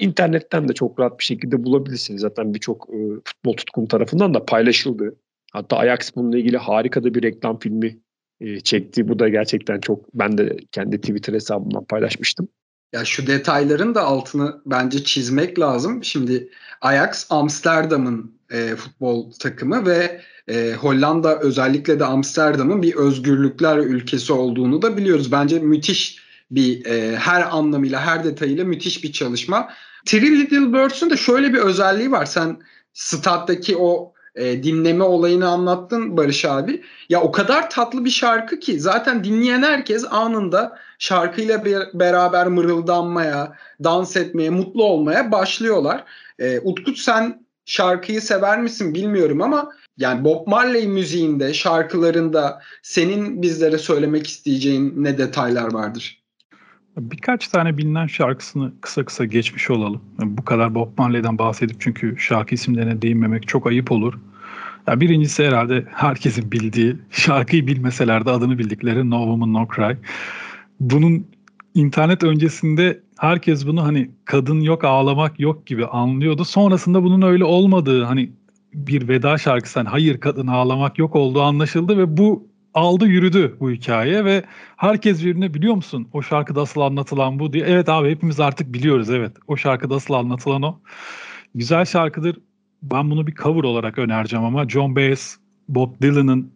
internetten 0.00 0.68
de 0.68 0.72
çok 0.72 1.00
rahat 1.00 1.18
bir 1.18 1.24
şekilde 1.24 1.64
bulabilirsiniz. 1.64 2.20
Zaten 2.20 2.54
birçok 2.54 2.88
e, 2.90 2.98
futbol 3.24 3.52
tutkun 3.52 3.86
tarafından 3.86 4.34
da 4.34 4.44
paylaşıldı. 4.44 5.16
Hatta 5.52 5.76
Ajax 5.76 6.16
bununla 6.16 6.38
ilgili 6.38 6.56
harika 6.56 7.04
da 7.04 7.14
bir 7.14 7.22
reklam 7.22 7.58
filmi 7.58 7.98
e, 8.40 8.60
çekti. 8.60 9.08
Bu 9.08 9.18
da 9.18 9.28
gerçekten 9.28 9.80
çok 9.80 10.14
ben 10.14 10.38
de 10.38 10.56
kendi 10.72 11.00
Twitter 11.00 11.34
hesabımdan 11.34 11.84
paylaşmıştım. 11.84 12.48
Ya 12.92 13.04
şu 13.04 13.26
detayların 13.26 13.94
da 13.94 14.02
altını 14.02 14.60
bence 14.66 15.04
çizmek 15.04 15.58
lazım. 15.58 16.04
Şimdi 16.04 16.48
Ajax 16.80 17.26
Amsterdam'ın 17.30 18.34
e, 18.54 18.76
futbol 18.76 19.30
takımı 19.30 19.86
ve 19.86 20.20
e, 20.48 20.72
Hollanda 20.72 21.38
özellikle 21.40 22.00
de 22.00 22.04
Amsterdam'ın 22.04 22.82
bir 22.82 22.94
özgürlükler 22.94 23.78
ülkesi 23.78 24.32
olduğunu 24.32 24.82
da 24.82 24.96
biliyoruz. 24.96 25.32
Bence 25.32 25.58
müthiş 25.58 26.18
bir 26.50 26.86
e, 26.86 27.16
her 27.16 27.56
anlamıyla 27.56 28.00
her 28.00 28.24
detayıyla 28.24 28.64
müthiş 28.64 29.04
bir 29.04 29.12
çalışma. 29.12 29.68
Three 30.06 30.38
Little 30.38 30.72
Birds'ün 30.72 31.10
de 31.10 31.16
şöyle 31.16 31.52
bir 31.52 31.58
özelliği 31.58 32.10
var. 32.10 32.26
Sen 32.26 32.56
stat'taki 32.92 33.76
o 33.76 34.12
e, 34.34 34.62
dinleme 34.62 35.04
olayını 35.04 35.48
anlattın 35.48 36.16
Barış 36.16 36.44
abi. 36.44 36.82
Ya 37.08 37.20
o 37.20 37.32
kadar 37.32 37.70
tatlı 37.70 38.04
bir 38.04 38.10
şarkı 38.10 38.58
ki 38.58 38.80
zaten 38.80 39.24
dinleyen 39.24 39.62
herkes 39.62 40.04
anında 40.10 40.78
şarkıyla 40.98 41.64
be- 41.64 41.90
beraber 41.94 42.46
mırıldanmaya, 42.46 43.56
dans 43.84 44.16
etmeye, 44.16 44.50
mutlu 44.50 44.84
olmaya 44.84 45.32
başlıyorlar. 45.32 46.04
E, 46.38 46.60
Utkut 46.60 46.98
sen 46.98 47.43
şarkıyı 47.66 48.20
sever 48.20 48.62
misin 48.62 48.94
bilmiyorum 48.94 49.42
ama 49.42 49.70
yani 49.98 50.24
Bob 50.24 50.46
Marley 50.46 50.86
müziğinde, 50.86 51.54
şarkılarında 51.54 52.62
senin 52.82 53.42
bizlere 53.42 53.78
söylemek 53.78 54.26
isteyeceğin 54.26 54.94
ne 54.96 55.18
detaylar 55.18 55.72
vardır? 55.72 56.24
Birkaç 56.96 57.48
tane 57.48 57.78
bilinen 57.78 58.06
şarkısını 58.06 58.72
kısa 58.80 59.04
kısa 59.04 59.24
geçmiş 59.24 59.70
olalım. 59.70 60.02
Yani 60.20 60.38
bu 60.38 60.44
kadar 60.44 60.74
Bob 60.74 60.98
Marley'den 60.98 61.38
bahsedip 61.38 61.80
çünkü 61.80 62.16
şarkı 62.18 62.54
isimlerine 62.54 63.02
değinmemek 63.02 63.48
çok 63.48 63.66
ayıp 63.66 63.92
olur. 63.92 64.14
Ya 64.86 65.00
birincisi 65.00 65.44
herhalde 65.44 65.84
herkesin 65.90 66.52
bildiği, 66.52 66.96
şarkıyı 67.10 67.66
bilmeseler 67.66 68.26
de 68.26 68.30
adını 68.30 68.58
bildikleri 68.58 69.10
No 69.10 69.18
Woman 69.18 69.52
No 69.52 69.68
Cry. 69.76 69.96
Bunun 70.80 71.26
internet 71.74 72.24
öncesinde 72.24 73.00
herkes 73.18 73.66
bunu 73.66 73.84
hani 73.84 74.10
kadın 74.24 74.60
yok 74.60 74.84
ağlamak 74.84 75.40
yok 75.40 75.66
gibi 75.66 75.86
anlıyordu. 75.86 76.44
Sonrasında 76.44 77.02
bunun 77.02 77.22
öyle 77.22 77.44
olmadığı 77.44 78.04
hani 78.04 78.32
bir 78.74 79.08
veda 79.08 79.38
şarkısı 79.38 79.78
hani 79.78 79.88
hayır 79.88 80.20
kadın 80.20 80.46
ağlamak 80.46 80.98
yok 80.98 81.16
olduğu 81.16 81.42
anlaşıldı 81.42 81.98
ve 81.98 82.16
bu 82.16 82.48
aldı 82.74 83.06
yürüdü 83.06 83.56
bu 83.60 83.70
hikaye 83.70 84.24
ve 84.24 84.42
herkes 84.76 85.24
birbirine 85.24 85.54
biliyor 85.54 85.74
musun 85.74 86.08
o 86.12 86.22
şarkıda 86.22 86.60
asıl 86.62 86.80
anlatılan 86.80 87.38
bu 87.38 87.52
diye. 87.52 87.64
Evet 87.64 87.88
abi 87.88 88.10
hepimiz 88.10 88.40
artık 88.40 88.74
biliyoruz 88.74 89.10
evet 89.10 89.32
o 89.46 89.56
şarkıda 89.56 89.94
asıl 89.94 90.14
anlatılan 90.14 90.62
o. 90.62 90.80
Güzel 91.54 91.84
şarkıdır. 91.84 92.36
Ben 92.82 93.10
bunu 93.10 93.26
bir 93.26 93.34
cover 93.34 93.64
olarak 93.64 93.98
önereceğim 93.98 94.44
ama 94.44 94.68
John 94.68 94.96
Baez, 94.96 95.38
Bob 95.68 96.02
Dylan'ın 96.02 96.52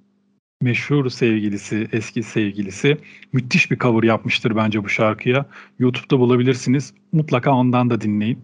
meşhur 0.63 1.11
sevgilisi, 1.11 1.89
eski 1.93 2.23
sevgilisi 2.23 2.99
müthiş 3.33 3.71
bir 3.71 3.79
cover 3.79 4.03
yapmıştır 4.03 4.57
bence 4.57 4.85
bu 4.85 4.89
şarkıya. 4.89 5.47
YouTube'da 5.79 6.19
bulabilirsiniz. 6.19 6.95
Mutlaka 7.13 7.53
ondan 7.53 7.91
da 7.91 8.01
dinleyin. 8.01 8.39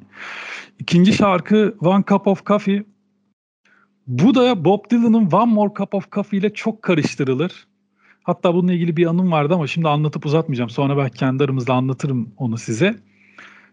İkinci 0.79 1.13
şarkı 1.13 1.77
One 1.81 2.05
Cup 2.09 2.27
of 2.27 2.47
Coffee. 2.47 2.85
Bu 4.07 4.35
da 4.35 4.65
Bob 4.65 4.91
Dylan'ın 4.91 5.31
One 5.31 5.53
More 5.53 5.73
Cup 5.79 5.95
of 5.95 6.13
Coffee 6.13 6.39
ile 6.39 6.55
çok 6.55 6.83
karıştırılır. 6.83 7.67
Hatta 8.23 8.55
bununla 8.55 8.73
ilgili 8.73 8.97
bir 8.97 9.07
anım 9.07 9.33
vardı 9.33 9.55
ama 9.55 9.67
şimdi 9.67 9.89
anlatıp 9.89 10.27
uzatmayacağım. 10.27 10.71
Sonra 10.71 10.97
belki 10.97 11.19
kendi 11.19 11.45
aramızda 11.45 11.75
anlatırım 11.75 12.35
onu 12.37 12.59
size. 12.59 12.97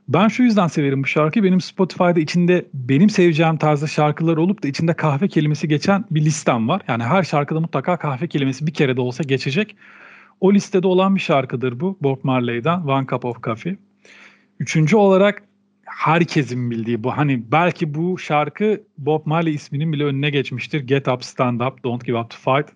Ben 0.07 0.27
şu 0.27 0.43
yüzden 0.43 0.67
severim 0.67 1.03
bu 1.03 1.07
şarkıyı. 1.07 1.43
Benim 1.43 1.61
Spotify'da 1.61 2.19
içinde 2.19 2.65
benim 2.73 3.09
seveceğim 3.09 3.57
tarzda 3.57 3.87
şarkılar 3.87 4.37
olup 4.37 4.63
da 4.63 4.67
içinde 4.67 4.93
kahve 4.93 5.27
kelimesi 5.27 5.67
geçen 5.67 6.05
bir 6.11 6.25
listem 6.25 6.69
var. 6.69 6.81
Yani 6.87 7.03
her 7.03 7.23
şarkıda 7.23 7.59
mutlaka 7.59 7.97
kahve 7.97 8.27
kelimesi 8.27 8.67
bir 8.67 8.73
kere 8.73 8.97
de 8.97 9.01
olsa 9.01 9.23
geçecek. 9.23 9.75
O 10.39 10.53
listede 10.53 10.87
olan 10.87 11.15
bir 11.15 11.19
şarkıdır 11.19 11.79
bu. 11.79 11.97
Bob 12.01 12.19
Marley'den 12.23 12.79
One 12.81 13.07
Cup 13.07 13.25
of 13.25 13.43
Coffee. 13.43 13.77
Üçüncü 14.59 14.95
olarak 14.95 15.43
herkesin 15.85 16.71
bildiği 16.71 17.03
bu. 17.03 17.17
Hani 17.17 17.51
belki 17.51 17.93
bu 17.93 18.17
şarkı 18.17 18.81
Bob 18.97 19.21
Marley 19.25 19.53
isminin 19.53 19.93
bile 19.93 20.03
önüne 20.03 20.29
geçmiştir. 20.29 20.79
Get 20.79 21.07
Up, 21.07 21.23
Stand 21.23 21.61
Up, 21.61 21.83
Don't 21.83 22.05
Give 22.05 22.17
Up 22.17 22.29
to 22.29 22.37
Fight. 22.37 22.69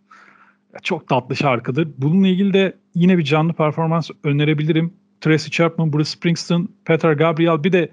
Çok 0.83 1.07
tatlı 1.07 1.35
şarkıdır. 1.35 1.87
Bununla 1.97 2.27
ilgili 2.27 2.53
de 2.53 2.77
yine 2.95 3.17
bir 3.17 3.23
canlı 3.23 3.53
performans 3.53 4.09
önerebilirim. 4.23 4.93
Tracy 5.21 5.49
Chapman, 5.49 5.93
Bruce 5.93 6.09
Springsteen, 6.09 6.67
Peter 6.85 7.13
Gabriel 7.13 7.63
bir 7.63 7.71
de 7.71 7.89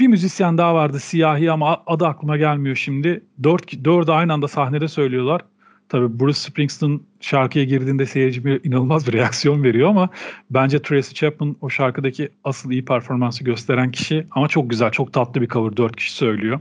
bir 0.00 0.06
müzisyen 0.06 0.58
daha 0.58 0.74
vardı 0.74 1.00
siyahi 1.00 1.50
ama 1.50 1.82
adı 1.86 2.06
aklıma 2.06 2.36
gelmiyor 2.36 2.76
şimdi. 2.76 3.24
Dört, 3.42 3.84
dördü 3.84 4.10
aynı 4.10 4.32
anda 4.32 4.48
sahnede 4.48 4.88
söylüyorlar. 4.88 5.40
Tabii 5.88 6.20
Bruce 6.20 6.38
Springsteen 6.38 7.00
şarkıya 7.20 7.64
girdiğinde 7.64 8.06
seyirci 8.06 8.44
bir 8.44 8.64
inanılmaz 8.64 9.06
bir 9.06 9.12
reaksiyon 9.12 9.62
veriyor 9.62 9.88
ama 9.88 10.08
bence 10.50 10.82
Tracy 10.82 11.14
Chapman 11.14 11.56
o 11.60 11.70
şarkıdaki 11.70 12.28
asıl 12.44 12.70
iyi 12.70 12.84
performansı 12.84 13.44
gösteren 13.44 13.90
kişi 13.90 14.26
ama 14.30 14.48
çok 14.48 14.70
güzel, 14.70 14.90
çok 14.90 15.12
tatlı 15.12 15.40
bir 15.40 15.48
cover. 15.48 15.76
Dört 15.76 15.96
kişi 15.96 16.12
söylüyor. 16.12 16.60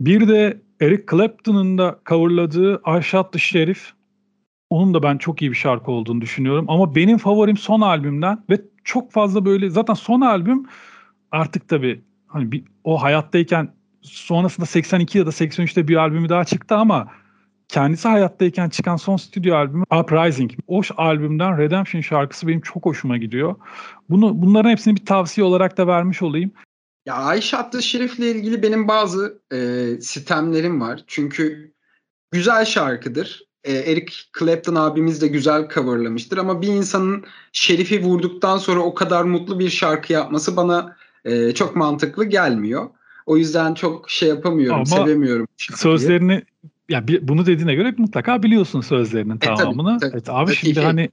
Bir 0.00 0.28
de 0.28 0.60
Eric 0.80 1.02
Clapton'ın 1.10 1.78
da 1.78 2.00
coverladığı 2.06 2.82
I 2.98 3.02
Shot 3.02 3.32
the 3.32 3.38
Sheriff. 3.38 3.92
Onun 4.72 4.94
da 4.94 5.02
ben 5.02 5.18
çok 5.18 5.42
iyi 5.42 5.50
bir 5.50 5.56
şarkı 5.56 5.90
olduğunu 5.90 6.20
düşünüyorum. 6.20 6.64
Ama 6.68 6.94
benim 6.94 7.18
favorim 7.18 7.56
son 7.56 7.80
albümden 7.80 8.44
ve 8.50 8.60
çok 8.84 9.12
fazla 9.12 9.44
böyle 9.44 9.70
zaten 9.70 9.94
son 9.94 10.20
albüm 10.20 10.66
artık 11.30 11.68
tabii 11.68 12.04
hani 12.26 12.52
bir, 12.52 12.64
o 12.84 13.02
hayattayken 13.02 13.74
sonrasında 14.02 14.66
82 14.66 15.18
ya 15.18 15.26
da 15.26 15.30
83'te 15.30 15.88
bir 15.88 15.96
albümü 15.96 16.28
daha 16.28 16.44
çıktı 16.44 16.74
ama 16.74 17.08
kendisi 17.68 18.08
hayattayken 18.08 18.68
çıkan 18.68 18.96
son 18.96 19.16
stüdyo 19.16 19.56
albümü 19.56 19.84
Uprising. 20.00 20.50
O 20.66 20.82
albümden 20.96 21.58
Redemption 21.58 22.02
şarkısı 22.02 22.48
benim 22.48 22.60
çok 22.60 22.86
hoşuma 22.86 23.16
gidiyor. 23.16 23.54
Bunu 24.10 24.42
bunların 24.42 24.70
hepsini 24.70 24.96
bir 24.96 25.06
tavsiye 25.06 25.44
olarak 25.44 25.76
da 25.76 25.86
vermiş 25.86 26.22
olayım. 26.22 26.52
Ya 27.06 27.14
Ayşe 27.14 27.56
Atlı 27.56 27.82
Şerif'le 27.82 28.18
ilgili 28.18 28.62
benim 28.62 28.88
bazı 28.88 29.42
e, 29.52 29.86
sistemlerim 30.00 30.80
var. 30.80 31.04
Çünkü 31.06 31.72
güzel 32.30 32.64
şarkıdır. 32.64 33.51
E, 33.64 33.72
Eric 33.72 34.12
Clapton 34.38 34.74
abimiz 34.74 35.22
de 35.22 35.26
güzel 35.28 35.68
coverlamıştır 35.74 36.38
ama 36.38 36.62
bir 36.62 36.68
insanın 36.68 37.24
Şerif'i 37.52 38.02
vurduktan 38.02 38.58
sonra 38.58 38.80
o 38.80 38.94
kadar 38.94 39.24
mutlu 39.24 39.58
bir 39.58 39.70
şarkı 39.70 40.12
yapması 40.12 40.56
bana 40.56 40.96
e, 41.24 41.52
çok 41.52 41.76
mantıklı 41.76 42.24
gelmiyor. 42.24 42.90
O 43.26 43.36
yüzden 43.36 43.74
çok 43.74 44.10
şey 44.10 44.28
yapamıyorum, 44.28 44.76
ama 44.76 44.86
sevemiyorum. 44.86 45.46
Şarkıyı. 45.56 45.78
Sözlerini 45.78 46.42
ya 46.88 47.04
bunu 47.22 47.46
dediğine 47.46 47.74
göre 47.74 47.94
mutlaka 47.98 48.42
biliyorsun 48.42 48.80
sözlerinin 48.80 49.36
e, 49.36 49.38
tamamını. 49.38 49.98
Tabii, 49.98 50.00
tabii, 50.00 50.12
evet, 50.14 50.28
abi 50.28 50.46
tabii 50.46 50.56
şimdi 50.56 50.74
ki. 50.74 50.80
hani 50.80 51.10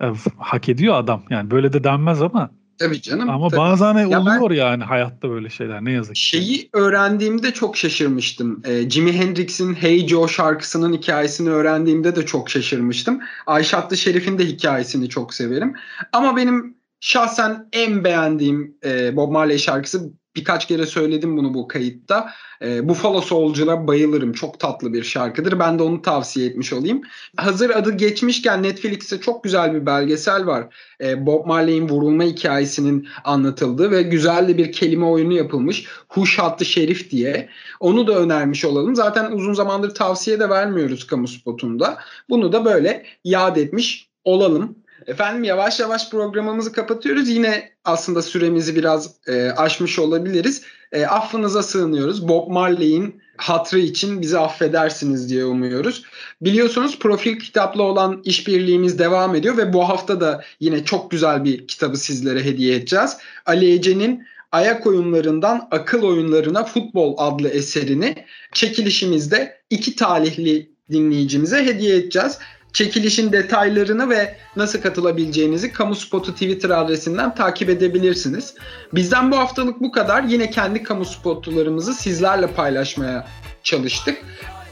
e, 0.00 0.06
hak 0.36 0.68
ediyor 0.68 0.94
adam. 0.94 1.22
Yani 1.30 1.50
böyle 1.50 1.72
de 1.72 1.84
denmez 1.84 2.22
ama 2.22 2.50
Tabii 2.82 3.02
canım. 3.02 3.30
Ama 3.30 3.48
tabii. 3.48 3.60
bazen 3.60 3.94
ya 4.06 4.20
oluyor 4.20 4.50
ben, 4.50 4.70
yani 4.70 4.84
hayatta 4.84 5.30
böyle 5.30 5.50
şeyler 5.50 5.84
ne 5.84 5.92
yazık 5.92 6.14
ki. 6.14 6.20
Şeyi 6.20 6.68
öğrendiğimde 6.72 7.50
çok 7.50 7.76
şaşırmıştım. 7.76 8.62
Ee, 8.64 8.90
Jimi 8.90 9.12
Hendrix'in 9.12 9.74
Hey 9.74 10.08
Joe 10.08 10.28
şarkısının 10.28 10.92
hikayesini 10.92 11.50
öğrendiğimde 11.50 12.16
de 12.16 12.26
çok 12.26 12.50
şaşırmıştım. 12.50 13.20
Ayşatlı 13.46 13.96
Şerif'in 13.96 14.38
de 14.38 14.46
hikayesini 14.46 15.08
çok 15.08 15.34
severim. 15.34 15.74
Ama 16.12 16.36
benim 16.36 16.76
şahsen 17.00 17.68
en 17.72 18.04
beğendiğim 18.04 18.76
e, 18.84 19.16
Bob 19.16 19.32
Marley 19.32 19.58
şarkısı 19.58 20.12
birkaç 20.36 20.66
kere 20.66 20.86
söyledim 20.86 21.36
bunu 21.36 21.54
bu 21.54 21.68
kayıtta. 21.68 22.30
E, 22.62 22.88
Buffalo 22.88 23.20
Soldier'a 23.20 23.86
bayılırım. 23.86 24.32
Çok 24.32 24.60
tatlı 24.60 24.92
bir 24.92 25.02
şarkıdır. 25.02 25.58
Ben 25.58 25.78
de 25.78 25.82
onu 25.82 26.02
tavsiye 26.02 26.46
etmiş 26.46 26.72
olayım. 26.72 27.02
Hazır 27.36 27.70
adı 27.70 27.96
geçmişken 27.96 28.62
Netflix'te 28.62 29.20
çok 29.20 29.44
güzel 29.44 29.74
bir 29.74 29.86
belgesel 29.86 30.46
var. 30.46 30.74
E, 31.00 31.26
Bob 31.26 31.46
Marley'in 31.46 31.88
vurulma 31.88 32.24
hikayesinin 32.24 33.08
anlatıldığı 33.24 33.90
ve 33.90 34.02
güzel 34.02 34.48
de 34.48 34.58
bir 34.58 34.72
kelime 34.72 35.06
oyunu 35.06 35.32
yapılmış. 35.32 35.86
Huş 36.08 36.38
Hattı 36.38 36.64
Şerif 36.64 37.10
diye. 37.10 37.48
Onu 37.80 38.06
da 38.06 38.18
önermiş 38.18 38.64
olalım. 38.64 38.96
Zaten 38.96 39.32
uzun 39.32 39.54
zamandır 39.54 39.94
tavsiye 39.94 40.40
de 40.40 40.48
vermiyoruz 40.48 41.06
kamu 41.06 41.28
spotunda. 41.28 41.98
Bunu 42.30 42.52
da 42.52 42.64
böyle 42.64 43.06
yad 43.24 43.56
etmiş 43.56 44.08
olalım. 44.24 44.81
Efendim 45.06 45.44
yavaş 45.44 45.80
yavaş 45.80 46.10
programımızı 46.10 46.72
kapatıyoruz. 46.72 47.28
Yine 47.28 47.70
aslında 47.84 48.22
süremizi 48.22 48.76
biraz 48.76 49.14
e, 49.26 49.50
aşmış 49.50 49.98
olabiliriz. 49.98 50.62
E, 50.92 51.06
affınıza 51.06 51.62
sığınıyoruz. 51.62 52.28
Bob 52.28 52.50
Marley'in 52.50 53.22
hatrı 53.36 53.78
için 53.78 54.22
bizi 54.22 54.38
affedersiniz 54.38 55.30
diye 55.30 55.44
umuyoruz. 55.44 56.04
Biliyorsunuz 56.40 56.98
profil 56.98 57.38
kitapla 57.38 57.82
olan 57.82 58.22
işbirliğimiz 58.24 58.98
devam 58.98 59.34
ediyor 59.34 59.56
ve 59.56 59.72
bu 59.72 59.88
hafta 59.88 60.20
da 60.20 60.44
yine 60.60 60.84
çok 60.84 61.10
güzel 61.10 61.44
bir 61.44 61.66
kitabı 61.66 61.96
sizlere 61.96 62.44
hediye 62.44 62.76
edeceğiz. 62.76 63.16
Ali 63.46 63.72
Ece'nin 63.72 64.26
Ayak 64.52 64.86
oyunlarından 64.86 65.68
akıl 65.70 66.02
oyunlarına 66.02 66.64
futbol 66.64 67.14
adlı 67.18 67.48
eserini 67.48 68.24
çekilişimizde 68.52 69.60
iki 69.70 69.96
talihli 69.96 70.70
dinleyicimize 70.90 71.64
hediye 71.64 71.96
edeceğiz. 71.96 72.38
Çekilişin 72.72 73.32
detaylarını 73.32 74.10
ve 74.10 74.36
nasıl 74.56 74.80
katılabileceğinizi 74.80 75.72
Kamu 75.72 75.94
Spotu 75.94 76.32
Twitter 76.32 76.70
adresinden 76.70 77.34
takip 77.34 77.68
edebilirsiniz. 77.68 78.54
Bizden 78.94 79.32
bu 79.32 79.38
haftalık 79.38 79.80
bu 79.80 79.92
kadar. 79.92 80.22
Yine 80.22 80.50
kendi 80.50 80.82
kamu 80.82 81.04
spotlarımızı 81.04 81.94
sizlerle 81.94 82.46
paylaşmaya 82.46 83.28
çalıştık. 83.62 84.18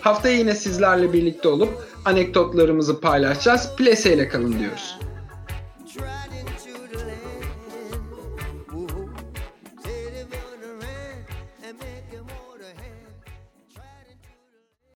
Haftaya 0.00 0.36
yine 0.36 0.54
sizlerle 0.54 1.12
birlikte 1.12 1.48
olup 1.48 1.88
anekdotlarımızı 2.04 3.00
paylaşacağız. 3.00 3.70
Plese 3.76 4.14
ile 4.14 4.28
kalın 4.28 4.58
diyoruz. 4.58 4.96